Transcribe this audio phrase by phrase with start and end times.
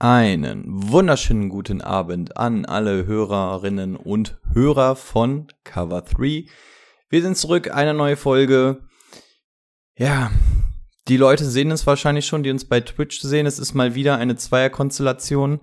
[0.00, 6.46] Einen wunderschönen guten Abend an alle Hörerinnen und Hörer von Cover 3.
[7.08, 8.78] Wir sind zurück, eine neue Folge.
[9.96, 10.30] Ja,
[11.08, 13.44] die Leute sehen es wahrscheinlich schon, die uns bei Twitch sehen.
[13.44, 15.62] Es ist mal wieder eine Zweierkonstellation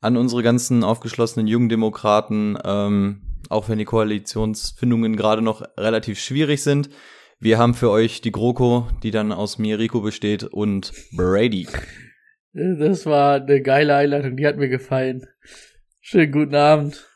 [0.00, 6.90] an unsere ganzen aufgeschlossenen Jugendemokraten, ähm, auch wenn die Koalitionsfindungen gerade noch relativ schwierig sind.
[7.40, 11.66] Wir haben für euch die GroKo, die dann aus mir, Rico besteht und Brady.
[12.54, 15.26] Das war eine geile Einleitung, die hat mir gefallen.
[16.00, 17.08] Schönen guten Abend.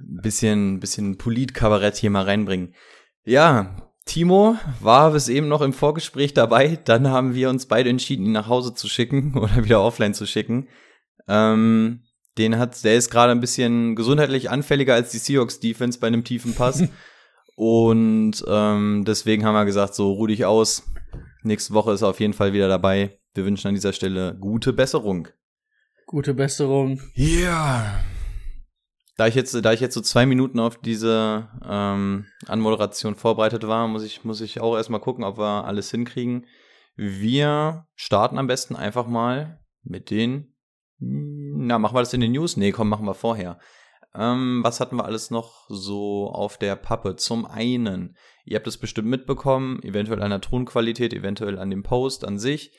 [0.00, 2.74] Bisschen, bisschen Politkabarett hier mal reinbringen.
[3.24, 6.76] Ja, Timo war bis eben noch im Vorgespräch dabei.
[6.84, 10.26] Dann haben wir uns beide entschieden, ihn nach Hause zu schicken oder wieder offline zu
[10.26, 10.68] schicken.
[11.28, 12.02] Ähm,
[12.38, 16.24] den hat, der ist gerade ein bisschen gesundheitlich anfälliger als die Seahawks Defense bei einem
[16.24, 16.82] tiefen Pass.
[17.54, 20.90] Und ähm, deswegen haben wir gesagt, so ruh dich aus.
[21.44, 23.21] Nächste Woche ist er auf jeden Fall wieder dabei.
[23.34, 25.28] Wir wünschen an dieser Stelle gute Besserung.
[26.06, 27.00] Gute Besserung.
[27.14, 27.26] Ja.
[27.26, 28.04] Yeah.
[29.16, 33.86] Da ich jetzt, da ich jetzt so zwei Minuten auf diese ähm, Anmoderation vorbereitet war,
[33.88, 36.46] muss ich, muss ich auch erstmal gucken, ob wir alles hinkriegen.
[36.96, 40.54] Wir starten am besten einfach mal mit den.
[40.98, 42.56] Na, machen wir das in den News?
[42.56, 43.58] Nee, komm, machen wir vorher.
[44.14, 47.16] Ähm, was hatten wir alles noch so auf der Pappe?
[47.16, 52.26] Zum einen, ihr habt es bestimmt mitbekommen, eventuell an der Tonqualität, eventuell an dem Post
[52.26, 52.72] an sich.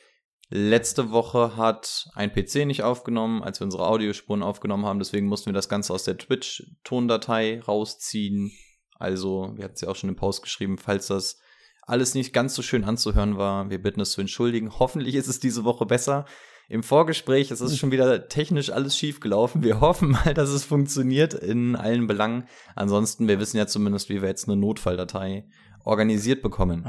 [0.56, 5.00] Letzte Woche hat ein PC nicht aufgenommen, als wir unsere Audiospuren aufgenommen haben.
[5.00, 8.52] Deswegen mussten wir das Ganze aus der Twitch-Tondatei rausziehen.
[9.00, 11.40] Also, wir hatten es ja auch schon im Post geschrieben, falls das
[11.82, 13.72] alles nicht ganz so schön anzuhören war.
[13.72, 14.78] Wir bitten es zu entschuldigen.
[14.78, 16.26] Hoffentlich ist es diese Woche besser.
[16.70, 19.64] Im Vorgespräch es ist schon wieder technisch alles schief gelaufen.
[19.64, 22.48] Wir hoffen mal, dass es funktioniert in allen Belangen.
[22.76, 25.48] Ansonsten, wir wissen ja zumindest, wie wir jetzt eine Notfalldatei
[25.84, 26.84] organisiert bekommen.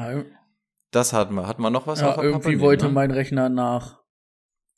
[0.95, 1.47] Das hatten wir.
[1.47, 2.01] Hatten wir noch was?
[2.01, 2.93] Ja, irgendwie wollte ne?
[2.93, 4.01] mein Rechner nach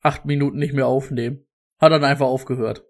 [0.00, 1.44] acht Minuten nicht mehr aufnehmen.
[1.78, 2.84] Hat dann einfach aufgehört.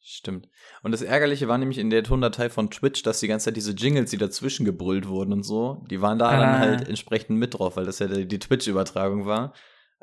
[0.00, 0.48] Stimmt.
[0.82, 3.70] Und das Ärgerliche war nämlich in der Tondatei von Twitch, dass die ganze Zeit diese
[3.70, 6.40] Jingles, die dazwischen gebrüllt wurden und so, die waren da ah.
[6.40, 9.54] dann halt entsprechend mit drauf, weil das ja die Twitch-Übertragung war.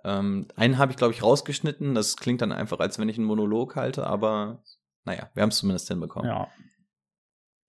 [0.06, 1.96] Ähm, einen habe ich, glaube ich, rausgeschnitten.
[1.96, 4.64] Das klingt dann einfach, als wenn ich einen Monolog halte, aber
[5.04, 6.30] naja, wir haben es zumindest hinbekommen.
[6.30, 6.48] Ja.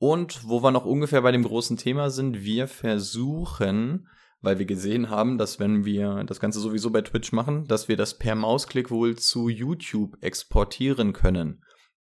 [0.01, 4.09] Und wo wir noch ungefähr bei dem großen Thema sind, wir versuchen,
[4.41, 7.99] weil wir gesehen haben, dass wenn wir das Ganze sowieso bei Twitch machen, dass wir
[7.99, 11.63] das per Mausklick wohl zu YouTube exportieren können.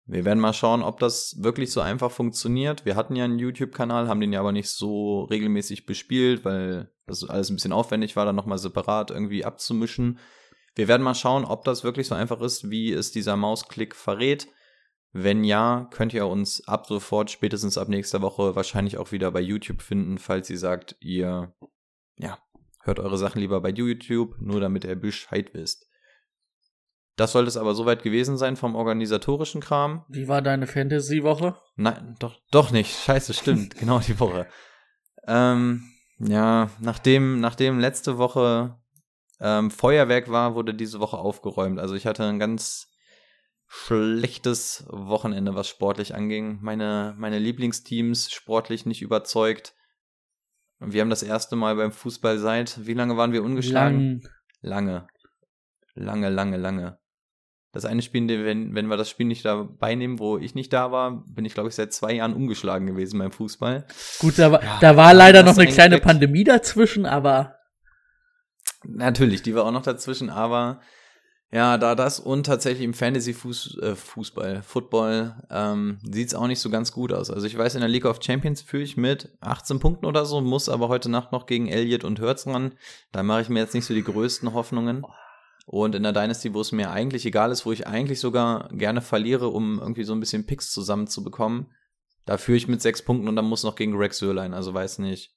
[0.06, 2.84] Wir werden mal schauen, ob das wirklich so einfach funktioniert.
[2.84, 7.28] Wir hatten ja einen YouTube-Kanal, haben den ja aber nicht so regelmäßig bespielt, weil das
[7.28, 10.21] alles ein bisschen aufwendig war, dann nochmal separat irgendwie abzumischen.
[10.77, 14.47] Wir werden mal schauen, ob das wirklich so einfach ist, wie es dieser Mausklick verrät.
[15.12, 19.41] Wenn ja, könnt ihr uns ab sofort, spätestens ab nächster Woche, wahrscheinlich auch wieder bei
[19.41, 21.53] YouTube finden, falls ihr sagt, ihr,
[22.16, 22.38] ja,
[22.82, 25.88] hört eure Sachen lieber bei YouTube, nur damit ihr Bescheid wisst.
[27.16, 30.04] Das sollte es aber soweit gewesen sein vom organisatorischen Kram.
[30.09, 31.56] Wie war deine Fantasy-Woche?
[31.77, 32.97] Nein, doch, doch nicht.
[32.97, 33.75] Scheiße, stimmt.
[33.78, 34.47] genau die Woche.
[35.27, 35.82] Ähm,
[36.19, 38.78] ja, nachdem, nachdem letzte Woche
[39.41, 41.78] ähm, Feuerwerk war, wurde diese Woche aufgeräumt.
[41.78, 42.90] Also ich hatte ein ganz
[43.73, 46.59] schlechtes Wochenende, was sportlich anging.
[46.61, 49.75] Meine, meine Lieblingsteams sportlich nicht überzeugt.
[50.81, 54.23] Wir haben das erste Mal beim Fußball seit, wie lange waren wir ungeschlagen?
[54.61, 54.87] Lang.
[54.87, 55.07] Lange.
[55.95, 56.99] Lange, lange, lange.
[57.71, 60.91] Das eine Spiel, wenn, wenn wir das Spiel nicht dabei nehmen, wo ich nicht da
[60.91, 63.87] war, bin ich, glaube ich, seit zwei Jahren umgeschlagen gewesen beim Fußball.
[64.19, 67.55] Gut, da war, ja, da war leider noch eine kleine Pandemie dazwischen, aber.
[68.83, 70.81] Natürlich, die war auch noch dazwischen, aber
[71.53, 76.93] ja, da das und tatsächlich im Fantasy-Fußball, äh, Football, ähm, sieht auch nicht so ganz
[76.93, 77.29] gut aus.
[77.29, 80.41] Also ich weiß, in der League of Champions führe ich mit 18 Punkten oder so,
[80.41, 82.75] muss aber heute Nacht noch gegen Elliott und Hurts ran.
[83.11, 85.05] Da mache ich mir jetzt nicht so die größten Hoffnungen.
[85.67, 89.01] Und in der Dynasty, wo es mir eigentlich egal ist, wo ich eigentlich sogar gerne
[89.01, 91.73] verliere, um irgendwie so ein bisschen Picks zusammenzubekommen,
[92.27, 94.55] da führe ich mit sechs Punkten und dann muss noch gegen Rex Sörlein.
[94.55, 95.33] Also weiß nicht,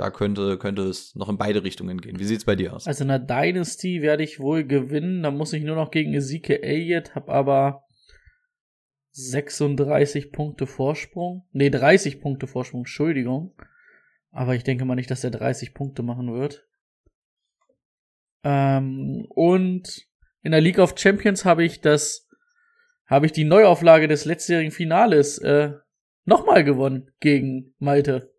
[0.00, 2.18] da könnte, könnte es noch in beide Richtungen gehen.
[2.18, 2.86] Wie sieht's bei dir aus?
[2.86, 5.22] Also in der Dynasty werde ich wohl gewinnen.
[5.22, 7.84] Da muss ich nur noch gegen Ezekiel Elliott, habe aber
[9.12, 11.46] 36 Punkte Vorsprung.
[11.52, 13.54] Nee, 30 Punkte Vorsprung, Entschuldigung.
[14.30, 16.66] Aber ich denke mal nicht, dass er 30 Punkte machen wird.
[18.42, 20.06] Ähm, und
[20.42, 22.26] in der League of Champions habe ich das,
[23.04, 25.74] habe ich die Neuauflage des letztjährigen Finales äh,
[26.24, 28.29] nochmal gewonnen gegen Malte.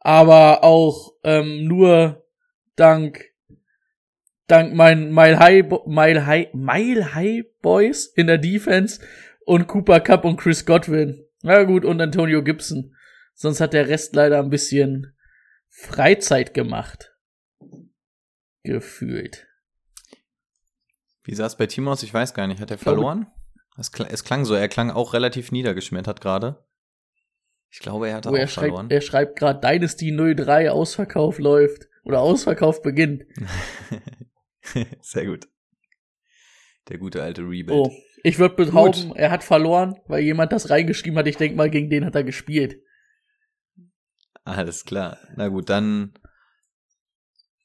[0.00, 2.24] Aber auch ähm, nur
[2.76, 3.24] dank
[4.46, 9.00] dank mein Mile High Mile High Mile High Boys in der Defense
[9.44, 11.24] und Cooper Cup und Chris Godwin.
[11.42, 12.94] Na gut, und Antonio Gibson.
[13.34, 15.16] Sonst hat der Rest leider ein bisschen
[15.68, 17.16] Freizeit gemacht.
[18.62, 19.46] Gefühlt.
[21.22, 22.02] Wie sah es bei Timo aus?
[22.02, 22.60] Ich weiß gar nicht.
[22.60, 23.26] Hat er verloren?
[23.78, 24.54] Es, klang, es klang so.
[24.54, 26.62] Er klang auch relativ niedergeschmettert gerade.
[27.70, 28.90] Ich glaube, er hat auch er verloren.
[28.90, 31.88] Schreibt, er schreibt gerade Dynasty 03 Ausverkauf läuft.
[32.04, 33.24] Oder Ausverkauf beginnt.
[35.00, 35.48] Sehr gut.
[36.88, 37.70] Der gute alte Rebuild.
[37.70, 37.92] Oh,
[38.24, 39.16] ich würde behaupten, gut.
[39.16, 41.26] er hat verloren, weil jemand das reingeschrieben hat.
[41.26, 42.82] Ich denke mal, gegen den hat er gespielt.
[44.44, 45.18] Alles klar.
[45.36, 46.14] Na gut, dann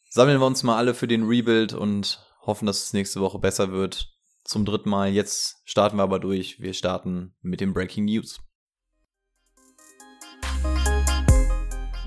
[0.10, 3.72] sammeln wir uns mal alle für den Rebuild und hoffen, dass es nächste Woche besser
[3.72, 4.14] wird.
[4.44, 5.10] Zum dritten Mal.
[5.10, 6.60] Jetzt starten wir aber durch.
[6.60, 8.45] Wir starten mit den Breaking News.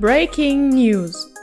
[0.01, 1.35] Breaking News.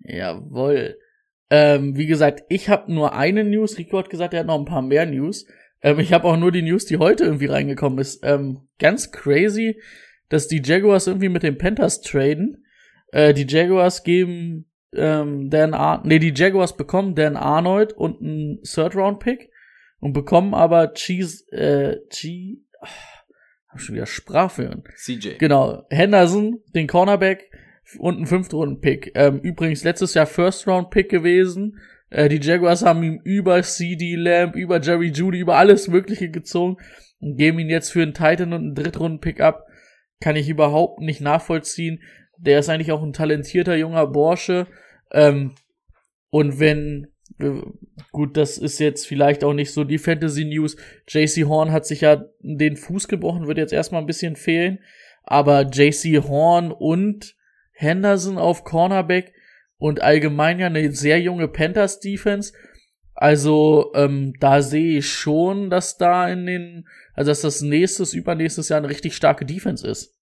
[0.00, 0.98] Jawohl.
[1.50, 3.76] Ähm, wie gesagt, ich habe nur eine News.
[3.76, 5.46] Rico hat gesagt, er hat noch ein paar mehr News.
[5.82, 8.24] Ähm, ich habe auch nur die News, die heute irgendwie reingekommen ist.
[8.24, 9.78] Ähm, ganz crazy,
[10.30, 12.64] dass die Jaguars irgendwie mit den Panthers traden.
[13.12, 18.62] Äh, die Jaguars geben ähm, Dan Ar nee, die Jaguars bekommen Dan Arnold und einen
[18.62, 19.50] Third Round Pick
[20.00, 22.62] und bekommen aber Cheese äh, G
[23.68, 24.84] hab schon wieder Sprachfehlen.
[24.96, 25.38] CJ.
[25.38, 27.50] Genau, Henderson, den Cornerback
[27.98, 29.12] und einen Fünftrunden-Pick.
[29.14, 31.78] Ähm, übrigens letztes Jahr First-Round-Pick gewesen.
[32.10, 36.76] Äh, die Jaguars haben ihm über CD Lamb, über Jerry Judy, über alles Mögliche gezogen
[37.20, 39.66] und geben ihn jetzt für einen Titan und einen Drittrunden-Pick ab.
[40.20, 42.02] Kann ich überhaupt nicht nachvollziehen.
[42.38, 44.66] Der ist eigentlich auch ein talentierter junger Bursche.
[45.12, 45.52] Ähm,
[46.30, 47.08] und wenn,
[48.12, 50.76] gut, das ist jetzt vielleicht auch nicht so die Fantasy News.
[51.08, 54.80] JC Horn hat sich ja den Fuß gebrochen, wird jetzt erstmal ein bisschen fehlen.
[55.22, 57.36] Aber JC Horn und
[57.72, 59.32] Henderson auf Cornerback
[59.76, 62.52] und allgemein ja eine sehr junge Panthers Defense.
[63.14, 68.68] Also ähm, da sehe ich schon, dass da in den, also dass das nächstes, übernächstes
[68.68, 70.16] Jahr eine richtig starke Defense ist.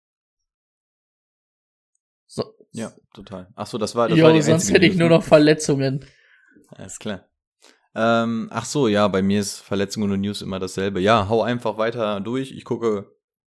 [2.26, 2.44] So.
[2.72, 3.48] Ja, total.
[3.54, 6.04] Ach so, das war das jo, war die sonst hätte ich nur noch Verletzungen.
[6.68, 7.28] Alles klar.
[7.94, 11.00] Ähm, ach so, ja, bei mir ist Verletzungen und News immer dasselbe.
[11.00, 12.52] Ja, hau einfach weiter durch.
[12.52, 13.10] Ich gucke,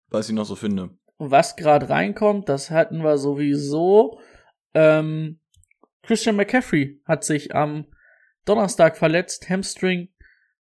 [0.09, 0.91] was ich noch so finde.
[1.19, 4.21] Was gerade reinkommt, das hatten wir sowieso.
[4.75, 5.41] Ähm,
[6.03, 7.87] Christian McCaffrey hat sich am
[8.45, 9.51] Donnerstag verletzt.
[9.51, 10.09] Hamstring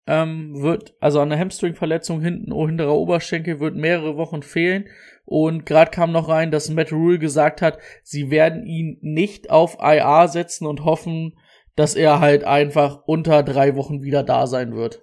[0.06, 4.88] ähm, wird, also an der Hamstring-Verletzung hinten, hinterer Oberschenkel wird mehrere Wochen fehlen.
[5.24, 9.78] Und gerade kam noch rein, dass Matt Rule gesagt hat, sie werden ihn nicht auf
[9.80, 11.38] IR setzen und hoffen,
[11.76, 15.02] dass er halt einfach unter drei Wochen wieder da sein wird.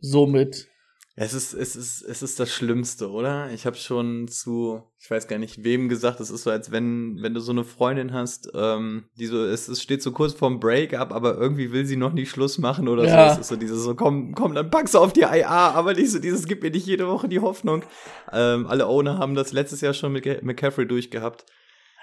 [0.00, 0.68] Somit
[1.14, 3.50] es ist, es ist, es ist das Schlimmste, oder?
[3.52, 7.18] Ich habe schon zu, ich weiß gar nicht wem gesagt, es ist so, als wenn,
[7.20, 10.58] wenn du so eine Freundin hast, ähm, die so, es, es steht so kurz vorm
[10.58, 13.28] Break-up, aber irgendwie will sie noch nicht Schluss machen oder Ja.
[13.28, 13.32] so.
[13.34, 16.10] Es ist so dieses so, komm, komm, dann packst du auf die IA, aber nicht
[16.10, 17.84] so dieses, gib mir nicht jede Woche die Hoffnung.
[18.32, 21.44] Ähm, alle Owner haben das letztes Jahr schon mit McCaffrey durchgehabt.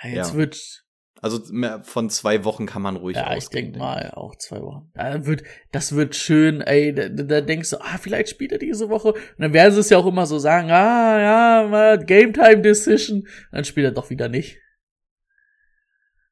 [0.04, 0.38] jetzt Ja.
[0.38, 0.84] wird
[1.22, 4.62] Also mehr von zwei Wochen kann man ruhig Ja, ich ausgehen, denke mal auch zwei
[4.62, 4.90] Wochen.
[4.94, 6.94] Da wird, das wird schön, ey.
[6.94, 9.14] Da, da denkst du, ah, vielleicht spielt er diese Woche.
[9.14, 13.28] Und dann werden sie es ja auch immer so sagen, ah, ja, Game Time Decision.
[13.52, 14.60] Dann spielt er doch wieder nicht.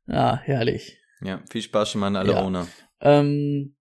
[0.08, 0.98] Ja, herrlich.
[1.22, 2.41] Ja, viel Spaß schon mal an alle Ja.
[2.41, 2.67] Owner.
[3.01, 3.75] Ähm,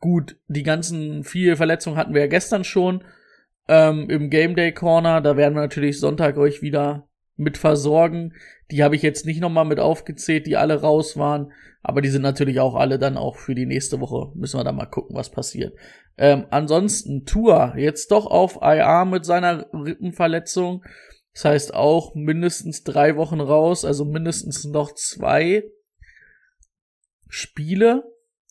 [0.00, 3.04] gut, die ganzen vier Verletzungen hatten wir ja gestern schon
[3.68, 5.22] ähm, im Game Day Corner.
[5.22, 8.34] Da werden wir natürlich Sonntag euch wieder mit versorgen.
[8.70, 11.52] Die habe ich jetzt nicht nochmal mit aufgezählt, die alle raus waren.
[11.82, 14.32] Aber die sind natürlich auch alle dann auch für die nächste Woche.
[14.34, 15.76] Müssen wir dann mal gucken, was passiert.
[16.18, 20.82] Ähm, ansonsten Tour jetzt doch auf IR mit seiner Rippenverletzung.
[21.32, 25.64] Das heißt auch mindestens drei Wochen raus, also mindestens noch zwei
[27.28, 28.04] Spiele.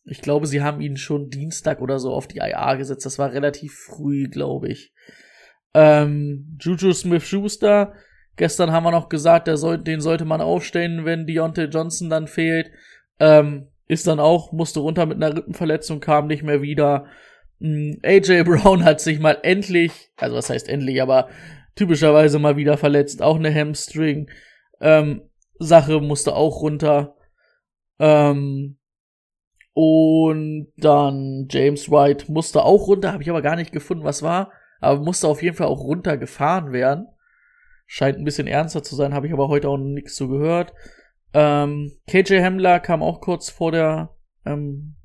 [0.04, 3.06] Ich glaube, sie haben ihn schon Dienstag oder so auf die IA gesetzt.
[3.06, 4.94] Das war relativ früh, glaube ich.
[5.74, 7.96] Ähm, Juju Smith-Schuster.
[8.38, 12.28] Gestern haben wir noch gesagt, der soll, den sollte man aufstellen, wenn Deontay Johnson dann
[12.28, 12.72] fehlt.
[13.20, 17.06] Ähm, ist dann auch, musste runter mit einer Rippenverletzung, kam nicht mehr wieder.
[17.60, 21.30] Mm, AJ Brown hat sich mal endlich, also was heißt endlich, aber
[21.76, 23.22] typischerweise mal wieder verletzt.
[23.22, 24.30] Auch eine Hamstring.
[24.82, 25.22] Ähm,
[25.60, 27.16] Sache musste auch runter.
[28.00, 28.78] Ähm,
[29.74, 34.52] und dann James White musste auch runter, habe ich aber gar nicht gefunden, was war,
[34.80, 37.08] aber musste auf jeden Fall auch runtergefahren werden.
[37.86, 40.74] Scheint ein bisschen ernster zu sein, habe ich aber heute auch noch nichts zu gehört.
[41.34, 44.16] Ähm, KJ Hamler kam auch kurz vor der
[44.46, 44.96] ähm,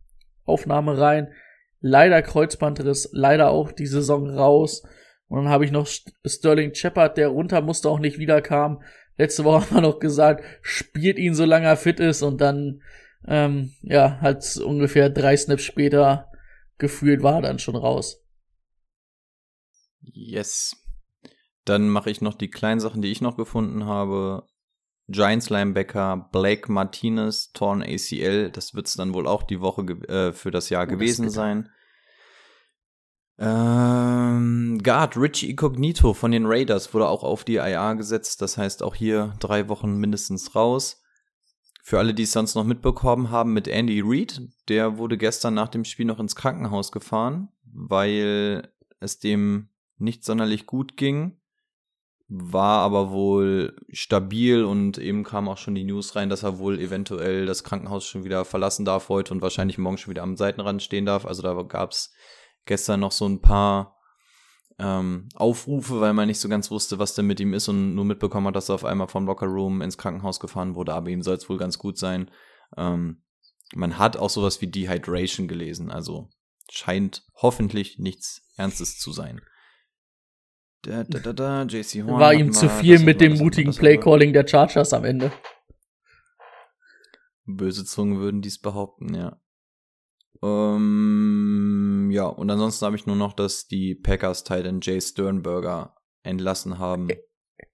[0.45, 1.33] Aufnahme rein.
[1.81, 4.83] Leider Kreuzbandriss, leider auch die Saison raus.
[5.29, 5.89] Und dann habe ich noch
[6.25, 8.83] Sterling Shepard, der runter musste, auch nicht wiederkam.
[9.17, 12.23] Letzte Woche haben wir noch gesagt, spielt ihn, solange er fit ist.
[12.23, 12.83] Und dann,
[13.27, 16.31] ähm, ja, halt ungefähr drei Snaps später
[16.79, 18.25] gefühlt war er dann schon raus.
[20.01, 20.80] Yes.
[21.71, 24.45] Dann mache ich noch die kleinen Sachen, die ich noch gefunden habe.
[25.07, 28.51] Giants Linebacker Blake Martinez, Torn ACL.
[28.51, 31.35] Das wird es dann wohl auch die Woche äh, für das Jahr oh, gewesen das
[31.35, 31.71] sein.
[33.39, 38.43] Ähm, Guard Richie Incognito von den Raiders wurde auch auf die IA gesetzt.
[38.43, 41.05] Das heißt auch hier drei Wochen mindestens raus.
[41.85, 45.69] Für alle, die es sonst noch mitbekommen haben, mit Andy Reid, der wurde gestern nach
[45.69, 51.37] dem Spiel noch ins Krankenhaus gefahren, weil es dem nicht sonderlich gut ging
[52.33, 56.79] war aber wohl stabil und eben kam auch schon die News rein, dass er wohl
[56.79, 60.81] eventuell das Krankenhaus schon wieder verlassen darf heute und wahrscheinlich morgen schon wieder am Seitenrand
[60.81, 61.27] stehen darf.
[61.27, 62.13] Also da gab's
[62.67, 63.97] gestern noch so ein paar
[64.79, 68.05] ähm, Aufrufe, weil man nicht so ganz wusste, was denn mit ihm ist und nur
[68.05, 71.23] mitbekommen hat, dass er auf einmal vom Locker Room ins Krankenhaus gefahren wurde, aber ihm
[71.23, 72.31] soll es wohl ganz gut sein.
[72.77, 73.23] Ähm,
[73.75, 76.31] man hat auch sowas wie Dehydration gelesen, also
[76.71, 79.41] scheint hoffentlich nichts Ernstes zu sein.
[80.83, 84.49] Da, da, da, da, JC Horn War ihm zu viel mit dem mutigen Playcalling der
[84.49, 85.31] Chargers am Ende.
[87.45, 89.41] Böse Zungen würden dies behaupten, ja.
[90.43, 96.79] Ähm, ja, und ansonsten habe ich nur noch, dass die Packers Titan Jay Sternberger entlassen
[96.79, 97.09] haben.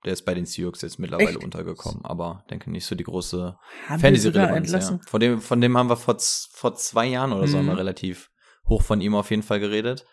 [0.04, 1.44] Der ist bei den Seahawks jetzt mittlerweile Echt?
[1.44, 4.72] untergekommen, aber denke nicht so die große Fantasy-Relevanz.
[4.72, 4.98] Ja.
[5.06, 7.68] Von dem, von dem haben wir vor, vor zwei Jahren oder so mhm.
[7.68, 8.30] haben relativ
[8.68, 10.04] hoch von ihm auf jeden Fall geredet.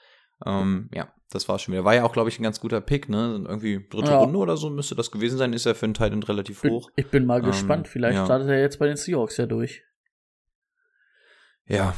[0.45, 1.83] Ähm, ja, das war schon wieder.
[1.83, 3.43] War ja auch, glaube ich, ein ganz guter Pick, ne?
[3.47, 4.19] Irgendwie dritte ja.
[4.19, 5.53] Runde oder so müsste das gewesen sein.
[5.53, 6.91] Ist ja für einen Titan relativ bin, hoch.
[6.95, 7.87] Ich bin mal ähm, gespannt.
[7.87, 8.25] Vielleicht ja.
[8.25, 9.83] startet er jetzt bei den Seahawks ja durch.
[11.65, 11.95] Ja.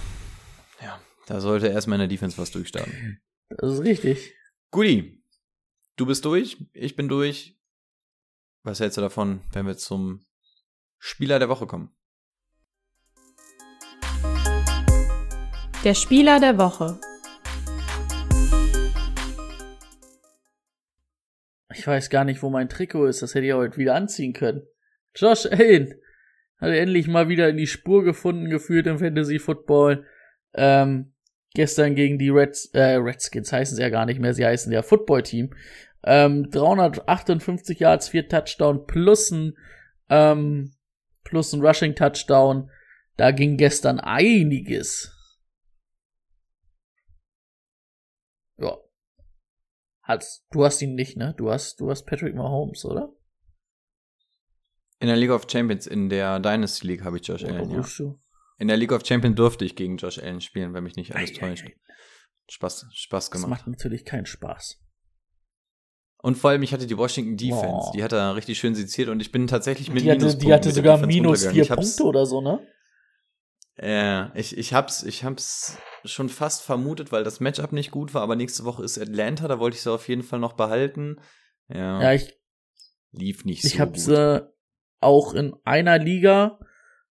[0.82, 1.00] Ja.
[1.28, 3.20] Da sollte erstmal in der Defense was durchstarten.
[3.50, 4.34] Das ist richtig.
[4.72, 5.24] Guti.
[5.96, 6.58] Du bist durch.
[6.74, 7.58] Ich bin durch.
[8.64, 10.26] Was hältst du davon, wenn wir zum
[10.98, 11.96] Spieler der Woche kommen?
[15.84, 17.00] Der Spieler der Woche.
[21.78, 23.22] Ich weiß gar nicht, wo mein Trikot ist.
[23.22, 24.64] Das hätte ich heute wieder anziehen können.
[25.14, 25.94] Josh Allen
[26.58, 30.06] hat endlich mal wieder in die Spur gefunden, gefühlt im Fantasy Football.
[30.54, 31.14] Ähm,
[31.54, 34.82] gestern gegen die Reds, äh, Redskins heißen sie ja gar nicht mehr, sie heißen ja
[34.84, 35.54] Football Team.
[36.04, 39.58] Ähm, 358 Yards, 4 Touchdown plus ein,
[40.10, 40.72] ähm,
[41.26, 42.72] plus ein Rushing Touchdown.
[43.18, 45.12] Da ging gestern einiges.
[48.58, 48.78] Ja,
[50.06, 51.34] Hast, du hast ihn nicht, ne?
[51.36, 53.12] Du hast, du hast Patrick Mahomes, oder?
[55.00, 57.82] In der League of Champions, in der Dynasty League habe ich Josh Allen, ja.
[57.82, 58.20] Du?
[58.60, 61.32] In der League of Champions durfte ich gegen Josh Allen spielen, wenn mich nicht alles
[61.32, 61.66] ei, täuscht.
[61.66, 61.76] Ei, ei.
[62.50, 63.52] Spaß, Spaß gemacht.
[63.52, 64.80] Das macht natürlich keinen Spaß.
[66.22, 67.92] Und vor allem, ich hatte die Washington Defense, oh.
[67.94, 70.72] die hat er richtig schön seziert und ich bin tatsächlich mit die hatte, Die hatte
[70.72, 72.66] sogar minus vier Punkte oder so, ne?
[73.82, 78.22] Ja, ich, ich hab's, ich hab's schon fast vermutet, weil das Matchup nicht gut war,
[78.22, 81.18] aber nächste Woche ist Atlanta, da wollte ich sie auf jeden Fall noch behalten.
[81.68, 82.34] Ja, ja ich
[83.12, 84.48] lief nicht so Ich hab sie
[85.02, 86.60] auch in einer Liga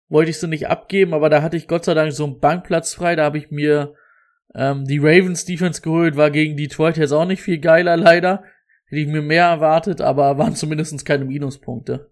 [0.08, 2.94] wollte ich sie nicht abgeben, aber da hatte ich Gott sei Dank so einen Bankplatz
[2.94, 3.94] frei, da habe ich mir
[4.54, 8.44] ähm, die Ravens Defense geholt, war gegen Detroit jetzt auch nicht viel geiler leider.
[8.88, 12.10] Hätte ich mir mehr erwartet, aber waren zumindest keine Minuspunkte.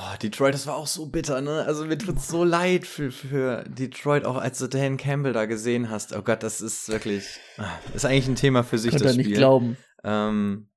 [0.00, 1.64] Oh, Detroit, das war auch so bitter, ne?
[1.66, 5.90] Also mir tut's so leid für, für Detroit, auch als du Dan Campbell da gesehen
[5.90, 6.14] hast.
[6.14, 9.26] Oh Gott, das ist wirklich, ah, ist eigentlich ein Thema für sich, Könnt das Spiel.
[9.26, 9.76] nicht glauben.
[10.04, 10.68] Ähm,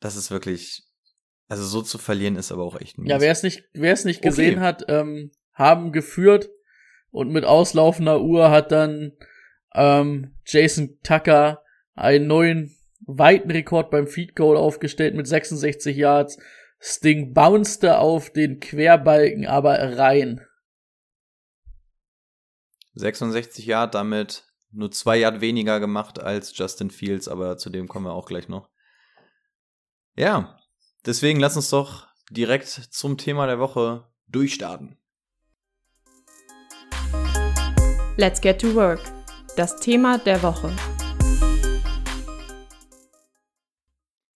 [0.00, 0.82] das ist wirklich,
[1.48, 3.08] also so zu verlieren ist aber auch echt mies.
[3.08, 4.66] Ja, wer es nicht, wer es nicht gesehen okay.
[4.66, 6.50] hat, ähm, haben geführt
[7.10, 9.12] und mit auslaufender Uhr hat dann
[9.74, 11.62] ähm, Jason Tucker
[11.94, 16.38] einen neuen weiten Rekord beim Feed Goal aufgestellt mit 66 Yards.
[16.82, 20.46] Sting bouncete auf den Querbalken aber rein.
[22.94, 28.06] 66 Yard, damit nur zwei Yard weniger gemacht als Justin Fields, aber zu dem kommen
[28.06, 28.70] wir auch gleich noch.
[30.16, 30.58] Ja,
[31.04, 34.96] deswegen lass uns doch direkt zum Thema der Woche durchstarten.
[38.16, 39.00] Let's get to work.
[39.56, 40.74] Das Thema der Woche.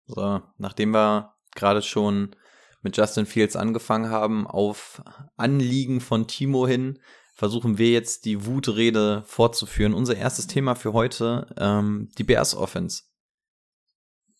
[0.06, 2.34] So, nachdem wir gerade schon
[2.82, 5.02] mit Justin Fields angefangen haben, auf
[5.36, 6.98] Anliegen von Timo hin,
[7.34, 9.94] versuchen wir jetzt die Wutrede fortzuführen.
[9.94, 13.04] Unser erstes Thema für heute, ähm, die Bears Offense.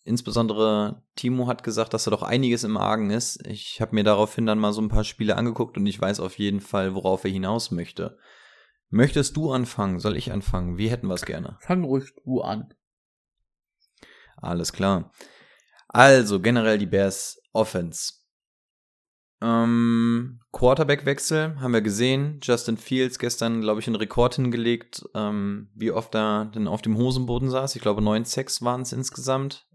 [0.04, 3.46] insbesondere Timo hat gesagt, dass da doch einiges im Argen ist.
[3.46, 6.38] Ich habe mir daraufhin dann mal so ein paar Spiele angeguckt und ich weiß auf
[6.38, 8.18] jeden Fall, worauf er hinaus möchte.
[8.88, 10.00] Möchtest du anfangen?
[10.00, 10.78] Soll ich anfangen?
[10.78, 11.58] Wie hätten wir es gerne?
[11.60, 12.74] Fang ruhig du an.
[14.36, 15.12] Alles klar.
[15.92, 18.12] Also generell die Bears Offense.
[19.42, 22.38] Ähm, Quarterback-Wechsel haben wir gesehen.
[22.42, 26.97] Justin Fields gestern, glaube ich, einen Rekord hingelegt, ähm, wie oft er denn auf dem
[26.97, 27.75] Hosenboden saß.
[27.75, 29.66] Ich glaube, neun Sex waren es insgesamt.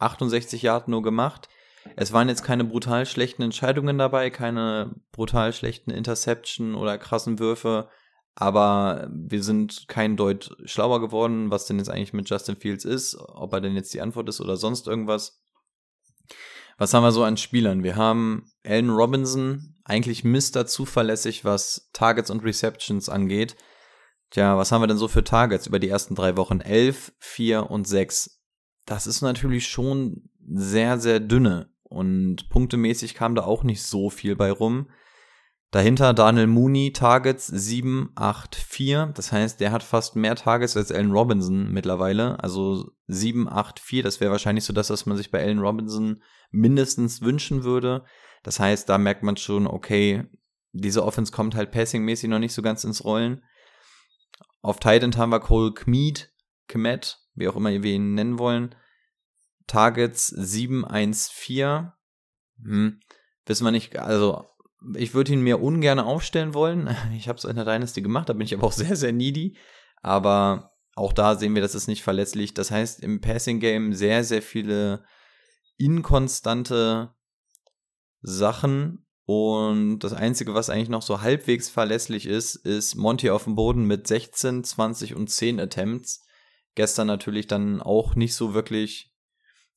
[0.00, 1.48] 68 Yard nur gemacht.
[1.96, 7.88] Es waren jetzt keine brutal schlechten Entscheidungen dabei, keine brutal schlechten Interception oder krassen Würfe,
[8.34, 13.16] aber wir sind kein Deut schlauer geworden, was denn jetzt eigentlich mit Justin Fields ist,
[13.18, 15.43] ob er denn jetzt die Antwort ist oder sonst irgendwas.
[16.76, 17.82] Was haben wir so an Spielern?
[17.82, 23.56] Wir haben Allen Robinson, eigentlich Mister zuverlässig, was Targets und Receptions angeht.
[24.30, 26.60] Tja, was haben wir denn so für Targets über die ersten drei Wochen?
[26.60, 28.42] Elf, vier und sechs.
[28.86, 31.70] Das ist natürlich schon sehr, sehr dünne.
[31.84, 34.90] Und punktemäßig kam da auch nicht so viel bei rum.
[35.74, 39.06] Dahinter Daniel Mooney, Targets 7, 8, 4.
[39.16, 42.38] Das heißt, der hat fast mehr Targets als Allen Robinson mittlerweile.
[42.40, 44.04] Also 7, 8, 4.
[44.04, 48.04] Das wäre wahrscheinlich so das, was man sich bei Allen Robinson mindestens wünschen würde.
[48.44, 50.22] Das heißt, da merkt man schon, okay,
[50.70, 53.42] diese Offense kommt halt passingmäßig noch nicht so ganz ins Rollen.
[54.62, 56.32] Auf Titan haben wir Cole Kmead,
[56.68, 58.76] Kmet, wie auch immer wir ihn nennen wollen.
[59.66, 61.94] Targets 7, 1, 4.
[62.62, 63.00] Hm.
[63.44, 64.53] Wissen wir nicht, also
[64.96, 66.94] ich würde ihn mir ungern aufstellen wollen.
[67.16, 69.56] Ich habe es in der Dynasty gemacht, da bin ich aber auch sehr, sehr needy.
[70.02, 72.54] Aber auch da sehen wir, das ist nicht verletzlich.
[72.54, 75.04] Das heißt, im Passing Game sehr, sehr viele
[75.76, 77.14] inkonstante
[78.20, 79.06] Sachen.
[79.26, 83.86] Und das Einzige, was eigentlich noch so halbwegs verlässlich ist, ist Monty auf dem Boden
[83.86, 86.26] mit 16, 20 und 10 Attempts.
[86.74, 89.14] Gestern natürlich dann auch nicht so wirklich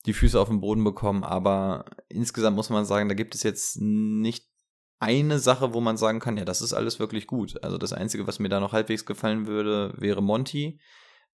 [0.06, 3.78] die Füße auf den Boden bekommen, aber insgesamt muss man sagen, da gibt es jetzt
[3.80, 4.48] nicht
[5.00, 7.64] eine Sache, wo man sagen kann, ja, das ist alles wirklich gut.
[7.64, 10.80] Also das Einzige, was mir da noch halbwegs gefallen würde, wäre Monty,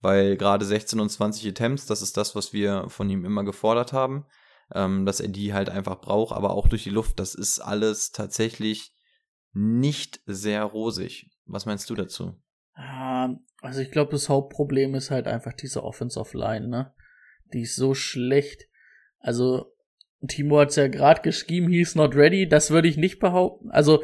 [0.02, 3.94] weil gerade 16 und 20 Attempts, das ist das, was wir von ihm immer gefordert
[3.94, 4.26] haben,
[4.74, 8.12] ähm, dass er die halt einfach braucht, aber auch durch die Luft, das ist alles
[8.12, 8.94] tatsächlich
[9.54, 11.30] nicht sehr rosig.
[11.46, 12.42] Was meinst du dazu?
[13.62, 16.94] Also ich glaube, das Hauptproblem ist halt einfach diese Offensive Line, ne?
[17.54, 18.68] Die ist so schlecht.
[19.20, 19.73] Also
[20.28, 22.48] Timo hat's ja gerade geschrieben, he's not ready.
[22.48, 23.72] Das würde ich nicht behaupten.
[23.72, 24.04] Also,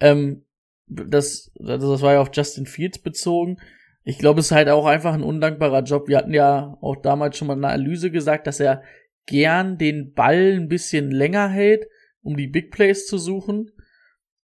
[0.00, 0.44] ähm,
[0.86, 3.58] das, das, das war ja auf Justin Fields bezogen.
[4.02, 6.08] Ich glaube, es ist halt auch einfach ein undankbarer Job.
[6.08, 8.82] Wir hatten ja auch damals schon mal eine Analyse gesagt, dass er
[9.26, 11.86] gern den Ball ein bisschen länger hält,
[12.22, 13.70] um die Big Plays zu suchen.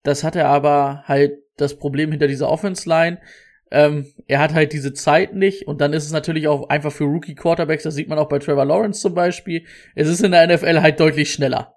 [0.02, 3.20] Das hat er aber halt das Problem hinter dieser Offense Line.
[3.74, 7.04] Ähm, er hat halt diese Zeit nicht und dann ist es natürlich auch einfach für
[7.04, 10.46] Rookie Quarterbacks, das sieht man auch bei Trevor Lawrence zum Beispiel, es ist in der
[10.46, 11.74] NFL halt deutlich schneller.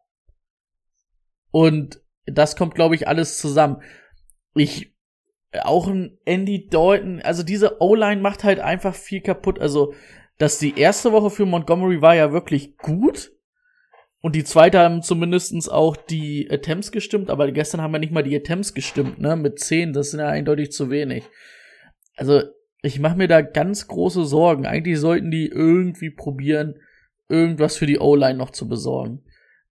[1.49, 3.81] Und das kommt, glaube ich, alles zusammen.
[4.53, 4.93] Ich,
[5.63, 9.57] auch ein Andy Dalton, also diese O-Line macht halt einfach viel kaputt.
[9.57, 9.95] Also,
[10.37, 13.31] dass die erste Woche für Montgomery war ja wirklich gut.
[14.21, 18.23] Und die zweite haben zumindestens auch die Attempts gestimmt, aber gestern haben wir nicht mal
[18.23, 19.35] die Attempts gestimmt, ne?
[19.35, 21.23] Mit zehn, das sind ja eindeutig zu wenig
[22.17, 22.41] also
[22.81, 24.65] ich mache mir da ganz große Sorgen.
[24.65, 26.75] Eigentlich sollten die irgendwie probieren,
[27.29, 29.23] irgendwas für die O-Line noch zu besorgen.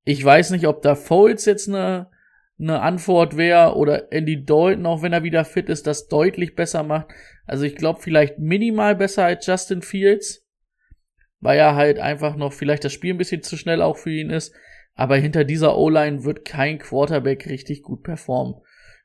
[0.05, 2.11] Ich weiß nicht, ob da Foles jetzt eine,
[2.59, 6.83] eine Antwort wäre oder Andy Dalton, auch wenn er wieder fit ist, das deutlich besser
[6.83, 7.09] macht.
[7.45, 10.47] Also ich glaube vielleicht minimal besser als Justin Fields,
[11.41, 14.31] weil er halt einfach noch vielleicht das Spiel ein bisschen zu schnell auch für ihn
[14.31, 14.55] ist.
[14.95, 18.55] Aber hinter dieser O-Line wird kein Quarterback richtig gut performen.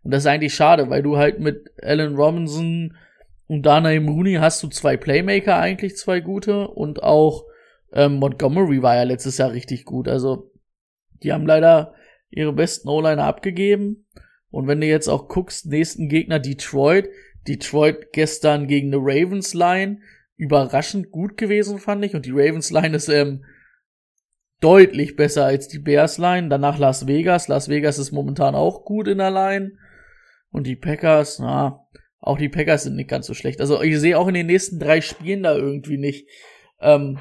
[0.04, 2.96] Und das ist eigentlich schade, weil du halt mit Allen Robinson,
[3.52, 6.70] und Dana Mooney hast du zwei Playmaker eigentlich, zwei gute.
[6.70, 7.44] Und auch
[7.92, 10.08] ähm, Montgomery war ja letztes Jahr richtig gut.
[10.08, 10.54] Also
[11.22, 11.94] die haben leider
[12.30, 14.08] ihre besten O-Liner abgegeben.
[14.52, 17.10] Und wenn du jetzt auch guckst, nächsten Gegner Detroit.
[17.46, 20.00] Detroit gestern gegen eine Ravens Line.
[20.38, 22.16] Überraschend gut gewesen, fand ich.
[22.16, 23.44] Und die Ravens Line ist ähm,
[24.62, 26.48] deutlich besser als die Bears Line.
[26.48, 27.50] Danach Las Vegas.
[27.50, 29.74] Las Vegas ist momentan auch gut in der Line.
[30.52, 31.86] Und die Packers, na,
[32.22, 33.60] auch die Packers sind nicht ganz so schlecht.
[33.60, 36.28] Also ich sehe auch in den nächsten drei Spielen da irgendwie nicht
[36.80, 37.20] ähm,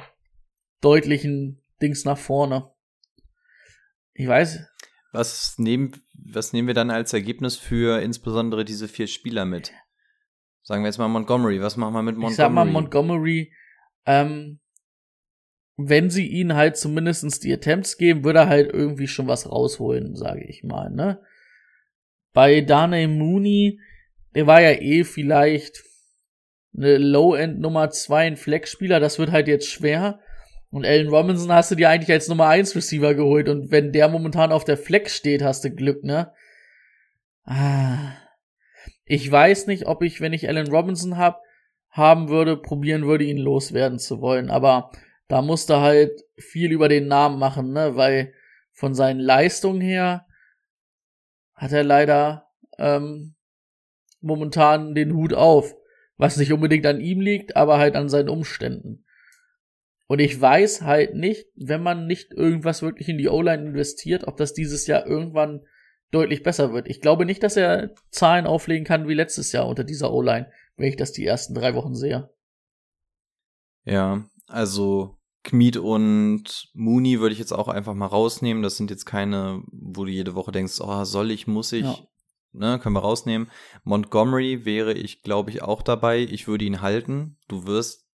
[0.80, 2.70] deutlichen Dings nach vorne.
[4.12, 4.60] Ich weiß.
[5.12, 9.72] Was nehmen, was nehmen wir dann als Ergebnis für insbesondere diese vier Spieler mit?
[10.62, 11.60] Sagen wir jetzt mal Montgomery.
[11.62, 12.32] Was machen wir mit Montgomery?
[12.32, 13.52] Ich sag mal Montgomery,
[14.04, 14.60] ähm,
[15.76, 20.14] wenn sie ihn halt zumindestens die Attempts geben, würde er halt irgendwie schon was rausholen,
[20.14, 21.22] sage ich mal, ne?
[22.32, 23.80] Bei Dane Mooney,
[24.34, 25.82] der war ja eh vielleicht
[26.76, 30.20] eine Low-End Nummer 2, ein Flex-Spieler, das wird halt jetzt schwer.
[30.70, 33.48] Und Allen Robinson hast du dir eigentlich als Nummer 1 Receiver geholt.
[33.48, 36.32] Und wenn der momentan auf der Flex steht, hast du Glück, ne?
[37.44, 38.12] Ah.
[39.04, 41.42] Ich weiß nicht, ob ich, wenn ich Allen Robinson hab,
[41.88, 44.48] haben würde, probieren würde, ihn loswerden zu wollen.
[44.48, 44.92] Aber
[45.26, 47.96] da musste halt viel über den Namen machen, ne?
[47.96, 48.32] Weil
[48.70, 50.26] von seinen Leistungen her
[51.54, 52.46] hat er leider
[52.78, 53.34] ähm,
[54.20, 55.74] momentan den Hut auf.
[56.16, 59.04] Was nicht unbedingt an ihm liegt, aber halt an seinen Umständen.
[60.06, 64.36] Und ich weiß halt nicht, wenn man nicht irgendwas wirklich in die O-Line investiert, ob
[64.36, 65.60] das dieses Jahr irgendwann
[66.10, 66.88] deutlich besser wird.
[66.88, 70.88] Ich glaube nicht, dass er Zahlen auflegen kann wie letztes Jahr unter dieser O-Line, wenn
[70.88, 72.28] ich das die ersten drei Wochen sehe.
[73.84, 78.62] Ja, also Kmeet und Mooney würde ich jetzt auch einfach mal rausnehmen.
[78.62, 81.84] Das sind jetzt keine, wo du jede Woche denkst, oh, soll ich, muss ich.
[81.84, 81.98] Ja.
[82.52, 83.50] Ne, können wir rausnehmen.
[83.84, 86.20] Montgomery wäre ich, glaube ich, auch dabei.
[86.20, 87.38] Ich würde ihn halten.
[87.46, 88.08] Du wirst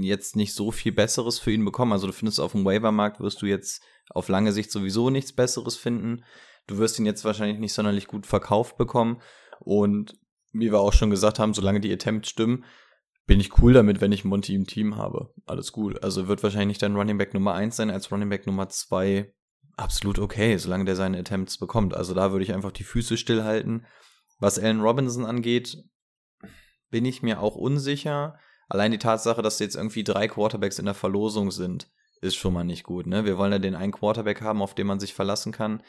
[0.00, 1.92] jetzt nicht so viel Besseres für ihn bekommen.
[1.92, 5.76] Also du findest auf dem Waivermarkt wirst du jetzt auf lange Sicht sowieso nichts Besseres
[5.76, 6.24] finden.
[6.66, 9.20] Du wirst ihn jetzt wahrscheinlich nicht sonderlich gut verkauft bekommen.
[9.60, 10.18] Und
[10.52, 12.64] wie wir auch schon gesagt haben, solange die Attempts stimmen,
[13.26, 15.34] bin ich cool damit, wenn ich Monty im Team habe.
[15.44, 16.02] Alles gut.
[16.02, 19.30] Also wird wahrscheinlich nicht dein Running Back Nummer 1 sein, als Running Back Nummer 2
[19.78, 21.94] absolut okay, solange der seine Attempts bekommt.
[21.94, 23.86] Also da würde ich einfach die Füße stillhalten.
[24.38, 25.76] Was Allen Robinson angeht,
[26.90, 28.38] bin ich mir auch unsicher.
[28.68, 32.64] Allein die Tatsache, dass jetzt irgendwie drei Quarterbacks in der Verlosung sind, ist schon mal
[32.64, 33.06] nicht gut.
[33.06, 33.24] Ne?
[33.24, 35.82] Wir wollen ja den einen Quarterback haben, auf den man sich verlassen kann.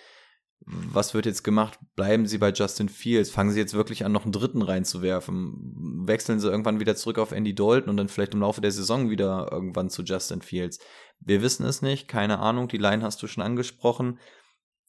[0.65, 1.79] Was wird jetzt gemacht?
[1.95, 3.31] Bleiben Sie bei Justin Fields?
[3.31, 5.88] Fangen Sie jetzt wirklich an, noch einen dritten reinzuwerfen?
[6.09, 9.09] Wechseln Sie irgendwann wieder zurück auf Andy Dalton und dann vielleicht im Laufe der Saison
[9.09, 10.79] wieder irgendwann zu Justin Fields?
[11.21, 12.67] Wir wissen es nicht, keine Ahnung.
[12.67, 14.19] Die Line hast du schon angesprochen.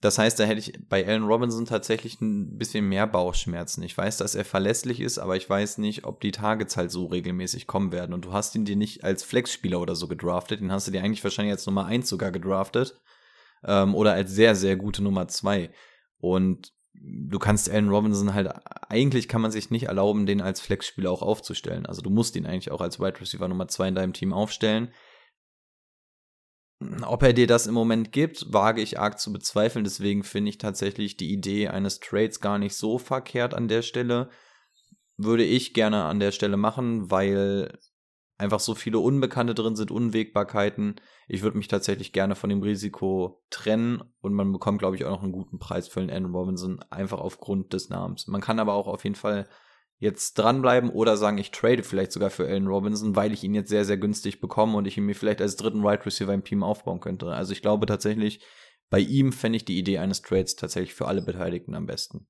[0.00, 3.82] Das heißt, da hätte ich bei Allen Robinson tatsächlich ein bisschen mehr Bauchschmerzen.
[3.82, 7.06] Ich weiß, dass er verlässlich ist, aber ich weiß nicht, ob die Targets halt so
[7.06, 8.14] regelmäßig kommen werden.
[8.14, 10.60] Und du hast ihn dir nicht als Flexspieler oder so gedraftet.
[10.60, 12.98] Den hast du dir eigentlich wahrscheinlich als Nummer 1 sogar gedraftet.
[13.62, 15.70] Ähm, oder als sehr, sehr gute Nummer 2.
[16.18, 18.48] Und du kannst Allen Robinson halt,
[18.88, 21.86] eigentlich kann man sich nicht erlauben, den als Flexspieler auch aufzustellen.
[21.86, 24.92] Also du musst ihn eigentlich auch als Wide Receiver Nummer 2 in deinem Team aufstellen.
[27.02, 29.84] Ob er dir das im Moment gibt, wage ich arg zu bezweifeln.
[29.84, 34.30] Deswegen finde ich tatsächlich die Idee eines Trades gar nicht so verkehrt an der Stelle.
[35.18, 37.78] Würde ich gerne an der Stelle machen, weil
[38.40, 40.96] einfach so viele Unbekannte drin sind, Unwägbarkeiten.
[41.28, 45.10] Ich würde mich tatsächlich gerne von dem Risiko trennen und man bekommt, glaube ich, auch
[45.10, 48.26] noch einen guten Preis für den Andrew Robinson, einfach aufgrund des Namens.
[48.26, 49.48] Man kann aber auch auf jeden Fall
[49.98, 53.68] jetzt dranbleiben oder sagen, ich trade vielleicht sogar für Allen Robinson, weil ich ihn jetzt
[53.68, 56.62] sehr, sehr günstig bekomme und ich ihn mir vielleicht als dritten Wide Receiver im Team
[56.62, 57.26] aufbauen könnte.
[57.26, 58.42] Also ich glaube tatsächlich,
[58.88, 62.26] bei ihm fände ich die Idee eines Trades tatsächlich für alle Beteiligten am besten.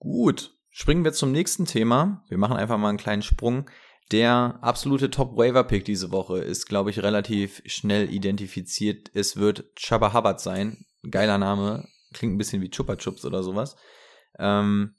[0.00, 2.24] Gut, springen wir zum nächsten Thema.
[2.28, 3.70] Wir machen einfach mal einen kleinen Sprung.
[4.10, 9.10] Der absolute Top-Waiver-Pick diese Woche ist, glaube ich, relativ schnell identifiziert.
[9.14, 10.84] Es wird Chubba Hubbard sein.
[11.08, 11.86] Geiler Name.
[12.12, 13.76] Klingt ein bisschen wie Chupa Chups oder sowas.
[14.38, 14.96] Ähm,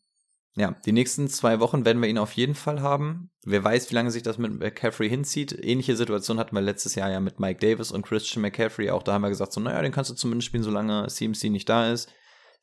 [0.55, 3.31] ja, die nächsten zwei Wochen werden wir ihn auf jeden Fall haben.
[3.43, 5.51] Wer weiß, wie lange sich das mit McCaffrey hinzieht.
[5.51, 8.91] Ähnliche Situation hatten wir letztes Jahr ja mit Mike Davis und Christian McCaffrey.
[8.91, 11.69] Auch da haben wir gesagt, so, naja, den kannst du zumindest spielen, solange CMC nicht
[11.69, 12.09] da ist.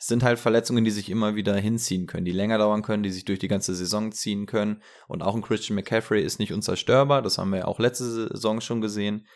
[0.00, 3.10] Es sind halt Verletzungen, die sich immer wieder hinziehen können, die länger dauern können, die
[3.10, 4.82] sich durch die ganze Saison ziehen können.
[5.08, 7.20] Und auch ein Christian McCaffrey ist nicht unzerstörbar.
[7.20, 9.26] Das haben wir ja auch letzte Saison schon gesehen.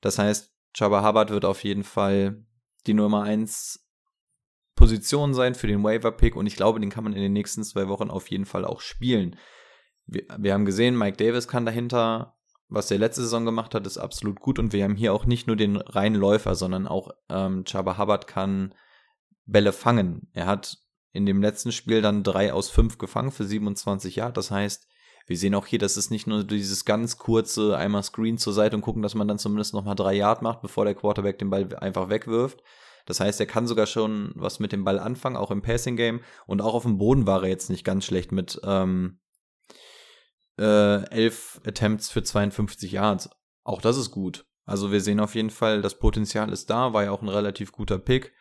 [0.00, 2.42] Das heißt, Chaba Hubbard wird auf jeden Fall
[2.86, 3.86] die Nummer eins
[4.76, 7.88] Position sein für den Waiver-Pick und ich glaube, den kann man in den nächsten zwei
[7.88, 9.36] Wochen auf jeden Fall auch spielen.
[10.06, 12.36] Wir, wir haben gesehen, Mike Davis kann dahinter,
[12.68, 15.46] was er letzte Saison gemacht hat, ist absolut gut und wir haben hier auch nicht
[15.46, 18.74] nur den reinen Läufer, sondern auch ähm, Chaba Hubbard kann
[19.46, 20.28] Bälle fangen.
[20.32, 20.78] Er hat
[21.12, 24.32] in dem letzten Spiel dann drei aus fünf gefangen für 27 Jahre.
[24.32, 24.88] Das heißt,
[25.26, 28.76] wir sehen auch hier, dass es nicht nur dieses ganz kurze einmal Screen zur Seite
[28.76, 31.50] und gucken, dass man dann zumindest noch mal drei Yard macht, bevor der Quarterback den
[31.50, 32.62] Ball einfach wegwirft,
[33.06, 36.20] das heißt, er kann sogar schon was mit dem Ball anfangen, auch im Passing Game.
[36.46, 39.18] Und auch auf dem Boden war er jetzt nicht ganz schlecht mit ähm,
[40.58, 43.30] äh, elf Attempts für 52 Yards.
[43.62, 44.46] Auch das ist gut.
[44.64, 47.72] Also wir sehen auf jeden Fall, das Potenzial ist da, war ja auch ein relativ
[47.72, 48.32] guter Pick.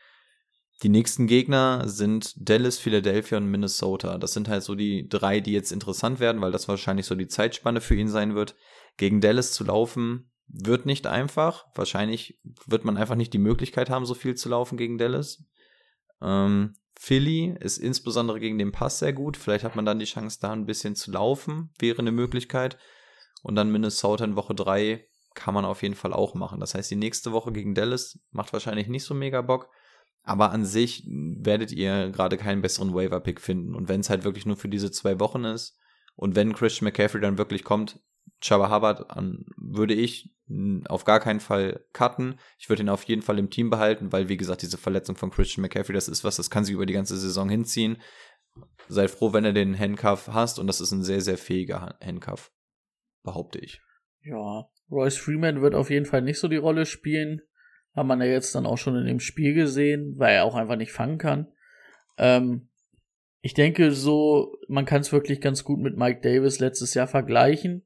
[0.81, 4.17] Die nächsten Gegner sind Dallas, Philadelphia und Minnesota.
[4.17, 7.27] Das sind halt so die drei, die jetzt interessant werden, weil das wahrscheinlich so die
[7.27, 8.55] Zeitspanne für ihn sein wird.
[8.97, 11.65] Gegen Dallas zu laufen, wird nicht einfach.
[11.75, 15.43] Wahrscheinlich wird man einfach nicht die Möglichkeit haben, so viel zu laufen gegen Dallas.
[16.21, 19.38] Ähm, Philly ist insbesondere gegen den Pass sehr gut.
[19.38, 22.77] Vielleicht hat man dann die Chance, da ein bisschen zu laufen, wäre eine Möglichkeit.
[23.41, 26.59] Und dann Minnesota in Woche 3 kann man auf jeden Fall auch machen.
[26.59, 29.69] Das heißt, die nächste Woche gegen Dallas macht wahrscheinlich nicht so mega Bock.
[30.23, 33.75] Aber an sich werdet ihr gerade keinen besseren Waiver-Pick finden.
[33.75, 35.77] Und wenn es halt wirklich nur für diese zwei Wochen ist
[36.15, 37.99] und wenn Christian McCaffrey dann wirklich kommt,
[38.41, 40.33] Chaba Hubbard an, würde ich
[40.88, 42.39] auf gar keinen Fall cutten.
[42.57, 45.31] Ich würde ihn auf jeden Fall im Team behalten, weil, wie gesagt, diese Verletzung von
[45.31, 48.01] Christian McCaffrey, das ist was, das kann sich über die ganze Saison hinziehen.
[48.88, 52.51] Seid froh, wenn er den Handcuff hast und das ist ein sehr, sehr fähiger Handcuff,
[53.23, 53.81] behaupte ich.
[54.21, 57.41] Ja, Royce Freeman wird auf jeden Fall nicht so die Rolle spielen.
[57.95, 60.75] Hat man ja jetzt dann auch schon in dem Spiel gesehen, weil er auch einfach
[60.75, 61.47] nicht fangen kann.
[62.17, 62.69] Ähm,
[63.41, 67.86] ich denke so, man kann es wirklich ganz gut mit Mike Davis letztes Jahr vergleichen.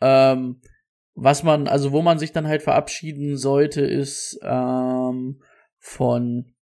[0.00, 0.60] Ähm,
[1.14, 5.42] was man, also wo man sich dann halt verabschieden sollte, ist ähm,
[5.78, 6.54] von,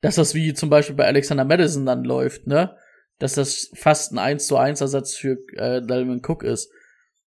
[0.00, 2.74] dass das wie zum Beispiel bei Alexander Madison dann läuft, ne?
[3.18, 6.72] Dass das fast ein 1 zu 1 Ersatz für äh, Dalvin Cook ist.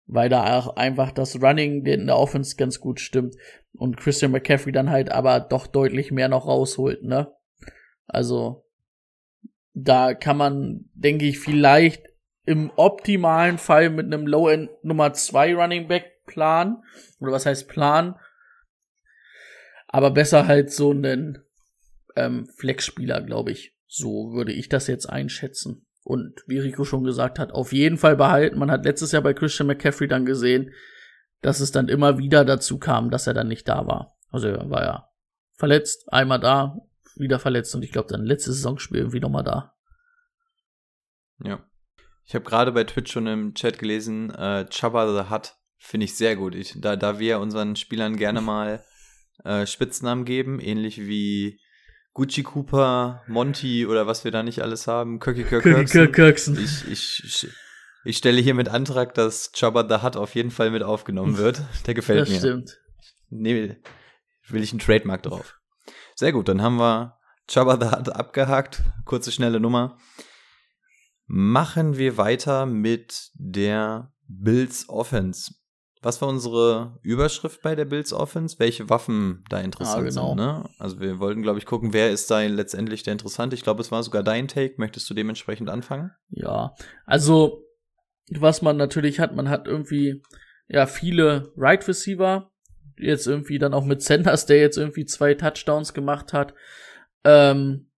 [0.07, 3.37] Weil da auch einfach das Running in der Offense ganz gut stimmt.
[3.73, 7.33] Und Christian McCaffrey dann halt aber doch deutlich mehr noch rausholt, ne?
[8.07, 8.67] Also,
[9.75, 12.07] da kann man, denke ich, vielleicht
[12.45, 16.83] im optimalen Fall mit einem Low-End Nummer 2 Running Back planen.
[17.21, 18.17] Oder was heißt Plan?
[19.87, 21.39] Aber besser halt so einen
[22.17, 23.77] ähm, Flex-Spieler, glaube ich.
[23.87, 25.87] So würde ich das jetzt einschätzen.
[26.03, 28.59] Und wie Rico schon gesagt hat, auf jeden Fall behalten.
[28.59, 30.73] Man hat letztes Jahr bei Christian McCaffrey dann gesehen,
[31.43, 34.17] dass es dann immer wieder dazu kam, dass er dann nicht da war.
[34.31, 35.09] Also er war ja
[35.55, 36.79] verletzt, einmal da,
[37.17, 39.75] wieder verletzt und ich glaube dann letztes Saisonspiel irgendwie nochmal da.
[41.43, 41.65] Ja.
[42.25, 46.15] Ich habe gerade bei Twitch schon im Chat gelesen, äh, Chubba the Hut finde ich
[46.15, 46.55] sehr gut.
[46.55, 48.85] Ich, da, da wir unseren Spielern gerne mal
[49.45, 51.59] äh, Spitznamen geben, ähnlich wie
[52.13, 56.59] Gucci Cooper, Monty oder was wir da nicht alles haben, Kirky Kirksen.
[56.63, 57.49] Ich, ich,
[58.05, 61.63] ich, stelle hier mit Antrag, dass Chubba the Hut auf jeden Fall mit aufgenommen wird.
[61.87, 62.35] Der gefällt das mir.
[62.35, 62.81] Das stimmt.
[63.29, 63.77] Nee,
[64.49, 65.59] will ich einen Trademark drauf.
[66.15, 68.83] Sehr gut, dann haben wir Chubba the Hut abgehakt.
[69.05, 69.97] Kurze, schnelle Nummer.
[71.27, 75.55] Machen wir weiter mit der Bills Offense.
[76.03, 78.59] Was war unsere Überschrift bei der Bills Offense?
[78.59, 80.29] Welche Waffen da interessant ah, genau.
[80.29, 80.37] sind?
[80.39, 80.69] Ne?
[80.79, 83.55] Also wir wollten, glaube ich, gucken, wer ist da letztendlich der interessante.
[83.55, 84.75] Ich glaube, es war sogar dein Take.
[84.79, 86.13] Möchtest du dementsprechend anfangen?
[86.31, 87.63] Ja, also
[88.31, 90.23] was man natürlich hat, man hat irgendwie
[90.69, 92.51] ja viele Right Receiver.
[92.97, 96.55] Jetzt irgendwie dann auch mit Sanders, der jetzt irgendwie zwei Touchdowns gemacht hat.
[97.25, 97.91] Ähm,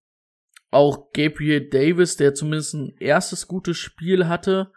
[0.70, 4.72] auch Gabriel Davis, der zumindest ein erstes gutes Spiel hatte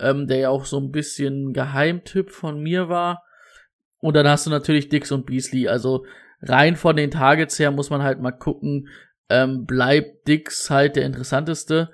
[0.00, 3.24] ähm, der ja auch so ein bisschen Geheimtipp von mir war.
[3.98, 5.68] Und dann hast du natürlich Dix und Beasley.
[5.68, 6.04] Also
[6.42, 8.88] rein von den Targets her muss man halt mal gucken,
[9.30, 11.90] ähm, bleibt Dix halt der interessanteste.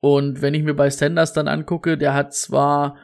[0.00, 2.96] Und wenn ich mir bei Sanders dann angucke, der hat zwar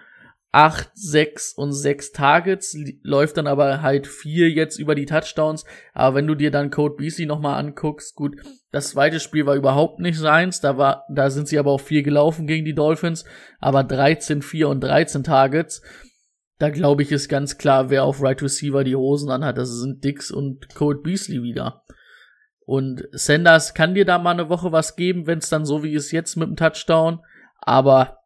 [0.54, 5.64] 8, 6 und 6 Targets, läuft dann aber halt 4 jetzt über die Touchdowns.
[5.92, 8.36] Aber wenn du dir dann Code Beasley nochmal anguckst, gut,
[8.70, 12.04] das zweite Spiel war überhaupt nicht seins, da war, da sind sie aber auch viel
[12.04, 13.24] gelaufen gegen die Dolphins,
[13.58, 15.82] aber 13, 4 und 13 Targets.
[16.60, 20.04] Da glaube ich ist ganz klar, wer auf Right Receiver die Hosen anhat, das sind
[20.04, 21.82] Dix und Code Beasley wieder.
[22.66, 25.94] Und Sanders kann dir da mal eine Woche was geben, wenn es dann so wie
[25.94, 27.20] es jetzt mit dem Touchdown,
[27.58, 28.18] aber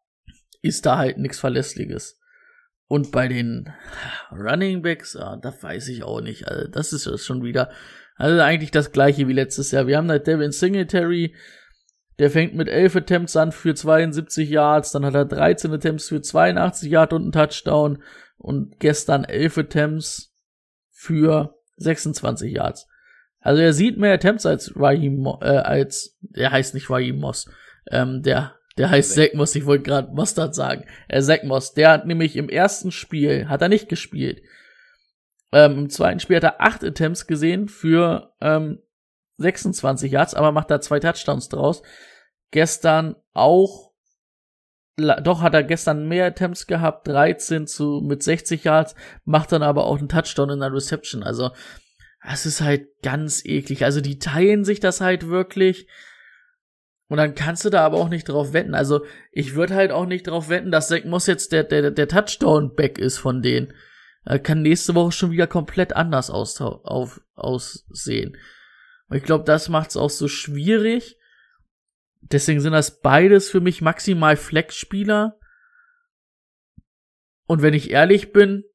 [0.61, 2.19] ist da halt nichts Verlässliches.
[2.87, 3.71] Und bei den
[4.31, 6.47] Running Backs, ah, da weiß ich auch nicht.
[6.47, 7.69] Also das ist schon wieder,
[8.15, 9.87] also eigentlich das gleiche wie letztes Jahr.
[9.87, 11.35] Wir haben da Devin Singletary,
[12.17, 16.21] der fängt mit 11 Attempts an für 72 Yards, dann hat er 13 Attempts für
[16.21, 18.03] 82 Yards und einen Touchdown
[18.37, 20.33] und gestern 11 Attempts
[20.89, 22.87] für 26 Yards.
[23.41, 27.49] Also er sieht mehr Attempts als Raheem, äh, als, der heißt nicht Raheem Moss,
[27.89, 30.85] ähm, der der heißt Zach Moss, ich wollte gerade Mostard sagen.
[31.09, 34.41] Äh, Zach Moss, der hat nämlich im ersten Spiel, hat er nicht gespielt.
[35.51, 38.79] Ähm, Im zweiten Spiel hat er acht Attempts gesehen für ähm,
[39.37, 41.81] 26 Yards, aber macht da zwei Touchdowns draus.
[42.51, 43.91] Gestern auch,
[44.95, 49.85] doch hat er gestern mehr Attempts gehabt, 13 zu mit 60 Yards, macht dann aber
[49.85, 51.23] auch einen Touchdown in der Reception.
[51.23, 51.51] Also,
[52.23, 53.85] das ist halt ganz eklig.
[53.85, 55.87] Also, die teilen sich das halt wirklich.
[57.09, 58.75] Und dann kannst du da aber auch nicht drauf wetten.
[58.75, 62.07] Also ich würde halt auch nicht drauf wetten, dass Zach Moss jetzt der, der, der
[62.07, 63.73] Touchdown-Back ist von denen.
[64.25, 68.37] Er kann nächste Woche schon wieder komplett anders aus, auf, aussehen.
[69.07, 71.17] Und ich glaube, das macht es auch so schwierig.
[72.21, 75.39] Deswegen sind das beides für mich maximal Flex-Spieler.
[77.47, 78.65] Und wenn ich ehrlich bin,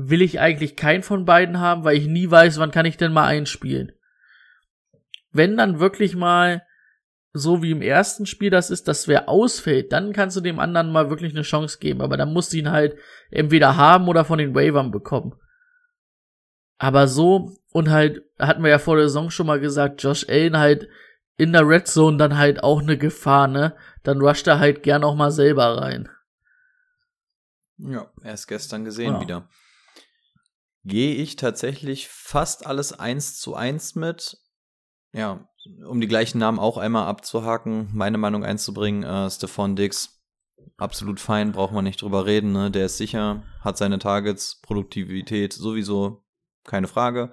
[0.00, 3.12] will ich eigentlich keinen von beiden haben, weil ich nie weiß, wann kann ich denn
[3.12, 3.90] mal einspielen.
[5.32, 6.62] Wenn dann wirklich mal
[7.32, 10.92] so wie im ersten Spiel das ist, dass wer ausfällt, dann kannst du dem anderen
[10.92, 12.00] mal wirklich eine Chance geben.
[12.00, 12.96] Aber dann musst du ihn halt
[13.32, 15.34] entweder haben oder von den Wavern bekommen.
[16.78, 20.58] Aber so, und halt, hatten wir ja vor der Saison schon mal gesagt, Josh Allen
[20.58, 20.88] halt
[21.36, 23.74] in der Red Zone dann halt auch eine Gefahr, ne?
[24.04, 26.08] Dann rusht er halt gern auch mal selber rein.
[27.78, 29.20] Ja, erst gestern gesehen Ja.
[29.20, 29.48] wieder.
[30.84, 34.38] Gehe ich tatsächlich fast alles eins zu eins mit.
[35.12, 35.48] Ja,
[35.86, 39.02] um die gleichen Namen auch einmal abzuhaken, meine Meinung einzubringen.
[39.02, 40.22] Äh, Stephon Dix,
[40.76, 42.52] absolut fein, braucht man nicht drüber reden.
[42.52, 42.70] Ne?
[42.70, 46.24] Der ist sicher, hat seine Targets, Produktivität sowieso,
[46.64, 47.32] keine Frage.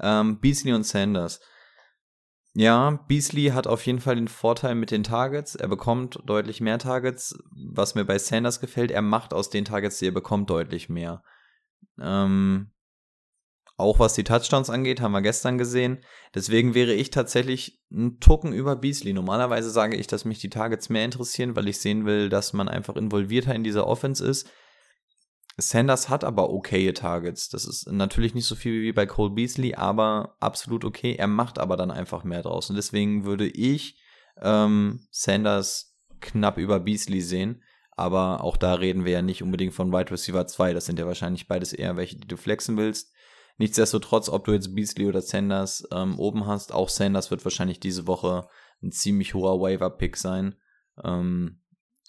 [0.00, 1.40] Ähm, Beasley und Sanders.
[2.56, 5.56] Ja, Beasley hat auf jeden Fall den Vorteil mit den Targets.
[5.56, 7.36] Er bekommt deutlich mehr Targets.
[7.72, 11.24] Was mir bei Sanders gefällt, er macht aus den Targets, die er bekommt, deutlich mehr.
[12.00, 12.70] Ähm,
[13.76, 15.98] auch was die Touchdowns angeht, haben wir gestern gesehen.
[16.34, 19.12] Deswegen wäre ich tatsächlich ein Tucken über Beasley.
[19.12, 22.68] Normalerweise sage ich, dass mich die Targets mehr interessieren, weil ich sehen will, dass man
[22.68, 24.48] einfach involvierter in dieser Offense ist.
[25.56, 27.48] Sanders hat aber okaye Targets.
[27.48, 31.14] Das ist natürlich nicht so viel wie bei Cole Beasley, aber absolut okay.
[31.14, 32.70] Er macht aber dann einfach mehr draus.
[32.70, 34.00] Und deswegen würde ich
[34.40, 37.62] ähm, Sanders knapp über Beasley sehen.
[37.96, 40.74] Aber auch da reden wir ja nicht unbedingt von Wide Receiver 2.
[40.74, 43.13] Das sind ja wahrscheinlich beides eher welche, die du flexen willst.
[43.56, 48.06] Nichtsdestotrotz, ob du jetzt Beasley oder Sanders ähm, oben hast, auch Sanders wird wahrscheinlich diese
[48.06, 48.48] Woche
[48.82, 50.56] ein ziemlich hoher Waiver-Pick sein.
[51.02, 51.60] Ähm,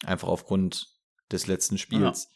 [0.03, 0.87] einfach aufgrund
[1.31, 2.29] des letzten Spiels.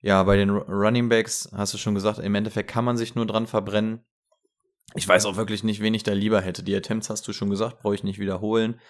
[0.00, 0.22] Ja.
[0.22, 3.26] bei den Ru- Running Backs hast du schon gesagt, im Endeffekt kann man sich nur
[3.26, 4.04] dran verbrennen.
[4.94, 6.62] Ich weiß auch wirklich nicht, wen ich da lieber hätte.
[6.62, 8.80] Die Attempts hast du schon gesagt, brauche ich nicht wiederholen.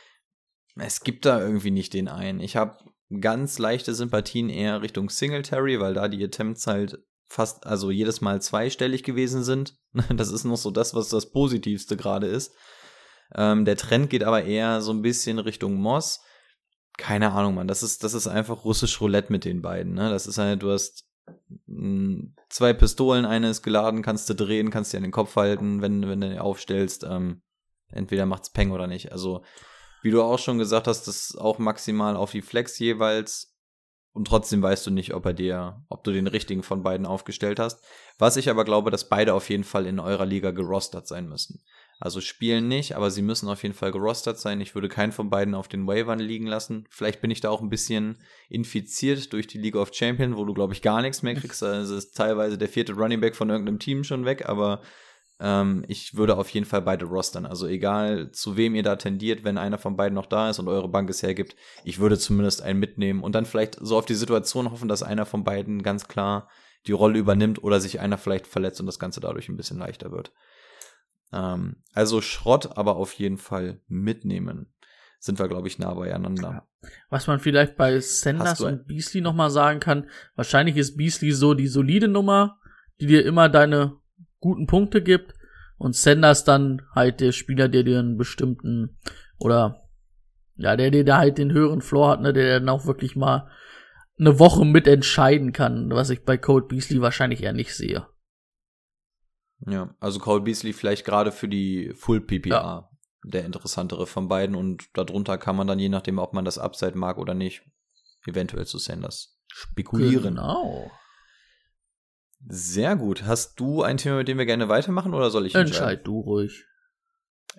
[0.76, 2.38] Es gibt da irgendwie nicht den einen.
[2.38, 2.78] Ich habe
[3.20, 8.40] ganz leichte Sympathien eher Richtung Singletary, weil da die Attempts halt fast, also jedes Mal
[8.42, 9.76] zweistellig gewesen sind.
[10.14, 12.54] Das ist noch so das, was das Positivste gerade ist.
[13.34, 16.20] Ähm, der Trend geht aber eher so ein bisschen Richtung Moss.
[16.96, 17.68] Keine Ahnung, Mann.
[17.68, 19.94] Das ist, das ist einfach russisch Roulette mit den beiden.
[19.94, 20.10] Ne?
[20.10, 21.06] Das ist halt, du hast
[21.66, 25.82] mh, zwei Pistolen, eine ist geladen, kannst du drehen, kannst dir an den Kopf halten,
[25.82, 27.04] wenn, wenn du aufstellst.
[27.04, 27.42] Ähm,
[27.90, 29.12] entweder macht's Peng oder nicht.
[29.12, 29.42] Also,
[30.02, 33.54] wie du auch schon gesagt hast, das auch maximal auf die Flex jeweils.
[34.12, 37.60] Und trotzdem weißt du nicht, ob er dir, ob du den richtigen von beiden aufgestellt
[37.60, 37.84] hast.
[38.18, 41.62] Was ich aber glaube, dass beide auf jeden Fall in eurer Liga gerostert sein müssen.
[42.00, 44.60] Also spielen nicht, aber sie müssen auf jeden Fall gerostert sein.
[44.60, 46.86] Ich würde keinen von beiden auf den Waivern liegen lassen.
[46.90, 48.18] Vielleicht bin ich da auch ein bisschen
[48.48, 51.62] infiziert durch die League of Champions, wo du, glaube ich, gar nichts mehr kriegst.
[51.62, 54.80] Also ist teilweise der vierte Running Back von irgendeinem Team schon weg, aber
[55.40, 57.46] ähm, ich würde auf jeden Fall beide rostern.
[57.46, 60.68] Also egal, zu wem ihr da tendiert, wenn einer von beiden noch da ist und
[60.68, 64.14] eure Bank es hergibt, ich würde zumindest einen mitnehmen und dann vielleicht so auf die
[64.14, 66.48] Situation hoffen, dass einer von beiden ganz klar
[66.86, 70.10] die Rolle übernimmt oder sich einer vielleicht verletzt und das Ganze dadurch ein bisschen leichter
[70.10, 70.32] wird.
[71.32, 74.72] Ähm, also Schrott, aber auf jeden Fall mitnehmen.
[75.20, 76.68] Sind wir, glaube ich, nah beieinander.
[77.10, 81.66] Was man vielleicht bei Sanders und Beasley nochmal sagen kann, wahrscheinlich ist Beasley so die
[81.66, 82.60] solide Nummer,
[83.00, 83.96] die dir immer deine
[84.40, 85.34] guten Punkte gibt
[85.78, 88.98] und Sanders dann halt der Spieler, der dir einen bestimmten
[89.38, 89.88] oder
[90.56, 93.48] ja, der dir da halt den höheren Floor hat, ne, der dann auch wirklich mal
[94.18, 98.08] eine Woche mitentscheiden kann, was ich bei Code Beasley wahrscheinlich eher nicht sehe.
[99.66, 102.90] Ja, also Cole Beasley vielleicht gerade für die Full PPA
[103.24, 106.96] der interessantere von beiden und darunter kann man dann, je nachdem, ob man das Upside
[106.96, 107.62] mag oder nicht,
[108.26, 110.36] eventuell zu Sanders spekulieren.
[110.36, 110.90] Genau.
[112.46, 113.24] Sehr gut.
[113.24, 116.64] Hast du ein Thema, mit dem wir gerne weitermachen oder soll ich Entscheid du ruhig.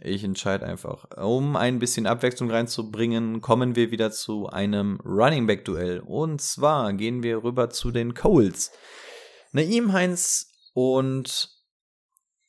[0.02, 1.06] Ich entscheide einfach.
[1.18, 6.00] Um ein bisschen Abwechslung reinzubringen, kommen wir wieder zu einem Running Back Duell.
[6.00, 8.72] Und zwar gehen wir rüber zu den Coles.
[9.52, 11.50] Naim Heinz und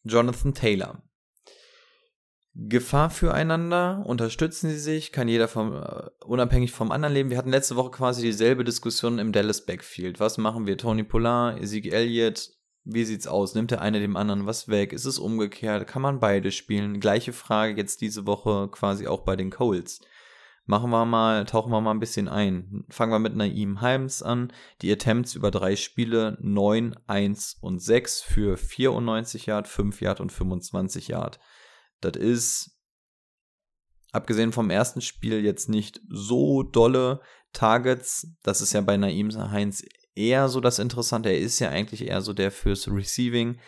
[0.04, 1.02] Jonathan Taylor.
[2.54, 7.30] Gefahr füreinander, unterstützen sie sich, kann jeder vom, äh, unabhängig vom anderen leben.
[7.30, 10.18] Wir hatten letzte Woche quasi dieselbe Diskussion im Dallas Backfield.
[10.18, 10.76] Was machen wir?
[10.76, 12.50] Tony Pollard, Ezekiel Elliott,
[12.84, 13.54] wie sieht's aus?
[13.54, 14.92] Nimmt der eine dem anderen was weg?
[14.92, 15.86] Ist es umgekehrt?
[15.86, 16.98] Kann man beide spielen?
[16.98, 20.00] Gleiche Frage jetzt diese Woche quasi auch bei den Coles.
[20.66, 22.84] Machen wir mal, tauchen wir mal ein bisschen ein.
[22.88, 24.52] Fangen wir mit Naim Heims an.
[24.82, 30.32] Die Attempts über drei Spiele 9, 1 und 6 für 94 Yard, 5 Yard und
[30.32, 31.38] 25 Yard.
[32.00, 32.70] Das ist,
[34.12, 37.20] abgesehen vom ersten Spiel, jetzt nicht so dolle
[37.52, 38.28] Targets.
[38.42, 39.84] Das ist ja bei Naim Heinz
[40.14, 41.30] eher so das Interessante.
[41.30, 43.58] Er ist ja eigentlich eher so der fürs Receiving.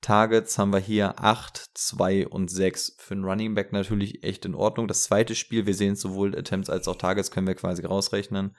[0.00, 2.96] Targets haben wir hier 8, 2 und 6.
[2.98, 4.88] Für einen Running Back natürlich echt in Ordnung.
[4.88, 8.56] Das zweite Spiel, wir sehen sowohl Attempts als auch Targets, können wir quasi rausrechnen.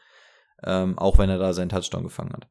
[0.64, 2.47] Ähm, auch wenn er da seinen Touchdown gefangen hat.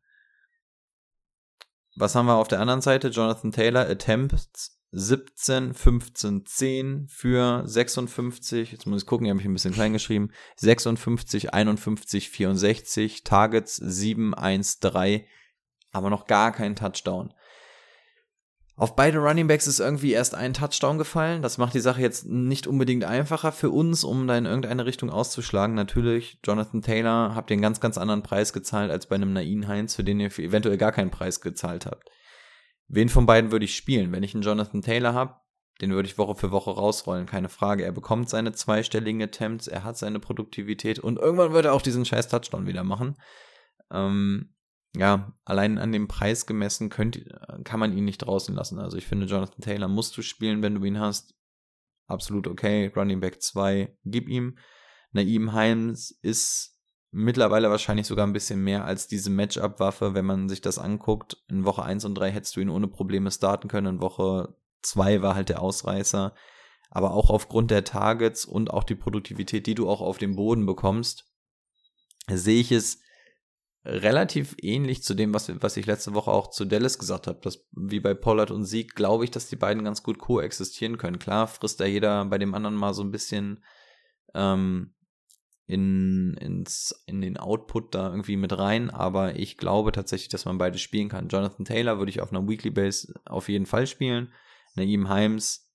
[1.97, 3.09] Was haben wir auf der anderen Seite?
[3.09, 8.73] Jonathan Taylor, Attempts 17, 15, 10 für 56.
[8.73, 10.31] Jetzt muss ich gucken, hier habe ich ein bisschen klein geschrieben.
[10.57, 13.25] 56, 51, 64.
[13.25, 15.27] Targets 7, 1, 3.
[15.93, 17.33] Aber noch gar kein Touchdown.
[18.77, 21.41] Auf beide Running Backs ist irgendwie erst ein Touchdown gefallen.
[21.41, 25.09] Das macht die Sache jetzt nicht unbedingt einfacher für uns, um da in irgendeine Richtung
[25.09, 25.75] auszuschlagen.
[25.75, 29.69] Natürlich, Jonathan Taylor habt ihr einen ganz, ganz anderen Preis gezahlt als bei einem Nain
[29.69, 32.11] Heinz, für den ihr eventuell gar keinen Preis gezahlt habt.
[32.89, 34.13] Wen von beiden würde ich spielen?
[34.13, 35.37] Wenn ich einen Jonathan Taylor habe,
[35.81, 37.85] den würde ich Woche für Woche rausrollen, keine Frage.
[37.85, 42.05] Er bekommt seine zweistelligen Attempts, er hat seine Produktivität und irgendwann wird er auch diesen
[42.05, 43.17] scheiß Touchdown wieder machen.
[43.91, 44.55] Ähm,
[44.95, 47.25] ja, allein an dem Preis gemessen könnt,
[47.65, 48.79] kann man ihn nicht draußen lassen.
[48.79, 51.35] Also ich finde, Jonathan Taylor musst du spielen, wenn du ihn hast.
[52.07, 52.93] Absolut okay.
[52.95, 54.59] Running Back 2, gib ihm.
[55.13, 56.72] Naim Heims ist
[57.13, 61.37] mittlerweile wahrscheinlich sogar ein bisschen mehr als diese Matchup-Waffe, wenn man sich das anguckt.
[61.49, 63.97] In Woche 1 und 3 hättest du ihn ohne Probleme starten können.
[63.97, 66.35] In Woche 2 war halt der Ausreißer.
[66.91, 70.67] Aber auch aufgrund der Targets und auch die Produktivität, die du auch auf dem Boden
[70.67, 71.31] bekommst,
[72.29, 73.01] sehe ich es
[73.85, 77.41] relativ ähnlich zu dem, was, was ich letzte Woche auch zu Dallas gesagt habe.
[77.43, 81.19] Dass, wie bei Pollard und Sieg glaube ich, dass die beiden ganz gut koexistieren können.
[81.19, 83.65] Klar frisst da jeder bei dem anderen mal so ein bisschen
[84.35, 84.95] ähm,
[85.67, 90.59] in, ins, in den Output da irgendwie mit rein, aber ich glaube tatsächlich, dass man
[90.59, 91.29] beide spielen kann.
[91.29, 94.33] Jonathan Taylor würde ich auf einer Weekly Base auf jeden Fall spielen.
[94.75, 95.71] Naim Himes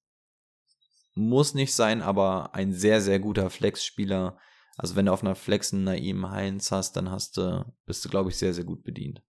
[1.15, 4.38] muss nicht sein, aber ein sehr, sehr guter Flex-Spieler,
[4.77, 8.09] also wenn du auf einer Flex einen Naim Heinz hast, dann hast du, bist du,
[8.09, 9.23] glaube ich, sehr, sehr gut bedient.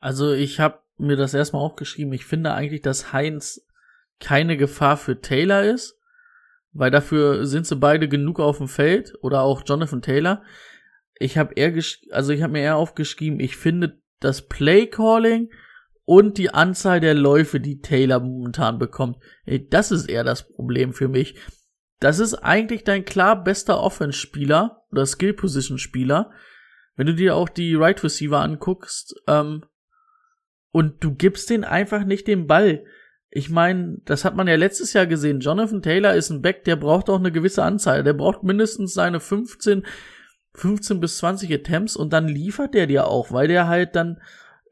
[0.00, 2.12] Also ich habe mir das erstmal auch geschrieben.
[2.12, 3.66] Ich finde eigentlich, dass Heinz
[4.18, 5.98] keine Gefahr für Taylor ist,
[6.72, 10.42] weil dafür sind sie beide genug auf dem Feld oder auch Jonathan Taylor.
[11.18, 11.72] Ich habe eher,
[12.10, 15.50] also ich habe mir eher aufgeschrieben, ich finde das Play Calling
[16.04, 19.18] und die Anzahl der Läufe, die Taylor momentan bekommt,
[19.70, 21.36] das ist eher das Problem für mich
[22.02, 26.32] das ist eigentlich dein klar bester Offense-Spieler oder Skill-Position-Spieler.
[26.96, 29.64] Wenn du dir auch die Right Receiver anguckst, ähm,
[30.72, 32.84] und du gibst den einfach nicht den Ball.
[33.34, 35.40] Ich meine, das hat man ja letztes Jahr gesehen.
[35.40, 38.04] Jonathan Taylor ist ein Back, der braucht auch eine gewisse Anzahl.
[38.04, 39.86] Der braucht mindestens seine 15,
[40.54, 44.20] 15 bis 20 Attempts und dann liefert der dir auch, weil der halt dann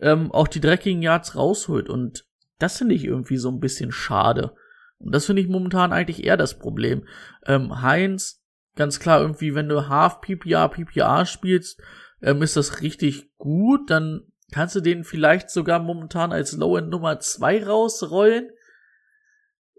[0.00, 1.88] ähm, auch die dreckigen Yards rausholt.
[1.88, 2.26] Und
[2.58, 4.52] das finde ich irgendwie so ein bisschen schade.
[4.98, 7.06] Und das finde ich momentan eigentlich eher das Problem.
[7.46, 8.44] Ähm, Heinz,
[8.76, 11.80] ganz klar, irgendwie, wenn du Half PPR, PPR spielst,
[12.20, 13.88] ähm, ist das richtig gut.
[13.88, 18.50] Dann kannst du den vielleicht sogar momentan als Low-End Nummer 2 rausrollen.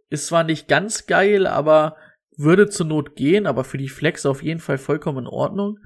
[0.10, 1.98] Ist zwar nicht ganz geil, aber
[2.38, 5.80] würde zur Not gehen, aber für die Flex auf jeden Fall vollkommen in Ordnung.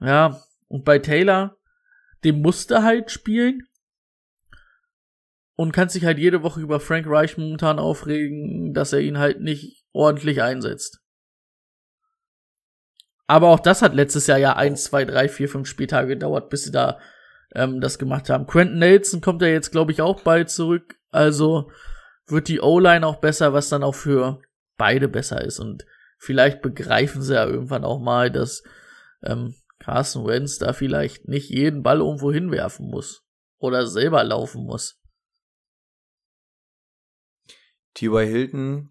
[0.00, 1.56] Ja, und bei Taylor,
[2.24, 3.66] dem musste halt spielen
[5.54, 9.40] und kannst dich halt jede Woche über Frank Reich momentan aufregen, dass er ihn halt
[9.40, 11.00] nicht ordentlich einsetzt.
[13.26, 16.64] Aber auch das hat letztes Jahr ja eins, zwei, drei, vier, fünf Spieltage gedauert, bis
[16.64, 16.98] sie da
[17.54, 18.46] ähm, das gemacht haben.
[18.46, 20.96] Quentin Nelson kommt ja jetzt, glaube ich, auch bald zurück.
[21.10, 21.70] Also
[22.26, 24.40] wird die O-Line auch besser, was dann auch für
[24.78, 25.58] beide besser ist.
[25.58, 25.84] Und
[26.18, 28.62] vielleicht begreifen sie ja irgendwann auch mal, dass
[29.22, 33.24] ähm, Carson Wentz da vielleicht nicht jeden Ball irgendwo hinwerfen muss
[33.58, 34.98] oder selber laufen muss.
[37.94, 38.26] T.Y.
[38.26, 38.90] Hilton,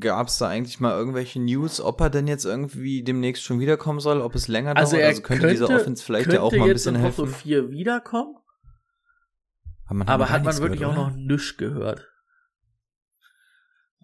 [0.00, 4.00] gab es da eigentlich mal irgendwelche News, ob er denn jetzt irgendwie demnächst schon wiederkommen
[4.00, 5.08] soll, ob es länger also dauert?
[5.08, 7.26] Also könnte, könnte dieser Offense vielleicht ja auch mal ein bisschen helfen.
[7.26, 8.36] Woche 4 wiederkommen?
[9.86, 12.08] Aber, aber hat man wirklich gehört, auch noch nichts gehört.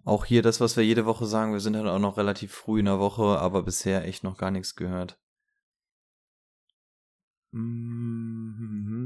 [0.03, 2.79] Auch hier das, was wir jede Woche sagen, wir sind halt auch noch relativ früh
[2.79, 5.19] in der Woche, aber bisher echt noch gar nichts gehört.
[7.51, 8.18] Mhm.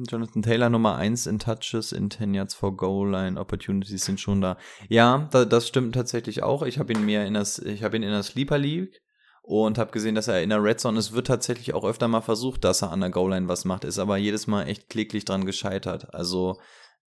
[0.05, 4.41] Jonathan Taylor Nummer 1 in Touches, in 10 Yards for Goal Line, Opportunities sind schon
[4.41, 4.57] da.
[4.89, 6.63] Ja, da, das stimmt tatsächlich auch.
[6.63, 9.01] Ich habe ihn mir in das, ich habe ihn in der Sleeper League
[9.41, 12.21] und habe gesehen, dass er in der Red Zone, es wird tatsächlich auch öfter mal
[12.21, 15.25] versucht, dass er an der Goal Line was macht, ist aber jedes Mal echt kläglich
[15.25, 16.13] dran gescheitert.
[16.13, 16.59] Also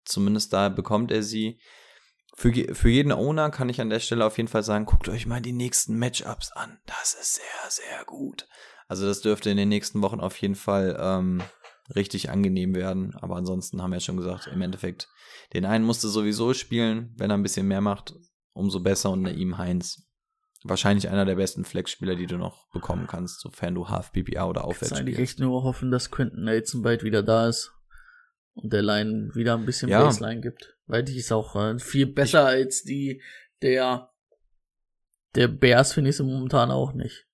[0.05, 1.59] zumindest da bekommt er sie.
[2.35, 5.25] Für, für jeden Owner kann ich an der Stelle auf jeden Fall sagen, guckt euch
[5.25, 6.79] mal die nächsten Matchups an.
[6.85, 8.47] Das ist sehr, sehr gut.
[8.87, 11.41] Also das dürfte in den nächsten Wochen auf jeden Fall ähm,
[11.95, 13.15] richtig angenehm werden.
[13.15, 15.09] Aber ansonsten haben wir ja schon gesagt, im Endeffekt,
[15.53, 18.15] den einen musste sowieso spielen, wenn er ein bisschen mehr macht,
[18.53, 19.11] umso besser.
[19.11, 20.07] Und ihm Heinz,
[20.63, 24.65] wahrscheinlich einer der besten Flex-Spieler, die du noch bekommen kannst, sofern du Half PPA oder
[24.65, 25.01] aufwärts spielst.
[25.01, 27.71] eigentlich echt nur hoffen, dass Quentin Nelson bald wieder da ist
[28.53, 30.03] und der Line wieder ein bisschen ja.
[30.03, 30.77] Baseline gibt.
[30.85, 33.21] Weil die ist auch äh, viel besser ich als die
[33.61, 34.09] der
[35.35, 37.28] der Bears finde ich sie momentan auch nicht.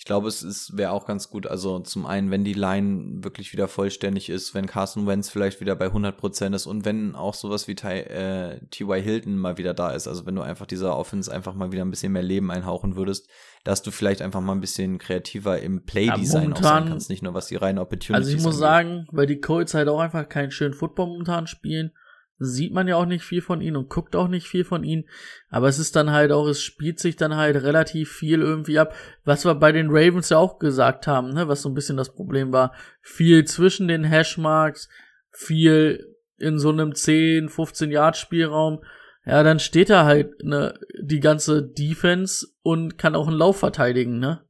[0.00, 1.48] Ich glaube, es ist wäre auch ganz gut.
[1.48, 5.74] Also zum einen, wenn die Line wirklich wieder vollständig ist, wenn Carson Wentz vielleicht wieder
[5.74, 9.02] bei 100% ist und wenn auch sowas wie Ty, äh, T.Y.
[9.02, 10.06] Hilton mal wieder da ist.
[10.06, 13.28] Also wenn du einfach dieser Offense einfach mal wieder ein bisschen mehr Leben einhauchen würdest,
[13.64, 17.24] dass du vielleicht einfach mal ein bisschen kreativer im Play-Design ja, auch sein kannst, nicht
[17.24, 18.60] nur was die reine Opportunity Also ich muss angeht.
[18.60, 21.90] sagen, weil die Colts halt auch einfach keinen schönen Football momentan spielen,
[22.38, 25.04] sieht man ja auch nicht viel von ihnen und guckt auch nicht viel von ihnen.
[25.48, 28.94] Aber es ist dann halt auch, es spielt sich dann halt relativ viel irgendwie ab,
[29.24, 32.14] was wir bei den Ravens ja auch gesagt haben, ne, was so ein bisschen das
[32.14, 32.74] Problem war.
[33.02, 34.88] Viel zwischen den Hashmarks,
[35.32, 38.82] viel in so einem 10, 15 Yard Spielraum.
[39.24, 44.18] Ja, dann steht da halt ne, die ganze Defense und kann auch einen Lauf verteidigen,
[44.20, 44.44] ne?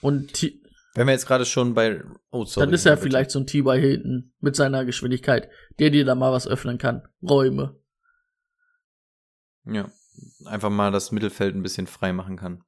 [0.00, 0.32] Und
[0.94, 2.02] wenn wir jetzt gerade schon bei.
[2.30, 2.66] Oh, sorry.
[2.66, 6.32] Dann ist er vielleicht so ein T-By Hilton mit seiner Geschwindigkeit, der dir da mal
[6.32, 7.08] was öffnen kann.
[7.22, 7.80] Räume.
[9.64, 9.90] Ja.
[10.44, 12.62] Einfach mal das Mittelfeld ein bisschen frei machen kann.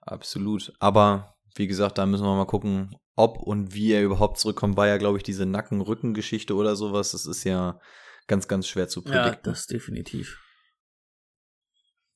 [0.00, 0.72] Absolut.
[0.78, 4.76] Aber wie gesagt, da müssen wir mal gucken, ob und wie er überhaupt zurückkommt.
[4.76, 7.12] War ja, glaube ich, diese Nacken-Rücken-Geschichte oder sowas.
[7.12, 7.80] Das ist ja
[8.26, 9.32] ganz, ganz schwer zu predikten.
[9.32, 10.40] Ja, das definitiv.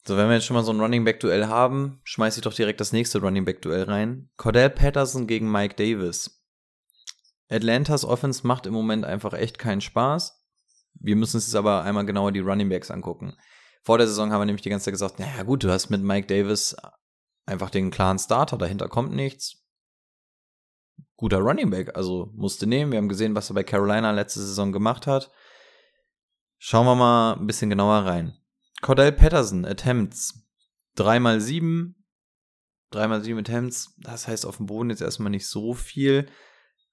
[0.07, 2.55] So, wenn wir jetzt schon mal so ein Running Back Duell haben, schmeiße ich doch
[2.55, 4.31] direkt das nächste Running Back Duell rein.
[4.37, 6.43] Cordell Patterson gegen Mike Davis.
[7.51, 10.41] Atlantas Offense macht im Moment einfach echt keinen Spaß.
[10.95, 13.37] Wir müssen uns jetzt aber einmal genauer die Running Backs angucken.
[13.83, 16.03] Vor der Saison haben wir nämlich die ganze Zeit gesagt, naja gut, du hast mit
[16.03, 16.77] Mike Davis
[17.47, 19.65] einfach den klaren Starter, dahinter kommt nichts.
[21.17, 22.93] Guter Running Back, also musste nehmen.
[22.93, 25.31] Wir haben gesehen, was er bei Carolina letzte Saison gemacht hat.
[26.59, 28.40] Schauen wir mal ein bisschen genauer rein.
[28.81, 30.47] Cordell Patterson, Attempts.
[30.97, 31.95] 3x7.
[32.93, 33.95] 3x7 Attempts.
[33.99, 36.27] Das heißt auf dem Boden jetzt erstmal nicht so viel.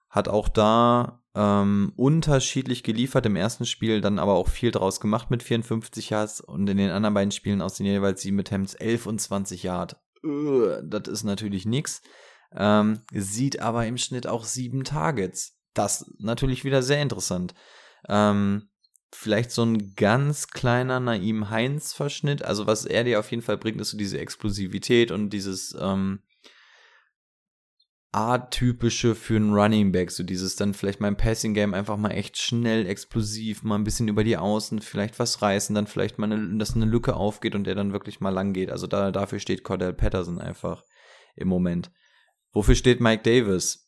[0.10, 5.30] Hat auch da ähm, unterschiedlich geliefert im ersten Spiel, dann aber auch viel draus gemacht
[5.30, 9.06] mit 54 Yards und in den anderen beiden Spielen aus den jeweils 7 Attempts 11
[9.06, 9.96] und 20 Yards.
[10.24, 12.02] das ist natürlich nix.
[12.56, 15.60] Ähm, sieht aber im Schnitt auch 7 Targets.
[15.74, 17.54] Das natürlich wieder sehr interessant.
[18.08, 18.70] Ähm,
[19.14, 22.43] vielleicht so ein ganz kleiner Naim Heinz-Verschnitt.
[22.43, 26.20] Also was er dir auf jeden Fall bringt, ist so diese Explosivität und dieses ähm,
[28.12, 32.12] atypische für einen Running Back, so dieses dann vielleicht mal im Passing Game einfach mal
[32.12, 36.32] echt schnell, explosiv, mal ein bisschen über die Außen, vielleicht was reißen, dann vielleicht mal,
[36.32, 38.72] eine, dass eine Lücke aufgeht und der dann wirklich mal lang geht.
[38.72, 40.84] Also da, dafür steht Cordell Patterson einfach
[41.36, 41.91] im Moment.
[42.53, 43.87] Wofür steht Mike Davis?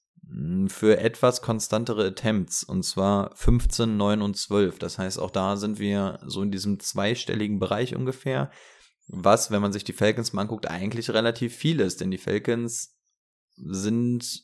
[0.68, 4.78] Für etwas konstantere Attempts und zwar 15, 9 und 12.
[4.78, 8.52] Das heißt, auch da sind wir so in diesem zweistelligen Bereich ungefähr,
[9.08, 12.96] was, wenn man sich die Falcons mal anguckt, eigentlich relativ viel ist, denn die Falcons
[13.56, 14.44] sind,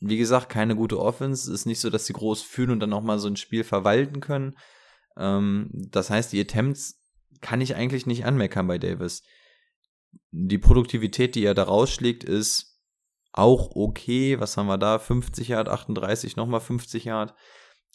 [0.00, 1.52] wie gesagt, keine gute Offense.
[1.52, 3.64] Es ist nicht so, dass sie groß fühlen und dann auch mal so ein Spiel
[3.64, 4.56] verwalten können.
[5.18, 7.02] Ähm, das heißt, die Attempts
[7.42, 9.22] kann ich eigentlich nicht anmeckern bei Davis.
[10.30, 12.67] Die Produktivität, die er da rausschlägt, ist
[13.38, 14.40] auch okay.
[14.40, 14.98] Was haben wir da?
[14.98, 17.34] 50 Yard, 38, nochmal 50 Yard.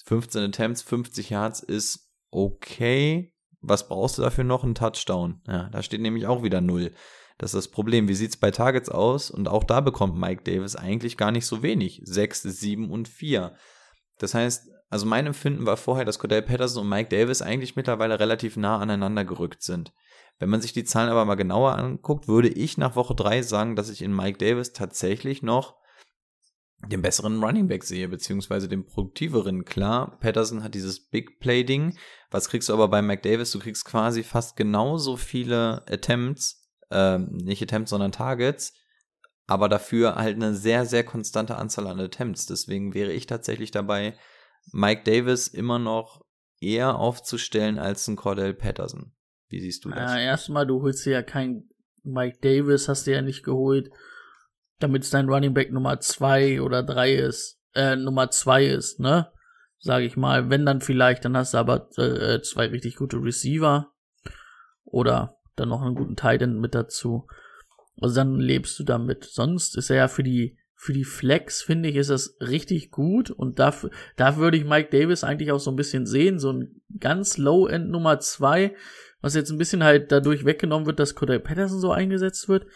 [0.06, 3.34] 15 Attempts, 50 Yards ist okay.
[3.62, 4.64] Was brauchst du dafür noch?
[4.64, 5.42] Ein Touchdown.
[5.48, 6.92] Ja, da steht nämlich auch wieder null.
[7.38, 8.08] Das ist das Problem.
[8.08, 9.32] Wie sieht's bei Targets aus?
[9.32, 12.02] Und auch da bekommt Mike Davis eigentlich gar nicht so wenig.
[12.04, 13.56] 6, 7 und 4.
[14.20, 18.20] Das heißt, also mein Empfinden war vorher, dass Cordell Patterson und Mike Davis eigentlich mittlerweile
[18.20, 19.94] relativ nah aneinander gerückt sind.
[20.44, 23.78] Wenn man sich die Zahlen aber mal genauer anguckt, würde ich nach Woche 3 sagen,
[23.78, 25.78] dass ich in Mike Davis tatsächlich noch
[26.86, 29.64] den besseren Running Back sehe, beziehungsweise den produktiveren.
[29.64, 31.98] Klar, Patterson hat dieses Big Play-Ding.
[32.30, 33.52] Was kriegst du aber bei Mike Davis?
[33.52, 38.74] Du kriegst quasi fast genauso viele Attempts, äh, nicht Attempts, sondern Targets,
[39.48, 42.48] aber dafür halt eine sehr, sehr konstante Anzahl an Attempts.
[42.48, 44.18] Deswegen wäre ich tatsächlich dabei,
[44.74, 46.26] Mike Davis immer noch
[46.60, 49.14] eher aufzustellen als ein Cordell Patterson.
[49.54, 50.14] Wie siehst du das?
[50.14, 51.70] Ja, erstmal, du holst dir ja kein
[52.02, 53.92] Mike Davis, hast du ja nicht geholt,
[54.80, 59.32] damit es dein Running Back Nummer zwei oder drei ist, äh, Nummer zwei ist, ne?
[59.78, 60.50] Sag ich mal.
[60.50, 63.94] Wenn dann vielleicht, dann hast du aber äh, zwei richtig gute Receiver
[64.86, 67.28] oder dann noch einen guten Titan mit dazu.
[68.02, 69.24] Also dann lebst du damit.
[69.24, 73.32] Sonst ist er ja für die für die Flex finde ich ist das richtig gut
[73.32, 76.82] und dafür da würde ich Mike Davis eigentlich auch so ein bisschen sehen, so ein
[77.00, 78.76] ganz Low End Nummer zwei
[79.24, 82.68] was jetzt ein bisschen halt dadurch weggenommen wird, dass Cordell Patterson so eingesetzt wird.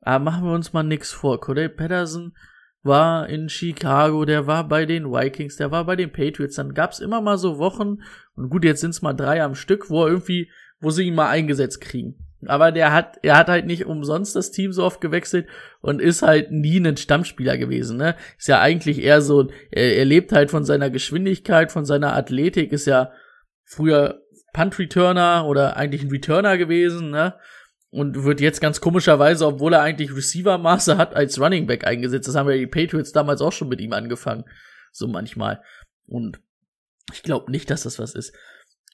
[0.00, 1.40] Aber machen wir uns mal nix vor.
[1.40, 2.34] Cordell Patterson
[2.82, 6.56] war in Chicago, der war bei den Vikings, der war bei den Patriots.
[6.56, 7.98] Dann gab's immer mal so Wochen,
[8.34, 10.50] und gut, jetzt sind's mal drei am Stück, wo er irgendwie,
[10.80, 12.16] wo sie ihn mal eingesetzt kriegen.
[12.46, 15.46] Aber der hat, er hat halt nicht umsonst das Team so oft gewechselt
[15.80, 18.16] und ist halt nie ein Stammspieler gewesen, ne?
[18.36, 22.72] Ist ja eigentlich eher so, er, er lebt halt von seiner Geschwindigkeit, von seiner Athletik,
[22.72, 23.12] ist ja
[23.64, 24.22] früher
[24.52, 27.34] Punt Returner oder eigentlich ein Returner gewesen, ne?
[27.92, 32.26] und wird jetzt ganz komischerweise, obwohl er eigentlich Receiver-Maße hat, als Running Back eingesetzt.
[32.26, 34.44] Das haben ja die Patriots damals auch schon mit ihm angefangen.
[34.92, 35.62] So manchmal.
[36.06, 36.40] Und
[37.12, 38.34] ich glaube nicht, dass das was ist.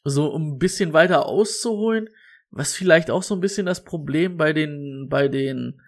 [0.02, 2.10] So, um ein bisschen weiter auszuholen,
[2.50, 5.80] was vielleicht auch so ein bisschen das Problem bei den, bei den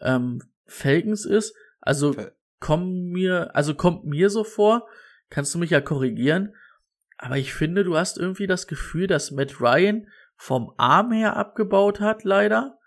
[0.00, 1.54] ähm, Falcons ist.
[1.82, 2.16] Also
[2.60, 4.88] kommen mir, also kommt mir so vor,
[5.28, 6.54] kannst du mich ja korrigieren,
[7.16, 12.00] aber ich finde, du hast irgendwie das Gefühl, dass Matt Ryan vom Arm her abgebaut
[12.00, 12.78] hat, leider.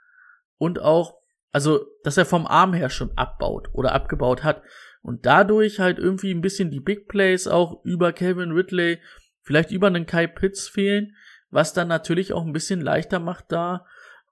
[0.58, 1.16] Und auch,
[1.52, 4.62] also, dass er vom Arm her schon abbaut oder abgebaut hat.
[5.02, 9.00] Und dadurch halt irgendwie ein bisschen die Big Plays auch über Kevin Ridley,
[9.42, 11.16] vielleicht über einen Kai Pitts fehlen,
[11.50, 13.86] was dann natürlich auch ein bisschen leichter macht, da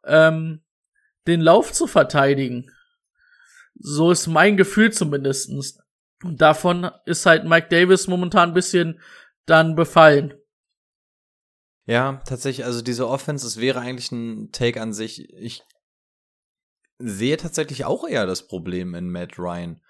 [0.03, 0.61] ähm,
[1.27, 2.69] den Lauf zu verteidigen.
[3.75, 5.79] So ist mein Gefühl zumindestens.
[6.23, 8.99] Und davon ist halt Mike Davis momentan ein bisschen
[9.45, 10.33] dann befallen.
[11.85, 15.29] Ja, tatsächlich, also diese Offense, es wäre eigentlich ein Take an sich.
[15.33, 15.63] Ich
[16.97, 19.81] sehe tatsächlich auch eher das Problem in Matt Ryan.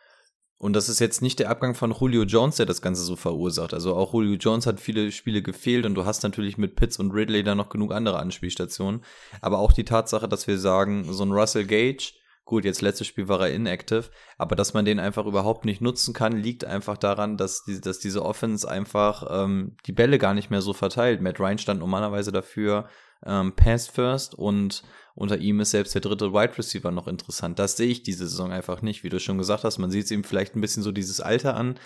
[0.57, 3.73] Und das ist jetzt nicht der Abgang von Julio Jones, der das Ganze so verursacht.
[3.73, 7.11] Also auch Julio Jones hat viele Spiele gefehlt und du hast natürlich mit Pitts und
[7.11, 9.03] Ridley da noch genug andere Anspielstationen.
[9.41, 12.13] Aber auch die Tatsache, dass wir sagen, so ein Russell Gage,
[12.45, 16.13] Gut, jetzt letztes Spiel war er inactive, aber dass man den einfach überhaupt nicht nutzen
[16.13, 20.51] kann, liegt einfach daran, dass, die, dass diese Offense einfach ähm, die Bälle gar nicht
[20.51, 21.21] mehr so verteilt.
[21.21, 22.87] Matt Ryan stand normalerweise dafür
[23.25, 24.83] ähm, Pass First und
[25.15, 27.57] unter ihm ist selbst der dritte Wide Receiver noch interessant.
[27.57, 29.79] Das sehe ich diese Saison einfach nicht, wie du schon gesagt hast.
[29.79, 31.79] Man sieht es ihm vielleicht ein bisschen so dieses Alter an.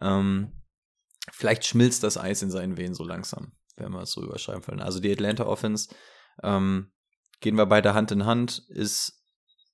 [0.00, 0.52] Ähm,
[1.30, 4.82] vielleicht schmilzt das Eis in seinen Venen so langsam, wenn wir es so überschreiben wollen.
[4.82, 5.94] Also die Atlanta Offense
[6.42, 6.92] ähm,
[7.40, 9.21] gehen wir beide Hand in Hand, ist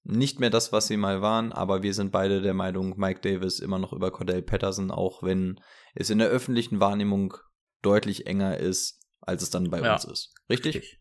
[0.08, 3.60] nicht mehr das, was sie mal waren, aber wir sind beide der Meinung, Mike Davis
[3.60, 5.60] immer noch über Cordell Patterson, auch wenn
[5.94, 7.34] es in der öffentlichen Wahrnehmung
[7.82, 10.34] deutlich enger ist, als es dann bei ja, uns ist.
[10.48, 10.76] Richtig?
[10.76, 11.00] richtig?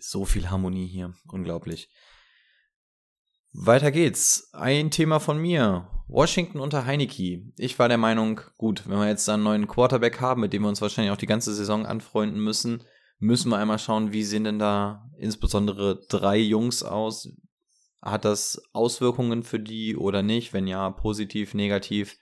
[0.00, 1.90] So viel Harmonie hier, unglaublich.
[3.52, 4.50] Weiter geht's.
[4.52, 5.90] Ein Thema von mir.
[6.06, 7.42] Washington unter Heineke.
[7.56, 10.68] Ich war der Meinung, gut, wenn wir jetzt einen neuen Quarterback haben, mit dem wir
[10.68, 12.84] uns wahrscheinlich auch die ganze Saison anfreunden müssen,
[13.18, 17.28] müssen wir einmal schauen, wie sehen denn da insbesondere drei Jungs aus?
[18.00, 20.52] Hat das Auswirkungen für die oder nicht?
[20.52, 22.16] Wenn ja, positiv, negativ.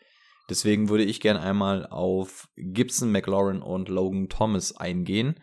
[0.48, 5.40] Deswegen würde ich gerne einmal auf Gibson, McLaurin und Logan Thomas eingehen.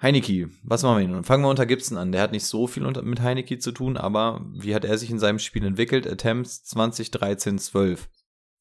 [0.00, 1.24] Heineke, was machen wir nun?
[1.24, 2.12] Fangen wir unter Gibson an.
[2.12, 5.18] Der hat nicht so viel mit Heineke zu tun, aber wie hat er sich in
[5.18, 6.06] seinem Spiel entwickelt?
[6.06, 8.08] Attempts 20, 13, 12.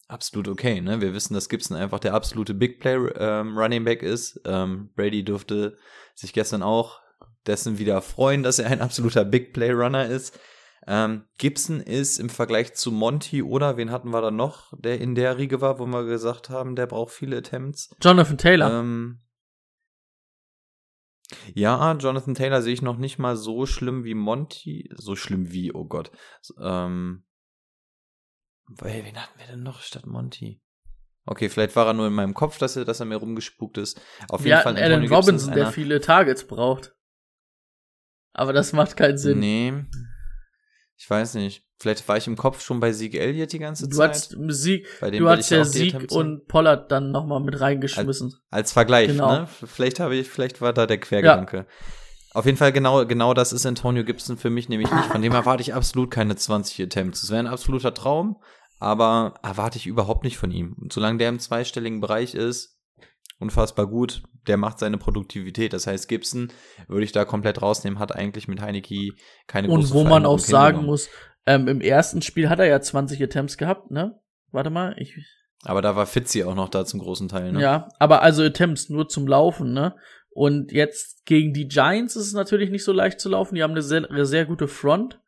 [0.08, 1.00] Absolut okay, ne?
[1.02, 4.42] Wir wissen, dass Gibson einfach der absolute Big Play ähm, Running Back ist.
[4.46, 5.78] Ähm, Brady durfte
[6.16, 7.02] sich gestern auch
[7.48, 10.40] dessen wieder freuen, dass er ein absoluter Big Play Runner ist.
[10.86, 15.16] Ähm, Gibson ist im Vergleich zu Monty oder wen hatten wir da noch, der in
[15.16, 17.94] der Riege war, wo wir gesagt haben, der braucht viele Attempts.
[18.02, 18.80] Jonathan Taylor.
[18.80, 19.20] Ähm,
[21.54, 24.90] ja, Jonathan Taylor sehe ich noch nicht mal so schlimm wie Monty.
[24.96, 26.12] So schlimm wie, oh Gott.
[26.58, 27.26] Ähm,
[28.68, 30.62] wen hatten wir denn noch statt Monty?
[31.26, 34.00] Okay, vielleicht war er nur in meinem Kopf, dass er, dass er mir rumgespukt ist.
[34.30, 36.97] Auf jeden Fall Alan Robinson, der viele Targets braucht.
[38.38, 39.40] Aber das macht keinen Sinn.
[39.40, 39.74] Nee.
[40.96, 41.64] Ich weiß nicht.
[41.80, 44.12] Vielleicht war ich im Kopf schon bei Sieg Elliott die ganze du Zeit.
[44.12, 48.28] Hast Sieg, du hast ja Sieg und Pollard dann nochmal mit reingeschmissen.
[48.28, 49.32] Als, als Vergleich, genau.
[49.32, 49.48] ne?
[49.66, 51.58] Vielleicht habe ich, vielleicht war da der Quergedanke.
[51.58, 51.66] Ja.
[52.34, 55.06] Auf jeden Fall genau, genau das ist Antonio Gibson für mich nämlich nicht.
[55.06, 57.22] Von dem erwarte ich absolut keine 20 Attempts.
[57.22, 58.42] Das wäre ein absoluter Traum,
[58.80, 60.76] aber erwarte ich überhaupt nicht von ihm.
[60.80, 62.77] Und solange der im zweistelligen Bereich ist,
[63.40, 64.24] unfassbar gut.
[64.48, 65.74] Der macht seine Produktivität.
[65.74, 66.52] Das heißt, Gibson
[66.88, 69.12] würde ich da komplett rausnehmen, hat eigentlich mit Heineke
[69.48, 71.10] keine Und wo man auch sagen muss,
[71.46, 74.20] ähm, im ersten Spiel hat er ja 20 Attempts gehabt, ne?
[74.52, 75.18] Warte mal, ich.
[75.64, 77.62] Aber da war Fitzy auch noch da zum großen Teil, ne?
[77.62, 79.96] Ja, aber also Attempts nur zum Laufen, ne?
[80.38, 83.56] Und jetzt gegen die Giants ist es natürlich nicht so leicht zu laufen.
[83.56, 85.20] Die haben eine sehr, eine sehr gute Front.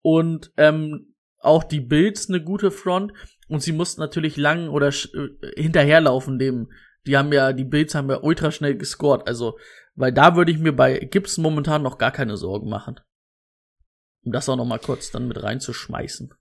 [0.00, 3.12] Und ähm, auch die Bills eine gute Front.
[3.48, 6.70] Und sie mussten natürlich lang oder äh, hinterherlaufen dem
[7.06, 9.26] die haben ja, die Bills haben ja ultra schnell gescored.
[9.26, 9.58] Also,
[9.94, 13.00] weil da würde ich mir bei Gibson momentan noch gar keine Sorgen machen.
[14.22, 16.34] Um das auch noch mal kurz dann mit reinzuschmeißen.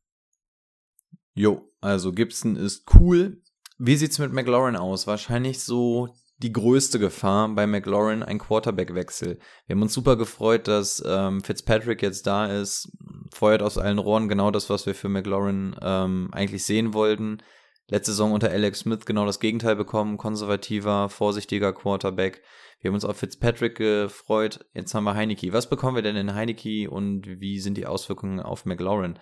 [1.34, 3.42] Jo, also Gibson ist cool.
[3.78, 5.08] Wie sieht's mit McLaurin aus?
[5.08, 9.40] Wahrscheinlich so die größte Gefahr bei McLaurin ein Quarterback-Wechsel.
[9.66, 12.92] Wir haben uns super gefreut, dass ähm, Fitzpatrick jetzt da ist,
[13.34, 17.42] feuert aus allen Rohren genau das, was wir für McLaurin ähm, eigentlich sehen wollten
[17.90, 22.42] letzte Saison unter Alex Smith genau das Gegenteil bekommen, konservativer, vorsichtiger Quarterback.
[22.82, 25.52] Wir haben uns auf Fitzpatrick gefreut, jetzt haben wir Heineke.
[25.52, 29.20] Was bekommen wir denn in Heineke und wie sind die Auswirkungen auf McLaurin?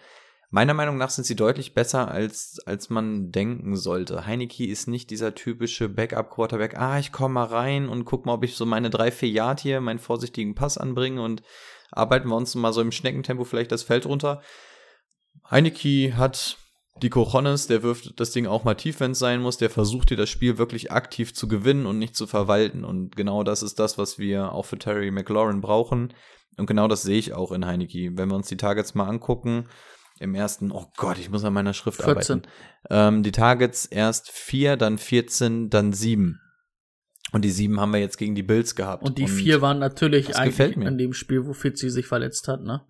[0.49, 4.25] Meiner Meinung nach sind sie deutlich besser, als, als man denken sollte.
[4.25, 6.77] Heineke ist nicht dieser typische Backup-Quarterback.
[6.77, 9.59] Ah, ich komme mal rein und guck mal, ob ich so meine drei, vier Yard
[9.59, 11.41] hier, meinen vorsichtigen Pass anbringe und
[11.91, 14.41] arbeiten wir uns mal so im Schneckentempo vielleicht das Feld runter.
[15.49, 16.57] Heineke hat
[17.01, 19.57] die Cojones, der wirft das Ding auch mal tief, wenn es sein muss.
[19.57, 22.83] Der versucht dir das Spiel wirklich aktiv zu gewinnen und nicht zu verwalten.
[22.83, 26.13] Und genau das ist das, was wir auch für Terry McLaurin brauchen.
[26.57, 28.11] Und genau das sehe ich auch in Heineke.
[28.15, 29.67] Wenn wir uns die Targets mal angucken,
[30.19, 32.13] im ersten, oh Gott, ich muss an meiner Schrift 14.
[32.13, 32.41] arbeiten.
[32.89, 36.41] Ähm, die Targets erst vier, dann 14, dann sieben.
[37.31, 39.03] Und die sieben haben wir jetzt gegen die Bills gehabt.
[39.03, 42.61] Und die und vier waren natürlich eigentlich in dem Spiel, wo Fitzy sich verletzt hat,
[42.61, 42.85] ne?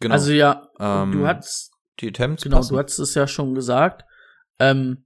[0.00, 0.14] Genau.
[0.14, 2.74] Also ja, ähm, du hast die Attempts genau, passen.
[2.74, 4.04] du hast es ja schon gesagt.
[4.58, 5.04] Ähm,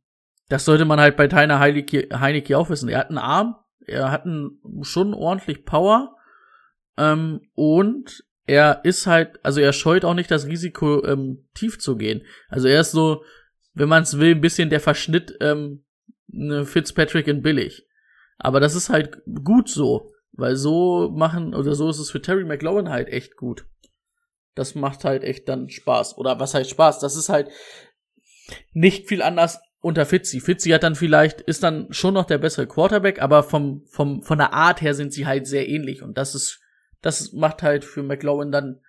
[0.49, 2.89] das sollte man halt bei Tyner Heineke, Heineke auch wissen.
[2.89, 6.17] Er hat einen Arm, er hat einen, schon ordentlich Power
[6.97, 11.97] ähm, und er ist halt, also er scheut auch nicht das Risiko, ähm, tief zu
[11.97, 12.23] gehen.
[12.49, 13.25] Also er ist so,
[13.73, 15.85] wenn man es will, ein bisschen der Verschnitt ähm,
[16.29, 17.87] ne Fitzpatrick in billig.
[18.39, 22.45] Aber das ist halt gut so, weil so machen, oder so ist es für Terry
[22.45, 23.67] McLaurin halt echt gut.
[24.55, 26.17] Das macht halt echt dann Spaß.
[26.19, 27.01] Oder was heißt Spaß?
[27.01, 27.49] Das ist halt
[28.73, 30.41] nicht viel anders unter Fitzy.
[30.41, 34.39] Fitzy hat dann vielleicht, ist dann schon noch der bessere Quarterback, aber vom, vom, von
[34.39, 36.03] der Art her sind sie halt sehr ähnlich.
[36.03, 36.61] Und das ist
[37.05, 38.81] das macht halt für McLaurin dann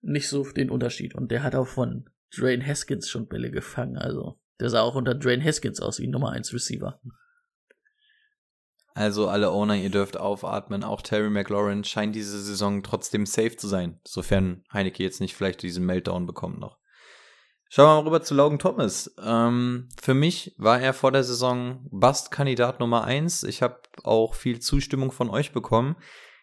[0.00, 1.16] nicht so den Unterschied.
[1.16, 3.98] Und der hat auch von Drain Haskins schon Bälle gefangen.
[3.98, 7.00] Also der sah auch unter Drain Haskins aus wie Nummer 1 Receiver.
[8.98, 10.82] Also alle Owner, ihr dürft aufatmen.
[10.82, 15.62] Auch Terry McLaurin scheint diese Saison trotzdem safe zu sein, sofern Heineke jetzt nicht vielleicht
[15.62, 16.78] diesen Meltdown bekommt noch.
[17.68, 19.14] Schauen wir mal rüber zu Logan Thomas.
[19.22, 23.44] Ähm, für mich war er vor der Saison Bust-Kandidat Nummer 1.
[23.44, 25.94] Ich habe auch viel Zustimmung von euch bekommen.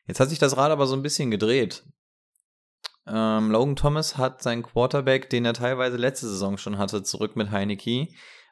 [0.08, 1.84] Jetzt hat sich das Rad aber so ein bisschen gedreht.
[3.06, 7.52] Ähm, Logan Thomas hat seinen Quarterback, den er teilweise letzte Saison schon hatte, zurück mit
[7.52, 8.08] Heineke.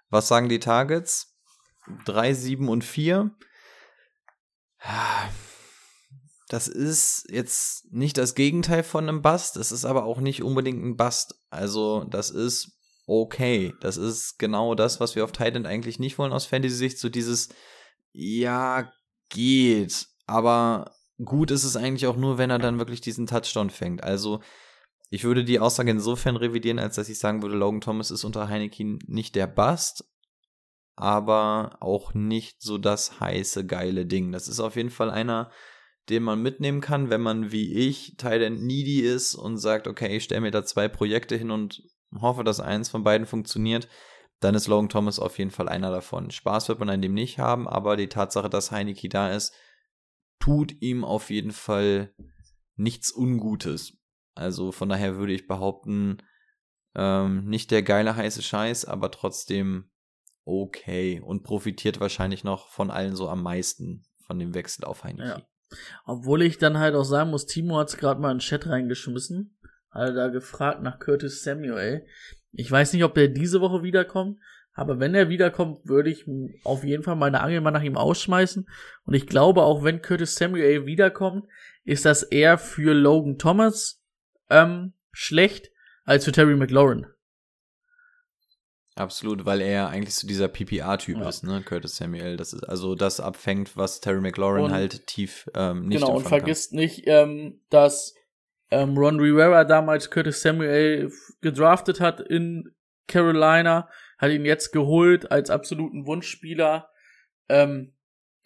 [0.10, 1.38] Was sagen die Targets?
[2.04, 3.32] 3, 7 und 4.
[6.50, 10.84] Das ist jetzt nicht das Gegenteil von einem Bust, es ist aber auch nicht unbedingt
[10.84, 11.36] ein Bust.
[11.50, 12.78] Also, das ist
[13.08, 13.74] okay.
[13.82, 17.00] Das ist genau das, was wir auf Titan eigentlich nicht wollen aus Fantasy-Sicht.
[17.00, 17.50] So dieses,
[18.12, 18.92] ja,
[19.30, 20.92] geht, aber
[21.24, 24.04] gut ist es eigentlich auch nur, wenn er dann wirklich diesen Touchdown fängt.
[24.04, 24.42] Also
[25.10, 28.48] ich würde die Aussage insofern revidieren, als dass ich sagen würde, Logan Thomas ist unter
[28.48, 30.06] Heineken nicht der Bust,
[30.96, 34.32] aber auch nicht so das heiße, geile Ding.
[34.32, 35.52] Das ist auf jeden Fall einer,
[36.10, 40.26] den man mitnehmen kann, wenn man wie ich Teil needy ist und sagt, okay, ich
[40.26, 41.82] stelle mir da zwei Projekte hin und
[42.20, 43.88] hoffe, dass eins von beiden funktioniert,
[44.40, 46.30] dann ist Logan Thomas auf jeden Fall einer davon.
[46.30, 49.54] Spaß wird man an dem nicht haben, aber die Tatsache, dass Heineke da ist,
[50.40, 52.14] tut ihm auf jeden Fall
[52.76, 53.98] nichts Ungutes.
[54.36, 56.18] Also von daher würde ich behaupten,
[56.96, 59.90] ähm, nicht der geile heiße Scheiß, aber trotzdem
[60.46, 65.28] okay und profitiert wahrscheinlich noch von allen so am meisten von dem Wechsel auf Heineke.
[65.28, 65.42] Ja.
[66.06, 68.68] Obwohl ich dann halt auch sagen muss, Timo hat es gerade mal in den Chat
[68.68, 69.58] reingeschmissen,
[69.92, 72.06] hat da gefragt nach Curtis Samuel.
[72.52, 74.40] Ich weiß nicht, ob der diese Woche wiederkommt,
[74.74, 76.26] aber wenn er wiederkommt, würde ich
[76.64, 78.68] auf jeden Fall meine Angel mal nach ihm ausschmeißen.
[79.06, 81.46] Und ich glaube, auch wenn Curtis Samuel wiederkommt,
[81.84, 84.02] ist das eher für Logan Thomas
[84.50, 85.72] ähm, schlecht
[86.06, 87.08] als für Terry McLaurin.
[88.96, 91.28] Absolut, weil er eigentlich so dieser PPR-Typ ja.
[91.28, 92.38] ist, ne, Curtis Samuel.
[92.38, 96.28] Das ist also das abfängt, was Terry McLaurin und, halt tief ähm, nicht Genau, und
[96.28, 96.80] vergisst kann.
[96.80, 98.14] nicht, ähm, dass
[98.70, 102.76] ähm, Ron Rivera damals Curtis Samuel gedraftet hat in
[103.08, 106.90] Carolina hat ihn jetzt geholt als absoluten Wunschspieler.
[107.50, 107.94] Ähm,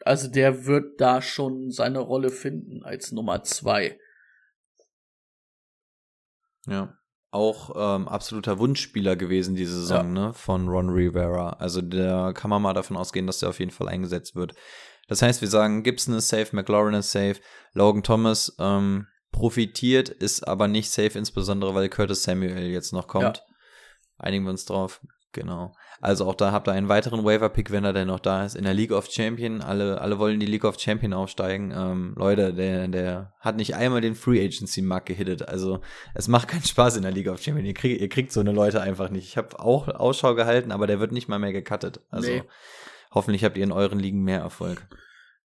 [0.05, 3.99] also der wird da schon seine Rolle finden als Nummer zwei.
[6.65, 6.96] Ja,
[7.31, 10.27] auch ähm, absoluter Wunschspieler gewesen diese Saison, ja.
[10.27, 11.51] ne, von Ron Rivera.
[11.59, 14.53] Also da kann man mal davon ausgehen, dass der auf jeden Fall eingesetzt wird.
[15.07, 17.35] Das heißt, wir sagen, Gibson ist safe, McLaurin ist safe,
[17.73, 23.37] Logan Thomas ähm, profitiert, ist aber nicht safe, insbesondere weil Curtis Samuel jetzt noch kommt.
[23.37, 23.43] Ja.
[24.17, 25.01] Einigen wir uns drauf.
[25.31, 25.73] Genau.
[25.99, 28.63] Also auch da habt ihr einen weiteren Waiver-Pick, wenn er denn noch da ist, in
[28.63, 29.61] der League of Champion.
[29.61, 31.73] Alle, alle wollen die League of Champion aufsteigen.
[31.75, 35.47] Ähm, Leute, der, der hat nicht einmal den Free Agency-Markt gehittet.
[35.47, 35.81] Also
[36.13, 37.65] es macht keinen Spaß in der League of Champion.
[37.65, 39.27] Ihr, krieg, ihr kriegt so eine Leute einfach nicht.
[39.27, 42.01] Ich habe auch Ausschau gehalten, aber der wird nicht mal mehr gecuttet.
[42.09, 42.43] Also nee.
[43.11, 44.87] hoffentlich habt ihr in euren Ligen mehr Erfolg.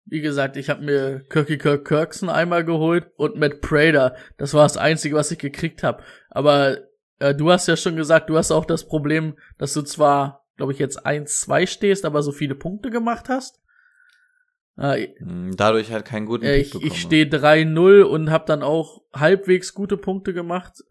[0.05, 4.15] Wie gesagt, ich habe mir Kirky Kirk Kirkson einmal geholt und Matt Prater.
[4.37, 6.03] Das war das Einzige, was ich gekriegt habe.
[6.29, 6.77] Aber
[7.19, 10.73] äh, du hast ja schon gesagt, du hast auch das Problem, dass du zwar, glaube
[10.73, 13.61] ich, jetzt 1-2 stehst, aber so viele Punkte gemacht hast.
[14.77, 19.01] Äh, hm, Dadurch halt keinen guten äh, Ich, ich stehe 3-0 und habe dann auch
[19.13, 20.83] halbwegs gute Punkte gemacht.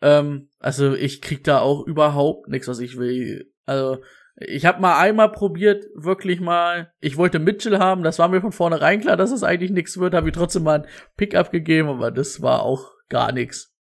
[0.00, 3.52] Ähm, also ich krieg da auch überhaupt nichts, was ich will.
[3.66, 3.98] Also
[4.36, 8.52] ich habe mal einmal probiert, wirklich mal, ich wollte Mitchell haben, das war mir von
[8.52, 12.10] vornherein klar, dass es eigentlich nichts wird, habe ich trotzdem mal ein Pickup gegeben, aber
[12.10, 13.73] das war auch gar nichts.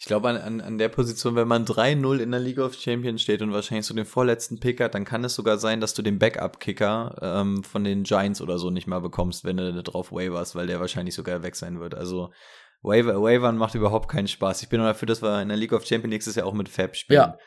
[0.00, 3.20] Ich glaube, an, an, an der Position, wenn man 3-0 in der League of Champions
[3.20, 6.02] steht und wahrscheinlich so den vorletzten Pick hat, dann kann es sogar sein, dass du
[6.02, 10.54] den Backup-Kicker ähm, von den Giants oder so nicht mal bekommst, wenn du drauf waverst,
[10.54, 11.96] weil der wahrscheinlich sogar weg sein wird.
[11.96, 12.30] Also
[12.82, 14.62] Waver, Wavern macht überhaupt keinen Spaß.
[14.62, 16.68] Ich bin nur dafür, dass wir in der League of Champions nächstes Jahr auch mit
[16.68, 17.18] Fab spielen.
[17.18, 17.38] Ja.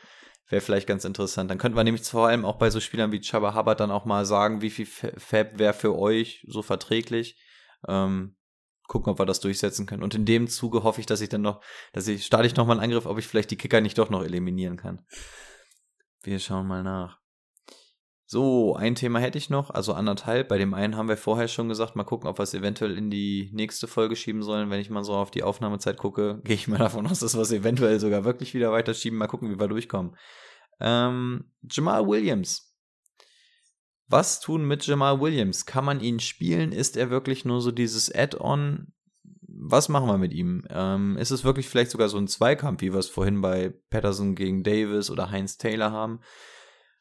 [0.49, 1.49] Wäre vielleicht ganz interessant.
[1.49, 4.03] Dann könnten wir nämlich vor allem auch bei so Spielern wie Chaba Hubbard dann auch
[4.03, 7.41] mal sagen, wie viel Fab wäre für euch so verträglich.
[7.87, 8.35] Ähm,
[8.91, 10.03] gucken, ob wir das durchsetzen können.
[10.03, 11.61] Und in dem Zuge hoffe ich, dass ich dann noch,
[11.93, 14.09] dass ich, starte ich noch mal einen Angriff, ob ich vielleicht die Kicker nicht doch
[14.09, 15.05] noch eliminieren kann.
[16.23, 17.19] Wir schauen mal nach.
[18.25, 20.49] So, ein Thema hätte ich noch, also anderthalb.
[20.49, 23.09] Bei dem einen haben wir vorher schon gesagt, mal gucken, ob wir es eventuell in
[23.09, 24.69] die nächste Folge schieben sollen.
[24.69, 27.41] Wenn ich mal so auf die Aufnahmezeit gucke, gehe ich mal davon aus, dass wir
[27.41, 29.17] es eventuell sogar wirklich wieder weiterschieben.
[29.17, 30.15] Mal gucken, wie wir durchkommen.
[30.79, 32.70] Ähm, Jamal Williams.
[34.11, 35.65] Was tun mit Jamal Williams?
[35.65, 36.73] Kann man ihn spielen?
[36.73, 38.91] Ist er wirklich nur so dieses Add-on?
[39.47, 40.65] Was machen wir mit ihm?
[40.69, 44.35] Ähm, ist es wirklich vielleicht sogar so ein Zweikampf, wie wir es vorhin bei Patterson
[44.35, 46.19] gegen Davis oder Heinz Taylor haben?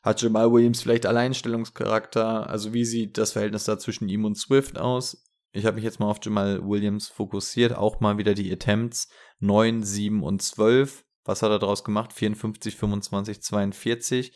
[0.04, 2.48] Hat Jamal Williams vielleicht Alleinstellungscharakter?
[2.48, 5.24] Also wie sieht das Verhältnis da zwischen ihm und Swift aus?
[5.50, 9.08] Ich habe mich jetzt mal auf Jamal Williams fokussiert, auch mal wieder die Attempts
[9.40, 11.04] 9, 7 und 12.
[11.24, 12.12] Was hat er daraus gemacht?
[12.12, 14.32] 54, 25, 42,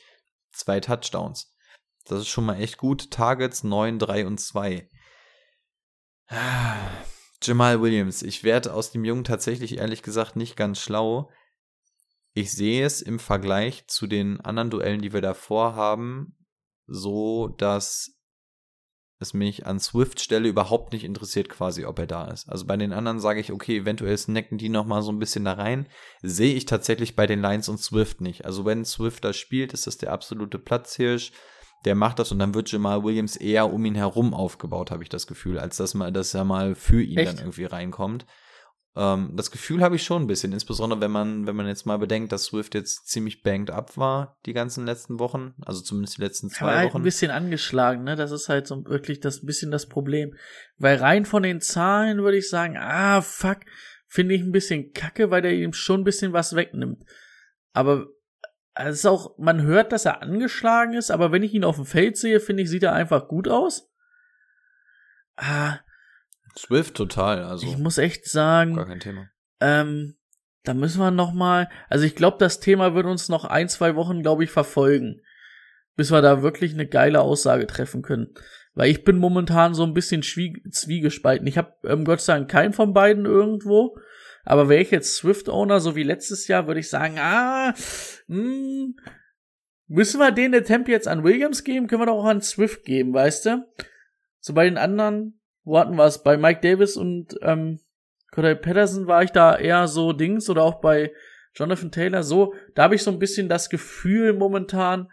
[0.51, 1.54] zwei Touchdowns.
[2.05, 3.11] Das ist schon mal echt gut.
[3.11, 4.89] Targets 9, 3 und 2.
[7.43, 11.31] Jamal Williams, ich werde aus dem Jungen tatsächlich ehrlich gesagt nicht ganz schlau
[12.35, 16.37] ich sehe es im Vergleich zu den anderen Duellen, die wir davor haben,
[16.87, 18.11] so, dass
[19.21, 22.49] es mich an Swift Stelle überhaupt nicht interessiert, quasi, ob er da ist.
[22.49, 25.45] Also bei den anderen sage ich, okay, eventuell snacken die noch mal so ein bisschen
[25.45, 25.89] da rein.
[26.23, 28.45] Sehe ich tatsächlich bei den Lions und Swift nicht.
[28.45, 31.31] Also wenn Swift da spielt, ist das der absolute Platzhirsch.
[31.85, 35.09] Der macht das und dann wird Jamal Williams eher um ihn herum aufgebaut, habe ich
[35.09, 37.33] das Gefühl, als dass, mal, dass er mal für ihn Echt?
[37.33, 38.27] dann irgendwie reinkommt.
[38.97, 41.99] Ähm, das Gefühl habe ich schon ein bisschen, insbesondere wenn man, wenn man jetzt mal
[41.99, 46.23] bedenkt, dass Swift jetzt ziemlich banked up war die ganzen letzten Wochen, also zumindest die
[46.23, 46.99] letzten zwei Aber halt Wochen.
[46.99, 48.15] ein bisschen angeschlagen, ne?
[48.15, 50.35] Das ist halt so wirklich das ein bisschen das Problem.
[50.79, 53.59] Weil rein von den Zahlen würde ich sagen, ah, fuck,
[54.07, 57.03] finde ich ein bisschen kacke, weil der ihm schon ein bisschen was wegnimmt.
[57.73, 58.07] Aber
[58.75, 61.87] es ist auch, man hört, dass er angeschlagen ist, aber wenn ich ihn auf dem
[61.87, 63.91] Feld sehe, finde ich, sieht er einfach gut aus.
[65.37, 65.79] Ah,
[66.57, 67.67] Swift total, also.
[67.67, 68.75] Ich muss echt sagen.
[68.77, 69.29] Gar kein Thema.
[69.61, 70.17] Ähm,
[70.63, 73.97] da müssen wir noch mal, also ich glaube, das Thema wird uns noch ein, zwei
[73.97, 75.21] Wochen, glaube ich, verfolgen,
[75.97, 78.35] bis wir da wirklich eine geile Aussage treffen können.
[78.75, 81.47] Weil ich bin momentan so ein bisschen zwiegespalten.
[81.47, 83.97] Ich habe ähm, Gott sei Dank keinen von beiden irgendwo.
[84.45, 87.75] Aber wäre ich jetzt Swift-Owner, so wie letztes Jahr, würde ich sagen, ah,
[88.27, 88.97] mh, hm,
[89.87, 93.13] müssen wir den Attempt jetzt an Williams geben, können wir doch auch an Swift geben,
[93.15, 93.67] weißt du?
[94.41, 96.23] So bei den anderen wo hatten wir es?
[96.23, 97.81] Bei Mike Davis und ähm,
[98.31, 101.13] Cordell Patterson war ich da eher so Dings oder auch bei
[101.55, 102.55] Jonathan Taylor so.
[102.75, 105.11] Da habe ich so ein bisschen das Gefühl momentan,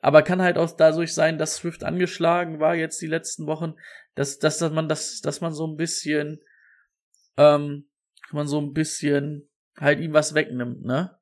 [0.00, 3.74] aber kann halt auch dadurch sein, dass Swift angeschlagen war jetzt die letzten Wochen,
[4.14, 6.40] dass, dass, dass man das, dass man so ein bisschen,
[7.36, 7.88] ähm,
[8.32, 11.18] man so ein bisschen halt ihm was wegnimmt, ne?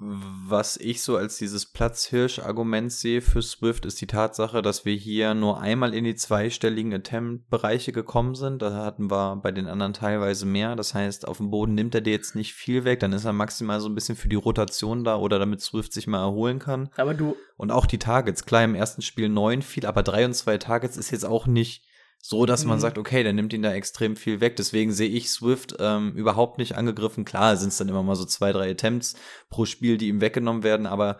[0.00, 5.34] Was ich so als dieses Platzhirsch-Argument sehe für Swift, ist die Tatsache, dass wir hier
[5.34, 8.62] nur einmal in die zweistelligen Attempt-Bereiche gekommen sind.
[8.62, 10.76] Da hatten wir bei den anderen teilweise mehr.
[10.76, 13.00] Das heißt, auf dem Boden nimmt er dir jetzt nicht viel weg.
[13.00, 16.06] Dann ist er maximal so ein bisschen für die Rotation da oder damit Swift sich
[16.06, 16.90] mal erholen kann.
[16.96, 17.34] Aber du.
[17.56, 18.44] Und auch die Targets.
[18.44, 21.84] Klar, im ersten Spiel neun viel, aber drei und zwei Targets ist jetzt auch nicht
[22.20, 22.82] so dass man mhm.
[22.82, 24.56] sagt, okay, der nimmt ihn da extrem viel weg.
[24.56, 27.24] Deswegen sehe ich Swift ähm, überhaupt nicht angegriffen.
[27.24, 29.16] Klar sind es dann immer mal so zwei, drei Attempts
[29.50, 31.18] pro Spiel, die ihm weggenommen werden, aber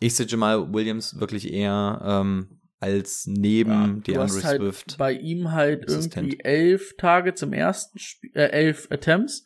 [0.00, 4.98] ich sehe Jamal Williams wirklich eher ähm, als neben ja, DeAndre halt Swift.
[4.98, 9.44] Bei ihm halt irgendwie elf Targets im ersten Spiel, äh, elf Attempts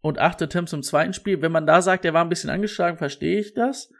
[0.00, 1.42] und acht Attempts im zweiten Spiel.
[1.42, 3.90] Wenn man da sagt, er war ein bisschen angeschlagen, verstehe ich das.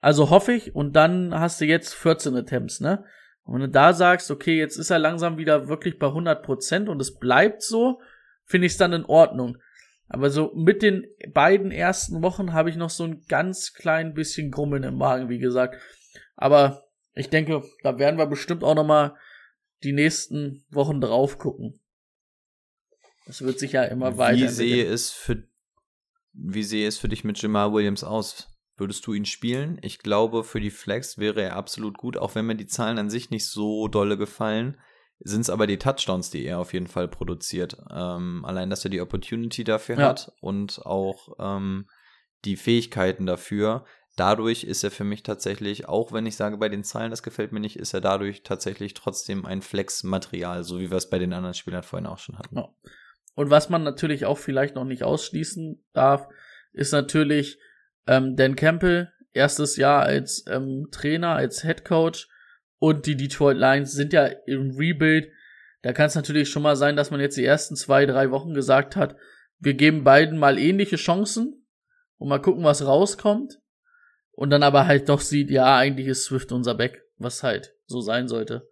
[0.00, 0.74] Also hoffe ich.
[0.74, 3.04] Und dann hast du jetzt 14 Attempts, ne?
[3.44, 6.88] Und wenn du da sagst, okay, jetzt ist er langsam wieder wirklich bei 100 Prozent
[6.88, 8.00] und es bleibt so,
[8.44, 9.58] finde ich es dann in Ordnung.
[10.08, 14.50] Aber so mit den beiden ersten Wochen habe ich noch so ein ganz klein bisschen
[14.50, 15.80] Grummeln im Magen, wie gesagt.
[16.36, 16.84] Aber
[17.14, 19.16] ich denke, da werden wir bestimmt auch noch mal
[19.84, 21.80] die nächsten Wochen drauf gucken.
[23.26, 24.40] Das wird sich ja immer weiter.
[24.40, 25.44] Wie sehe es für
[26.32, 28.49] wie sehe es für dich mit Jamal Williams aus?
[28.80, 29.78] Würdest du ihn spielen?
[29.82, 33.10] Ich glaube, für die Flex wäre er absolut gut, auch wenn mir die Zahlen an
[33.10, 34.78] sich nicht so dolle gefallen.
[35.22, 37.76] sind es aber die Touchdowns, die er auf jeden Fall produziert.
[37.90, 40.08] Ähm, allein, dass er die Opportunity dafür Ja.
[40.08, 41.86] hat und auch ähm,
[42.46, 43.84] die Fähigkeiten dafür.
[44.16, 47.52] Dadurch ist er für mich tatsächlich, auch wenn ich sage, bei den Zahlen, das gefällt
[47.52, 51.34] mir nicht, ist er dadurch tatsächlich trotzdem ein Flex-Material, so wie wir es bei den
[51.34, 52.56] anderen Spielern vorhin auch schon hatten.
[52.56, 52.68] Ja.
[53.34, 56.28] Und was man natürlich auch vielleicht noch nicht ausschließen darf,
[56.72, 57.58] ist natürlich
[58.06, 62.28] ähm, Dan Campbell, erstes Jahr als ähm, Trainer, als Head Coach
[62.78, 65.30] und die Detroit Lions sind ja im Rebuild.
[65.82, 68.54] Da kann es natürlich schon mal sein, dass man jetzt die ersten zwei, drei Wochen
[68.54, 69.16] gesagt hat,
[69.58, 71.66] wir geben beiden mal ähnliche Chancen
[72.16, 73.60] und mal gucken, was rauskommt.
[74.32, 78.00] Und dann aber halt doch sieht, ja, eigentlich ist Swift unser Back, was halt so
[78.00, 78.69] sein sollte.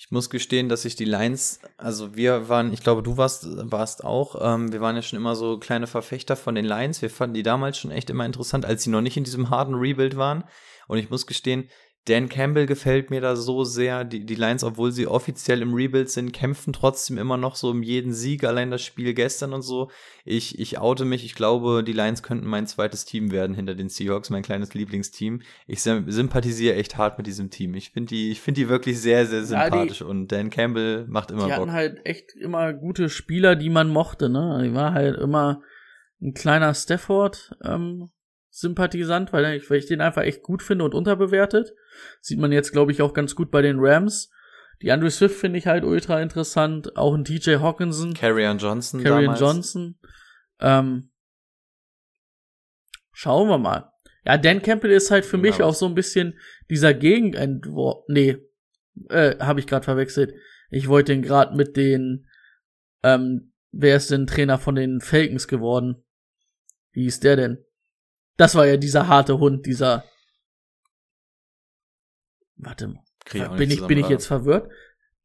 [0.00, 4.04] Ich muss gestehen, dass ich die Lines, also wir waren, ich glaube, du warst, warst
[4.04, 7.02] auch, ähm, wir waren ja schon immer so kleine Verfechter von den Lines.
[7.02, 9.74] Wir fanden die damals schon echt immer interessant, als sie noch nicht in diesem harten
[9.74, 10.44] Rebuild waren.
[10.86, 11.68] Und ich muss gestehen,
[12.08, 14.04] Dan Campbell gefällt mir da so sehr.
[14.04, 17.82] Die, die Lions, obwohl sie offiziell im Rebuild sind, kämpfen trotzdem immer noch so um
[17.82, 18.44] jeden Sieg.
[18.44, 19.90] Allein das Spiel gestern und so.
[20.24, 21.24] Ich, ich oute mich.
[21.24, 25.42] Ich glaube, die Lions könnten mein zweites Team werden hinter den Seahawks, mein kleines Lieblingsteam.
[25.66, 27.74] Ich sym- sympathisiere echt hart mit diesem Team.
[27.74, 30.02] Ich finde die, ich finde die wirklich sehr, sehr Ja, die- sympathisch.
[30.02, 31.58] und Dan Campbell macht immer die Bock.
[31.60, 34.62] hatten halt echt immer gute Spieler, die man mochte, ne?
[34.64, 35.62] Die war halt immer
[36.22, 38.10] ein kleiner Stafford ähm,
[38.50, 41.74] Sympathisant, weil ich, weil ich den einfach echt gut finde und unterbewertet.
[42.20, 44.30] Sieht man jetzt, glaube ich, auch ganz gut bei den Rams.
[44.82, 46.96] Die Andrew Swift finde ich halt ultra interessant.
[46.96, 49.40] Auch ein TJ Hawkinson, Carrion Johnson damals.
[49.40, 49.98] Johnson.
[50.60, 51.10] Ähm,
[53.12, 53.92] schauen wir mal.
[54.24, 56.38] Ja, Dan Campbell ist halt für Ja, mich auch so ein bisschen
[56.70, 58.04] dieser Gegenentwurf.
[58.08, 58.38] Nee,
[59.08, 60.34] äh, habe ich gerade verwechselt.
[60.70, 62.28] Ich wollte ihn gerade mit den,
[63.02, 66.04] ähm, wer ist denn Trainer von den Falcons geworden?
[66.92, 67.64] Wie hieß der denn?
[68.38, 70.04] Das war ja dieser harte Hund, dieser.
[72.56, 73.02] Warte mal.
[73.24, 74.70] Krieg auch bin ich, bin ich jetzt verwirrt?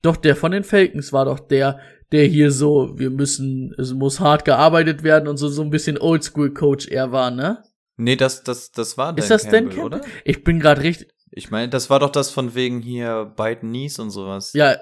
[0.01, 1.79] Doch, der von den Falcons war doch der,
[2.11, 5.97] der hier so, wir müssen, es muss hart gearbeitet werden und so, so ein bisschen
[5.97, 7.63] Oldschool-Coach er war, ne?
[7.95, 9.99] Nee, das, das, das war Dan Ist das Dan Campbell, Campbell?
[9.99, 10.07] oder?
[10.25, 13.99] Ich bin gerade richtig, Ich meine, das war doch das von wegen hier Bite Knees
[13.99, 14.51] und sowas.
[14.53, 14.75] ja,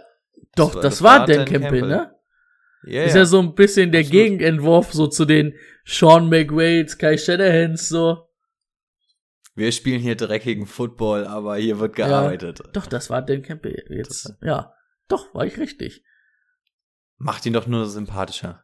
[0.56, 1.90] doch, das, das war, war Dan Dan Campbell, Campbell.
[1.90, 2.16] ne?
[2.88, 4.24] ja, Ist ja so ein bisschen der Absolut.
[4.24, 5.54] Gegenentwurf so zu den
[5.92, 8.30] Sean McWays, Kai Shadahans, so.
[9.56, 12.08] Wir spielen hier dreckigen Football, aber hier wird Ja.
[12.08, 12.62] gearbeitet.
[12.72, 14.24] Doch, das war Dan Campbell jetzt.
[14.24, 14.48] Total.
[14.48, 14.74] Ja,
[15.10, 16.04] doch, war ich richtig.
[17.18, 18.64] Macht ihn doch nur sympathischer.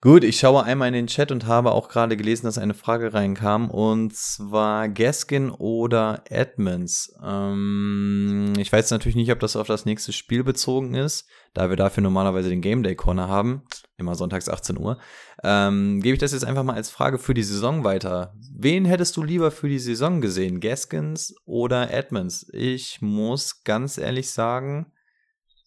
[0.00, 3.12] Gut, ich schaue einmal in den Chat und habe auch gerade gelesen, dass eine Frage
[3.12, 7.12] reinkam und zwar Gaskin oder Edmonds.
[7.22, 11.76] Ähm, ich weiß natürlich nicht, ob das auf das nächste Spiel bezogen ist, da wir
[11.76, 13.64] dafür normalerweise den Game Day Corner haben,
[13.96, 15.00] immer sonntags 18 Uhr.
[15.44, 18.34] Ähm, gebe ich das jetzt einfach mal als Frage für die Saison weiter.
[18.52, 22.48] Wen hättest du lieber für die Saison gesehen, Gaskins oder Edmonds?
[22.52, 24.92] Ich muss ganz ehrlich sagen,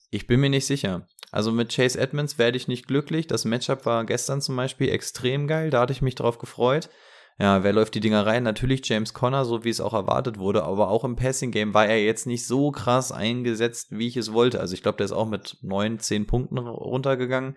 [0.09, 1.07] ich bin mir nicht sicher.
[1.31, 3.27] Also mit Chase Edmonds werde ich nicht glücklich.
[3.27, 5.69] Das Matchup war gestern zum Beispiel extrem geil.
[5.69, 6.89] Da hatte ich mich drauf gefreut.
[7.39, 8.43] Ja, wer läuft die Dinger rein?
[8.43, 10.63] Natürlich James Conner, so wie es auch erwartet wurde.
[10.63, 14.33] Aber auch im Passing Game war er jetzt nicht so krass eingesetzt, wie ich es
[14.33, 14.59] wollte.
[14.59, 17.55] Also ich glaube, der ist auch mit neun, zehn Punkten runtergegangen.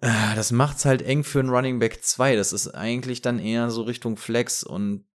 [0.00, 2.36] Äh, Das macht's halt eng für einen Running Back 2.
[2.36, 5.06] Das ist eigentlich dann eher so Richtung Flex und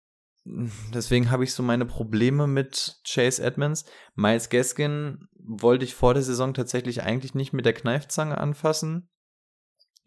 [0.46, 3.84] deswegen habe ich so meine Probleme mit Chase Edmonds.
[4.14, 9.08] Miles Gaskin wollte ich vor der Saison tatsächlich eigentlich nicht mit der Kneifzange anfassen.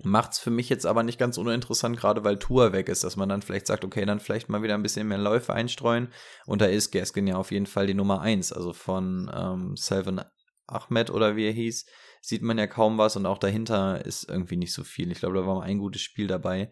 [0.04, 3.30] Macht's für mich jetzt aber nicht ganz uninteressant, gerade weil Tour weg ist, dass man
[3.30, 6.10] dann vielleicht sagt, okay, dann vielleicht mal wieder ein bisschen mehr Läufe einstreuen.
[6.46, 10.22] Und da ist Gaskin ja auf jeden Fall die Nummer eins, also von ähm, Selvin
[10.68, 11.86] Ahmed oder wie er hieß,
[12.22, 15.12] sieht man ja kaum was und auch dahinter ist irgendwie nicht so viel.
[15.12, 16.72] Ich glaube, da war mal ein gutes Spiel dabei.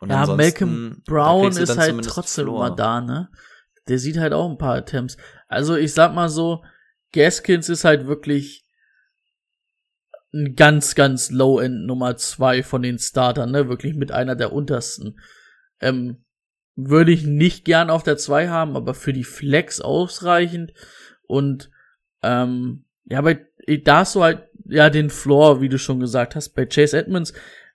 [0.00, 2.66] Und ja, Malcolm Brown ist halt trotzdem Floor.
[2.66, 3.28] immer da, ne?
[3.88, 5.16] Der sieht halt auch ein paar Attempts.
[5.48, 6.62] Also ich sag mal so,
[7.12, 8.64] Gaskins ist halt wirklich
[10.32, 13.68] ein ganz, ganz Low-End Nummer zwei von den Startern, ne?
[13.68, 15.18] Wirklich mit einer der untersten.
[15.80, 16.24] Ähm,
[16.74, 20.72] würde ich nicht gern auf der zwei haben, aber für die Flex ausreichend.
[21.26, 21.70] Und
[22.22, 23.46] ähm, ja, bei
[23.84, 27.32] da hast du halt ja den Floor, wie du schon gesagt hast, bei Chase Edmonds,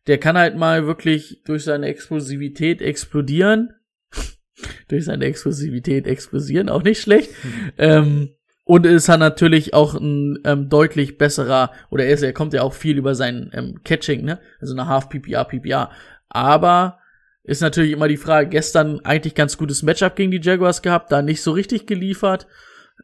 [0.07, 3.73] der kann halt mal wirklich durch seine Explosivität explodieren.
[4.87, 7.29] durch seine Explosivität explosieren, auch nicht schlecht.
[7.77, 8.29] Ähm,
[8.63, 12.63] und ist er natürlich auch ein ähm, deutlich besserer, oder er, ist, er kommt ja
[12.63, 14.39] auch viel über sein ähm, Catching, ne?
[14.59, 15.89] Also eine Half PPR, PPR.
[16.27, 16.99] Aber
[17.43, 21.21] ist natürlich immer die Frage, gestern eigentlich ganz gutes Matchup gegen die Jaguars gehabt, da
[21.21, 22.45] nicht so richtig geliefert.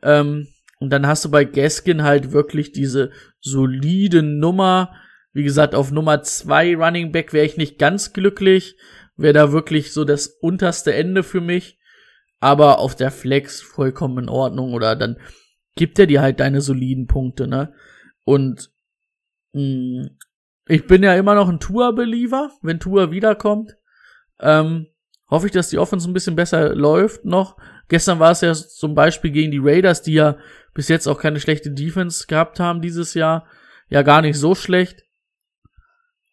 [0.01, 0.47] Ähm,
[0.83, 4.93] und dann hast du bei Gaskin halt wirklich diese solide Nummer.
[5.31, 8.75] Wie gesagt, auf Nummer zwei Running Back wäre ich nicht ganz glücklich.
[9.15, 11.79] Wäre da wirklich so das unterste Ende für mich.
[12.41, 14.73] Aber auf der Flex vollkommen in Ordnung.
[14.73, 15.21] Oder dann
[15.77, 17.73] gibt er dir halt deine soliden Punkte, ne?
[18.25, 18.69] Und
[19.53, 20.09] mh,
[20.67, 23.77] ich bin ja immer noch ein Tour-Believer, wenn Tour wiederkommt.
[24.41, 24.87] Ähm,
[25.29, 27.55] hoffe ich, dass die Offense ein bisschen besser läuft noch.
[27.87, 30.37] Gestern war es ja zum Beispiel gegen die Raiders, die ja
[30.73, 33.47] bis jetzt auch keine schlechte Defense gehabt haben dieses Jahr.
[33.89, 35.03] Ja, gar nicht so schlecht.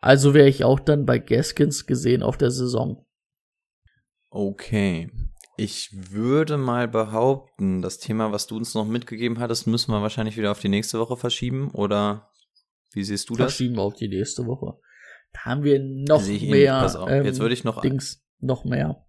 [0.00, 3.06] Also wäre ich auch dann bei Gaskins gesehen auf der Saison.
[4.30, 5.10] Okay.
[5.56, 10.38] Ich würde mal behaupten, das Thema, was du uns noch mitgegeben hattest, müssen wir wahrscheinlich
[10.38, 11.70] wieder auf die nächste Woche verschieben.
[11.72, 12.30] Oder
[12.92, 13.52] wie siehst du das?
[13.52, 14.78] Verschieben wir auf die nächste Woche.
[15.32, 16.48] Da haben wir noch ähnlich.
[16.48, 16.80] mehr.
[16.80, 19.04] Pass auf, jetzt würde ich noch- Dings, noch mehr.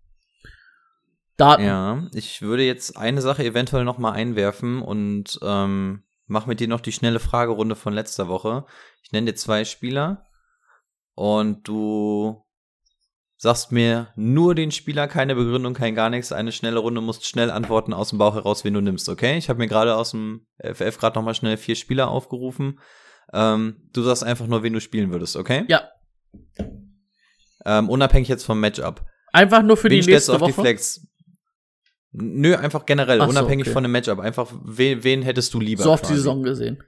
[1.42, 1.64] Daten.
[1.64, 6.68] Ja, ich würde jetzt eine Sache eventuell noch mal einwerfen und ähm, mach mit dir
[6.68, 8.66] noch die schnelle Fragerunde von letzter Woche.
[9.04, 10.28] Ich nenne dir zwei Spieler
[11.16, 12.44] und du
[13.38, 17.50] sagst mir nur den Spieler, keine Begründung, kein gar nichts, eine schnelle Runde, musst schnell
[17.50, 19.38] antworten aus dem Bauch heraus, wen du nimmst, okay?
[19.38, 22.80] Ich habe mir gerade aus dem FF gerade noch mal schnell vier Spieler aufgerufen.
[23.34, 25.66] Ähm, du sagst einfach nur, wen du spielen würdest, okay?
[25.70, 25.90] Ja.
[27.66, 29.04] Ähm, unabhängig jetzt vom Matchup.
[29.34, 30.68] Einfach nur für wen die stellst du nächste auf die Woche.
[30.68, 31.08] Flex?
[32.14, 33.74] Nö, einfach generell, Ach so, unabhängig okay.
[33.74, 34.20] von dem Matchup.
[34.20, 35.84] Einfach, wen, wen hättest du lieber?
[35.84, 36.08] so auf die?
[36.08, 36.84] Saison gesehen.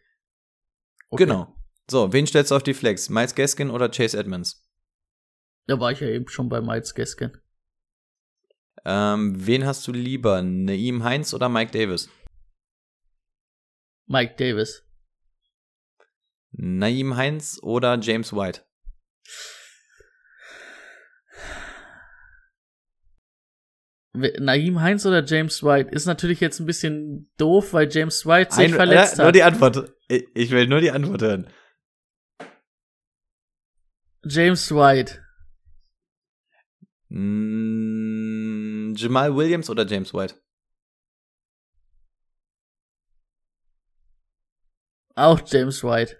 [1.09, 1.25] Okay.
[1.25, 1.55] Genau.
[1.89, 3.09] So, wen stellst du auf die Flex?
[3.09, 4.67] Miles Gaskin oder Chase Edmonds?
[5.67, 7.37] Da war ich ja eben schon bei Miles Gaskin.
[8.85, 10.41] Ähm, wen hast du lieber?
[10.41, 12.09] Naeem Heinz oder Mike Davis?
[14.07, 14.83] Mike Davis.
[16.51, 18.65] Naeem Heinz oder James White?
[24.15, 28.65] Naeem Heinz oder James White ist natürlich jetzt ein bisschen doof, weil James White sich
[28.65, 29.35] Ein- verletzt äh, Nur hat.
[29.35, 29.91] die Antwort.
[30.07, 31.49] Ich, ich will nur die Antwort hören.
[34.23, 35.19] James White.
[37.09, 40.35] Mm, Jamal Williams oder James White?
[45.15, 46.17] Auch James White.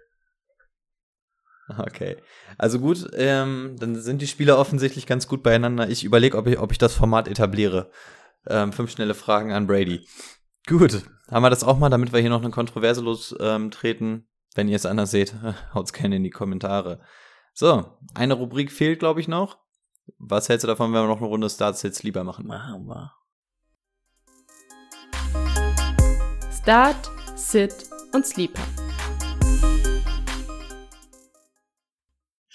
[1.78, 2.18] Okay.
[2.58, 5.90] Also gut, ähm, dann sind die Spieler offensichtlich ganz gut beieinander.
[5.90, 7.90] Ich überlege, ob ich, ob ich das Format etabliere.
[8.48, 10.06] Ähm, fünf schnelle Fragen an Brady.
[10.68, 14.08] Gut, haben wir das auch mal, damit wir hier noch eine Kontroverse lostreten.
[14.08, 14.28] Ähm.
[14.56, 15.34] Wenn ihr es anders seht,
[15.74, 17.00] haut's gerne in die Kommentare.
[17.54, 19.58] So, eine Rubrik fehlt, glaube ich, noch.
[20.18, 22.48] Was hältst du davon, wenn wir noch eine Runde Starts-Hits lieber machen?
[22.48, 23.14] Machen wir.
[26.62, 28.83] Start, Sit und Sleeper.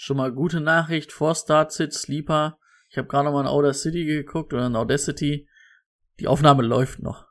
[0.09, 2.59] Schon mal gute Nachricht vor Start Sit Sleeper.
[2.89, 5.47] Ich habe gerade mal in Outer City geguckt oder in Audacity.
[6.19, 7.27] Die Aufnahme läuft noch.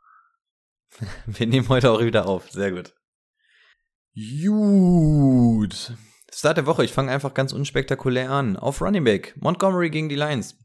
[1.26, 2.52] Wir nehmen heute auch wieder auf.
[2.52, 2.94] Sehr gut.
[4.14, 5.94] Gut.
[6.32, 6.86] Start der Woche.
[6.86, 8.58] Ich fange einfach ganz unspektakulär an.
[8.58, 9.36] Auf Running Back.
[9.38, 10.60] Montgomery gegen die Lions.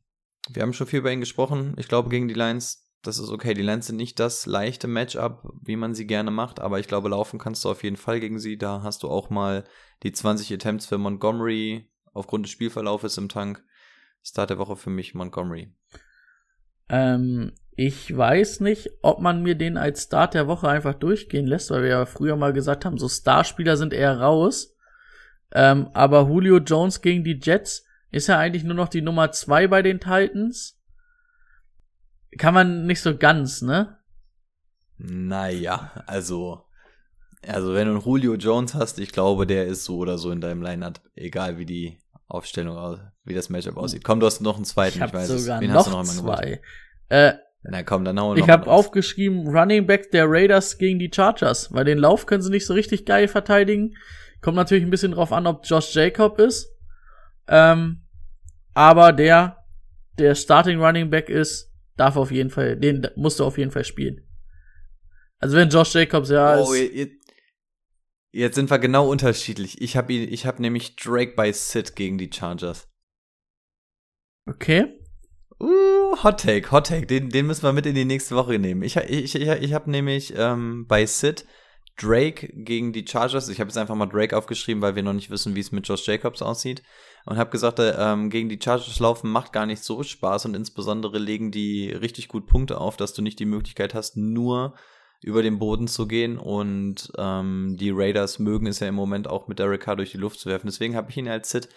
[0.51, 1.75] Wir haben schon viel über ihn gesprochen.
[1.79, 3.55] Ich glaube, gegen die Lions, das ist okay.
[3.55, 6.61] Die Lions sind nicht das leichte Matchup, wie man sie gerne macht.
[6.61, 8.59] Aber ich glaube, laufen kannst du auf jeden Fall gegen sie.
[8.59, 9.65] Da hast du auch mal
[10.03, 13.63] die 20 Attempts für Montgomery aufgrund des Spielverlaufes im Tank.
[14.23, 15.75] Start der Woche für mich Montgomery.
[16.89, 21.71] Ähm, ich weiß nicht, ob man mir den als Start der Woche einfach durchgehen lässt,
[21.71, 24.77] weil wir ja früher mal gesagt haben, so Starspieler sind eher raus.
[25.53, 29.67] Ähm, aber Julio Jones gegen die Jets ist ja eigentlich nur noch die Nummer zwei
[29.67, 30.79] bei den Titans.
[32.39, 33.99] Kann man nicht so ganz, ne?
[34.99, 36.65] Naja, also,
[37.47, 40.41] also wenn du einen Julio Jones hast, ich glaube, der ist so oder so in
[40.41, 42.02] deinem Lineup, egal wie die
[42.33, 44.03] Aufstellung, aus- wie das Matchup aussieht.
[44.05, 46.37] Komm, du hast noch einen zweiten, Ich ich, weiß sogar Wen hast noch, du noch
[46.37, 46.61] zwei.
[47.09, 51.11] Äh, Na komm, dann hau noch ich habe aufgeschrieben Running Back der Raiders gegen die
[51.15, 53.95] Chargers, weil den Lauf können sie nicht so richtig geil verteidigen.
[54.41, 56.69] Kommt natürlich ein bisschen drauf an, ob Josh Jacob ist.
[57.49, 58.03] Ähm,
[58.75, 59.59] aber der,
[60.19, 63.85] der Starting Running Back ist, darf auf jeden Fall, den musst du auf jeden Fall
[63.85, 64.23] spielen.
[65.39, 67.22] Also wenn Josh Jacobs ja Oh, ist, jetzt,
[68.33, 69.81] jetzt sind wir genau unterschiedlich.
[69.81, 72.89] Ich habe ich hab nämlich Drake bei Sid gegen die Chargers.
[74.49, 74.99] okay.
[75.61, 78.83] Uh, Hot Take, Hot Take, den, den müssen wir mit in die nächste Woche nehmen.
[78.83, 81.47] Ich, ich, ich, ich habe nämlich ähm, bei Sid
[82.01, 83.49] Drake gegen die Chargers.
[83.49, 85.87] Ich habe jetzt einfach mal Drake aufgeschrieben, weil wir noch nicht wissen, wie es mit
[85.87, 86.83] Josh Jacobs aussieht.
[87.27, 90.55] Und habe gesagt, äh, ähm, gegen die Chargers laufen macht gar nicht so Spaß und
[90.55, 94.75] insbesondere legen die richtig gut Punkte auf, dass du nicht die Möglichkeit hast, nur
[95.23, 96.39] über den Boden zu gehen.
[96.39, 100.19] Und ähm, die Raiders mögen es ja im Moment auch mit Derek Carr durch die
[100.19, 100.67] Luft zu werfen.
[100.67, 101.69] Deswegen habe ich ihn als Sid.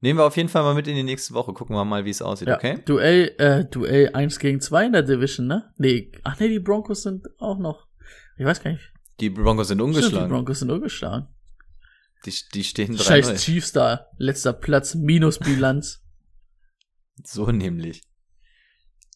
[0.00, 1.52] Nehmen wir auf jeden Fall mal mit in die nächste Woche.
[1.52, 2.80] Gucken wir mal, wie es aussieht, Ja, okay?
[2.84, 5.72] Duell, äh, Duell 1 gegen 2 in der Division, ne?
[5.76, 7.88] Nee, ach nee, die Broncos sind auch noch.
[8.36, 8.92] Ich weiß gar nicht.
[9.18, 10.28] Die Broncos sind Stimmt, ungeschlagen.
[10.28, 11.26] die Broncos sind ungeschlagen.
[12.24, 13.38] Die, die stehen Scheiß 3-0.
[13.44, 16.02] Chiefs da, letzter Platz, Minusbilanz.
[17.24, 18.02] So nämlich.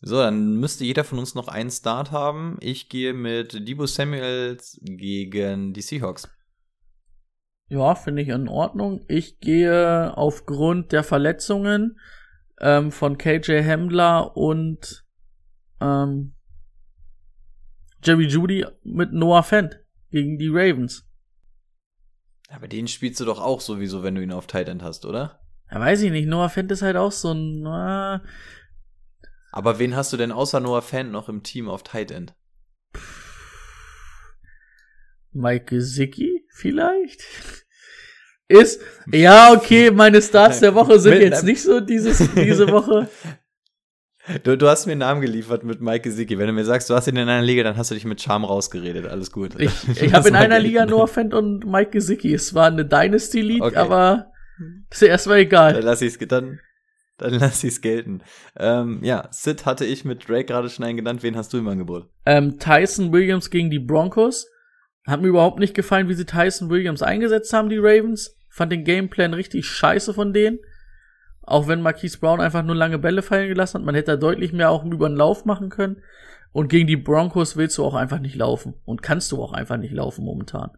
[0.05, 2.57] So, dann müsste jeder von uns noch einen Start haben.
[2.61, 6.29] Ich gehe mit Debo Samuels gegen die Seahawks.
[7.69, 9.05] Ja, finde ich in Ordnung.
[9.07, 12.01] Ich gehe aufgrund der Verletzungen
[12.61, 15.07] ähm, von KJ Hamler und
[15.81, 16.35] ähm,
[18.03, 19.79] Jerry Judy mit Noah Fent
[20.11, 21.09] gegen die Ravens.
[22.49, 25.41] Aber den spielst du doch auch sowieso, wenn du ihn auf Tight End hast, oder?
[25.71, 26.27] Ja, weiß ich nicht.
[26.27, 27.65] Noah Fent ist halt auch so ein.
[27.65, 28.19] Äh,
[29.53, 32.35] Aber wen hast du denn außer Noah Fent noch im Team auf Tight End?
[35.33, 37.23] Mike Gesicki vielleicht?
[38.49, 38.81] Ist,
[39.11, 43.09] ja, okay, meine Starts der Woche sind jetzt nicht so dieses, diese Woche.
[44.45, 46.39] Du, du hast mir einen Namen geliefert mit Mike Gesicki.
[46.39, 48.23] Wenn du mir sagst, du hast ihn in einer Liga, dann hast du dich mit
[48.23, 49.05] Charme rausgeredet.
[49.09, 49.59] Alles gut.
[49.59, 50.61] Ich, ich habe in einer.
[50.61, 52.33] Liga Noah Fent und Mike Gesicki.
[52.33, 53.75] Es war eine Dynasty League, Okay.
[53.75, 54.31] aber
[54.91, 55.81] ist ja erstmal Dann egal.
[55.83, 56.61] lass ich's, dann,
[57.23, 58.23] dann lass ich's gelten.
[58.57, 61.23] Ähm, ja, Sid hatte ich mit Drake gerade schon einen genannt.
[61.23, 62.09] Wen hast du im Angebot?
[62.27, 64.49] Ähm, Tyson Williams gegen die Broncos.
[65.07, 68.37] Hat mir überhaupt nicht gefallen, wie sie Tyson Williams eingesetzt haben, die Ravens.
[68.51, 70.59] Fand den Gameplan richtig scheiße von denen.
[71.43, 73.87] Auch wenn Marquise Brown einfach nur lange Bälle fallen gelassen hat.
[73.87, 76.03] Man hätte da deutlich mehr auch über den Lauf machen können.
[76.53, 78.75] Und gegen die Broncos willst du auch einfach nicht laufen.
[78.85, 80.71] Und kannst du auch einfach nicht laufen momentan.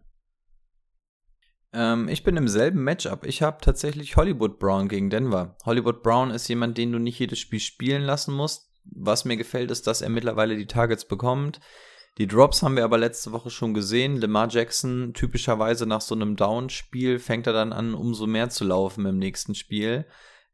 [1.75, 3.25] Ähm, ich bin im selben Matchup.
[3.25, 5.57] Ich habe tatsächlich Hollywood Brown gegen Denver.
[5.65, 8.71] Hollywood Brown ist jemand, den du nicht jedes Spiel spielen lassen musst.
[8.85, 11.59] Was mir gefällt, ist, dass er mittlerweile die Targets bekommt.
[12.17, 14.21] Die Drops haben wir aber letzte Woche schon gesehen.
[14.21, 19.05] Lamar Jackson, typischerweise nach so einem Down-Spiel, fängt er dann an, umso mehr zu laufen
[19.05, 20.05] im nächsten Spiel.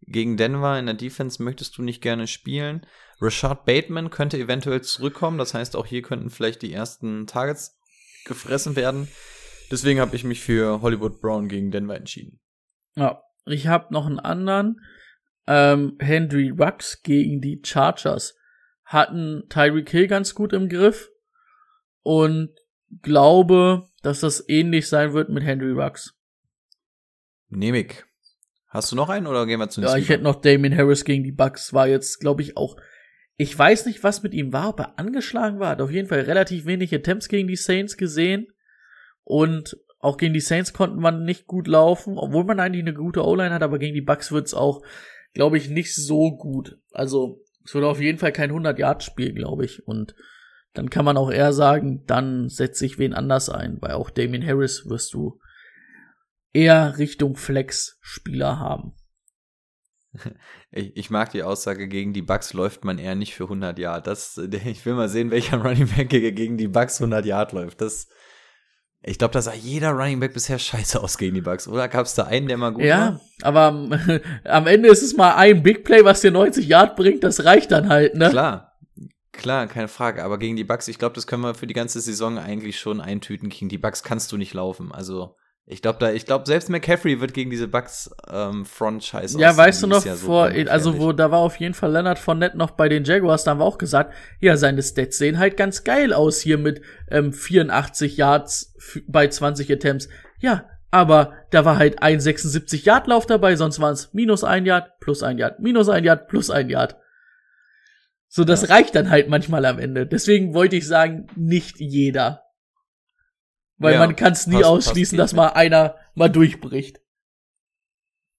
[0.02, 2.88] Gegen Denver in der Defense möchtest du nicht gerne spielen.
[3.20, 5.38] Rashad Bateman könnte eventuell zurückkommen.
[5.38, 7.78] Das heißt, auch hier könnten vielleicht die ersten Targets
[8.26, 9.08] gefressen werden.
[9.72, 12.40] Deswegen habe ich mich für Hollywood Brown gegen Denver entschieden.
[12.96, 14.82] Ja, ich habe noch einen anderen.
[15.48, 18.36] Ähm, Henry Rux gegen die Chargers.
[18.84, 21.10] Hatten Tyreek Hill ganz gut im Griff.
[22.04, 22.50] Und
[23.02, 26.14] glaube, dass das ähnlich sein wird mit Henry Rux.
[27.50, 28.04] Nehme ich.
[28.68, 31.04] Hast du noch einen oder gehen wir zu den Ja, ich hätte noch Damien Harris
[31.04, 31.74] gegen die Bucks.
[31.74, 32.78] War jetzt, glaube ich, auch.
[33.36, 35.72] Ich weiß nicht, was mit ihm war, ob er angeschlagen war.
[35.72, 38.48] Hat auf jeden Fall relativ wenig Attempts gegen die Saints gesehen.
[39.32, 43.26] Und auch gegen die Saints konnte man nicht gut laufen, obwohl man eigentlich eine gute
[43.26, 44.82] O-Line hat, aber gegen die Bucks wird's auch,
[45.34, 46.78] glaube ich, nicht so gut.
[46.92, 49.88] Also, es wird auf jeden Fall kein 100-Yard-Spiel, glaube ich.
[49.88, 50.16] Und
[50.74, 54.46] dann kann man auch eher sagen, dann setze ich wen anders ein, weil auch Damien
[54.46, 55.40] Harris wirst du
[56.52, 58.92] eher Richtung Flex-Spieler haben.
[60.74, 64.08] Ich, ich mag die Aussage, gegen die Bucks läuft man eher nicht für 100 Yard.
[64.08, 67.82] Das, ich will mal sehen, welcher Running Back gegen die Bucks 100 Yard läuft.
[67.82, 68.08] Das,
[69.04, 71.68] ich glaube, da sah jeder Running Back bisher scheiße aus gegen die Bucks.
[71.68, 73.22] Oder gab es da einen, der mal gut Ja, war?
[73.42, 73.94] aber am,
[74.44, 77.72] am Ende ist es mal ein Big Play, was dir 90 Yard bringt, das reicht
[77.72, 78.30] dann halt, ne?
[78.30, 78.74] Klar,
[79.32, 80.24] klar, keine Frage.
[80.24, 83.02] Aber gegen die Bucks, ich glaube, das können wir für die ganze Saison eigentlich schon
[83.02, 83.50] eintüten.
[83.50, 84.92] Gegen die Bucks kannst du nicht laufen.
[84.92, 85.36] Also,
[85.72, 89.56] ich glaube, da, ich glaube, selbst McCaffrey wird gegen diese Bucks ähm, Front scheiße Ja,
[89.56, 92.58] weißt du noch, ja so vor, also wo, da war auf jeden Fall Leonard Fournette
[92.58, 95.86] noch bei den Jaguars, da haben wir auch gesagt, ja, seine Stats sehen halt ganz
[95.86, 98.76] geil aus hier mit ähm, 84 Yards
[99.08, 100.10] bei 20 Attempts.
[100.40, 104.66] Ja, aber da war halt ein 76 Yard Lauf dabei, sonst waren es minus ein
[104.66, 106.98] Yard, plus ein Yard, minus ein Yard, plus ein Yard.
[108.28, 110.06] So, das reicht dann halt manchmal am Ende.
[110.06, 112.44] Deswegen wollte ich sagen, nicht jeder.
[113.82, 117.02] Weil Ja, man kann es nie passt- passt ausschließen, geht dass mal einer mal durchbricht.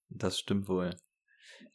[0.09, 0.91] Das stimmt wohl.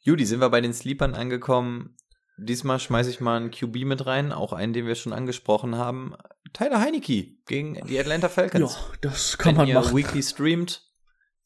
[0.01, 1.95] Judy, sind wir bei den Sleepern angekommen.
[2.37, 6.15] Diesmal schmeiße ich mal einen QB mit rein, auch einen, den wir schon angesprochen haben.
[6.53, 8.77] Tyler Heineke gegen die Atlanta Ja, Falcons.
[9.01, 9.97] das kann Wenn man ihr machen.
[9.97, 10.83] Weekly streamt,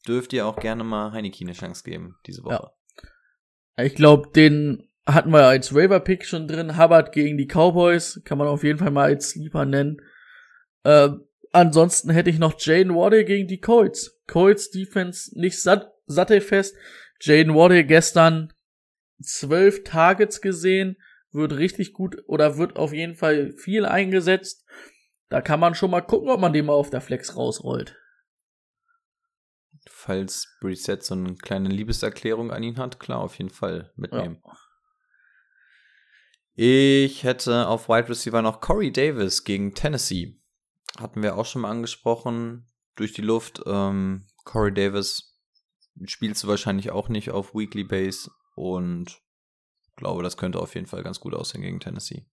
[0.06, 2.70] dürft ihr auch gerne mal Heineke eine Chance geben diese Woche.
[3.78, 6.76] Ich glaube, den hatten wir als Waiver-Pick schon drin.
[6.78, 8.20] Hubbard gegen die Cowboys.
[8.24, 9.96] Kann man auf jeden Fall mal als Sleeper nennen.
[10.84, 11.08] Äh,
[11.52, 14.20] ansonsten hätte ich noch Jaden Waddle gegen die Colts.
[14.26, 16.76] Colts Defense nicht satt, sattelfest.
[17.20, 18.52] Jaden Waddle gestern
[19.22, 20.96] zwölf Targets gesehen.
[21.30, 24.66] Wird richtig gut oder wird auf jeden Fall viel eingesetzt.
[25.28, 27.96] Da kann man schon mal gucken, ob man den mal auf der Flex rausrollt.
[29.88, 34.42] Falls Brissett so eine kleine Liebeserklärung an ihn hat, klar, auf jeden Fall mitnehmen.
[36.54, 40.38] Ich hätte auf Wide Receiver noch Corey Davis gegen Tennessee.
[40.98, 42.66] Hatten wir auch schon mal angesprochen.
[42.94, 43.62] Durch die Luft.
[43.66, 45.38] Ähm, Corey Davis
[46.04, 49.22] spielst du wahrscheinlich auch nicht auf Weekly Base und
[49.96, 52.26] glaube, das könnte auf jeden Fall ganz gut aussehen gegen Tennessee.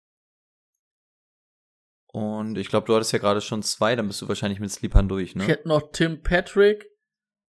[2.07, 5.07] Und ich glaube, du hattest ja gerade schon zwei, dann bist du wahrscheinlich mit Sleepern
[5.07, 5.43] durch, ne?
[5.43, 6.87] Ich hätte noch Tim Patrick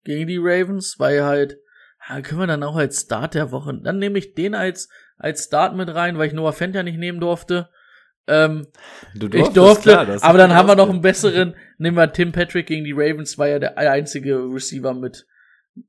[0.03, 1.57] gegen die Ravens, weil halt
[2.07, 3.79] Ja, können wir dann auch als Start der Woche.
[3.81, 6.99] Dann nehme ich den als, als Start mit rein, weil ich Noah Fent ja nicht
[6.99, 7.69] nehmen durfte.
[8.27, 8.67] Ähm,
[9.15, 11.55] Du ich durftest, durfte, klar, aber dann haben wir noch einen besseren.
[11.77, 15.25] Nehmen wir Tim Patrick gegen die Ravens, weil er der einzige Receiver mit,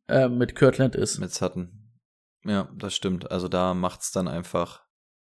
[0.08, 1.18] äh, mit Kirtland ist.
[1.18, 1.92] mit Sutton.
[2.44, 3.30] Ja, das stimmt.
[3.30, 4.84] Also da macht's dann einfach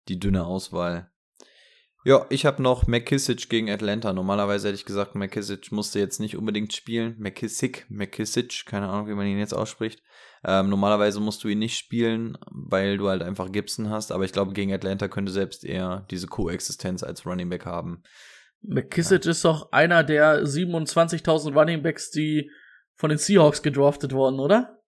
[0.07, 1.11] die dünne Auswahl.
[2.07, 4.14] Ja, ich habe noch McKissick gegen Atlanta.
[4.14, 7.15] Normalerweise hätte ich gesagt, McKissick musste jetzt nicht unbedingt spielen.
[7.18, 10.03] McKissick, McKissick, keine Ahnung, wie man ihn jetzt ausspricht.
[10.44, 14.11] Ähm, normalerweise musst du ihn nicht spielen, weil du halt einfach Gibson hast.
[14.11, 18.03] Aber ich glaube, gegen Atlanta könnte selbst er diese Koexistenz als Running Back haben.
[18.61, 22.52] McKissick ist doch einer der 27.000 Running Backs, die
[22.94, 24.80] von den Seahawks gedraftet wurden, oder?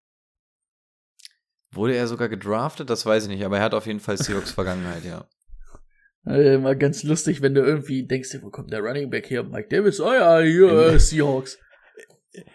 [1.72, 2.92] Wurde er sogar gedraftet?
[2.92, 5.28] Das weiß ich nicht, aber er hat auf jeden Fall Seahawks Vergangenheit, ja.
[6.28, 9.44] Äh, Immer ganz lustig, wenn du irgendwie denkst, wo kommt der Running Back her?
[9.44, 11.58] Mike Davis, oh ja, hier, äh, Seahawks.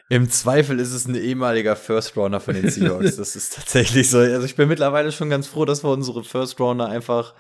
[0.08, 3.16] Im Zweifel ist es ein ehemaliger First Rounder von den Seahawks.
[3.16, 4.18] Das ist tatsächlich so.
[4.18, 7.34] Also ich bin mittlerweile schon ganz froh, dass wir unsere First Rounder einfach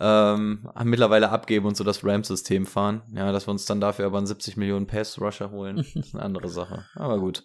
[0.00, 3.02] ähm, mittlerweile abgeben und so das Rams-System fahren.
[3.14, 6.48] Ja, dass wir uns dann dafür aber einen 70 Millionen Pass-Rusher holen, ist eine andere
[6.48, 6.84] Sache.
[6.94, 7.44] Aber gut.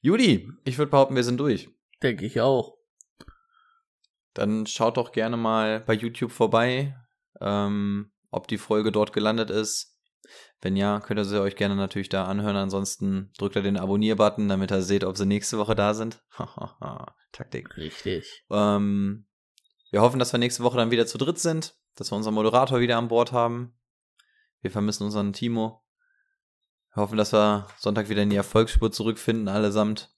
[0.00, 1.68] Judy, ich würde behaupten, wir sind durch.
[2.02, 2.77] Denke ich auch.
[4.38, 6.94] Dann schaut doch gerne mal bei YouTube vorbei,
[7.40, 9.98] ähm, ob die Folge dort gelandet ist.
[10.60, 12.54] Wenn ja, könnt ihr sie euch gerne natürlich da anhören.
[12.54, 16.22] Ansonsten drückt ihr den Abonnier-Button, damit ihr seht, ob sie nächste Woche da sind.
[17.32, 17.76] Taktik.
[17.76, 18.44] Richtig.
[18.48, 19.26] Ähm,
[19.90, 22.78] wir hoffen, dass wir nächste Woche dann wieder zu dritt sind, dass wir unseren Moderator
[22.78, 23.76] wieder an Bord haben.
[24.60, 25.84] Wir vermissen unseren Timo.
[26.94, 30.14] Wir hoffen, dass wir Sonntag wieder in die Erfolgsspur zurückfinden, allesamt.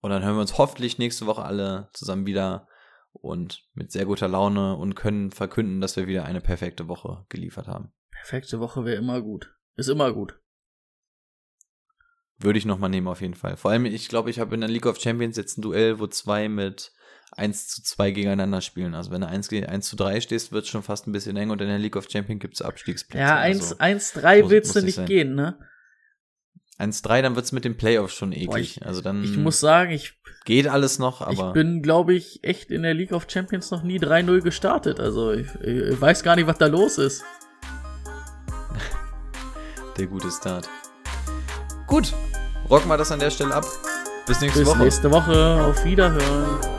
[0.00, 2.66] Und dann hören wir uns hoffentlich nächste Woche alle zusammen wieder
[3.12, 7.66] und mit sehr guter Laune und können verkünden, dass wir wieder eine perfekte Woche geliefert
[7.68, 7.92] haben.
[8.10, 9.54] Perfekte Woche wäre immer gut.
[9.76, 10.38] Ist immer gut.
[12.40, 13.56] Würde ich nochmal nehmen auf jeden Fall.
[13.56, 16.06] Vor allem, ich glaube, ich habe in der League of Champions jetzt ein Duell, wo
[16.06, 16.92] zwei mit
[17.32, 18.94] 1 zu 2 gegeneinander spielen.
[18.94, 21.36] Also wenn du 1, ge- 1 zu 3 stehst, wird es schon fast ein bisschen
[21.36, 23.20] eng und in der League of Champions gibt es Abstiegsplätze.
[23.22, 25.06] Ja, also 1-3 muss- willst muss du nicht nicht sein.
[25.06, 25.58] gehen, ne?
[26.78, 28.46] 1-3, dann wird es mit den Playoffs schon eklig.
[28.48, 30.14] Boah, ich- also dann Ich muss sagen, ich,
[30.44, 33.82] geht alles noch, ich aber bin, glaube ich, echt in der League of Champions noch
[33.82, 35.00] nie 3-0 gestartet.
[35.00, 37.24] Also ich, ich weiß gar nicht, was da los ist.
[39.98, 40.68] der gute Start.
[41.86, 42.12] Gut,
[42.70, 43.64] rocken wir das an der Stelle ab.
[44.26, 44.78] Bis nächste Bis Woche.
[44.78, 45.62] nächste Woche.
[45.64, 46.77] Auf Wiederhören.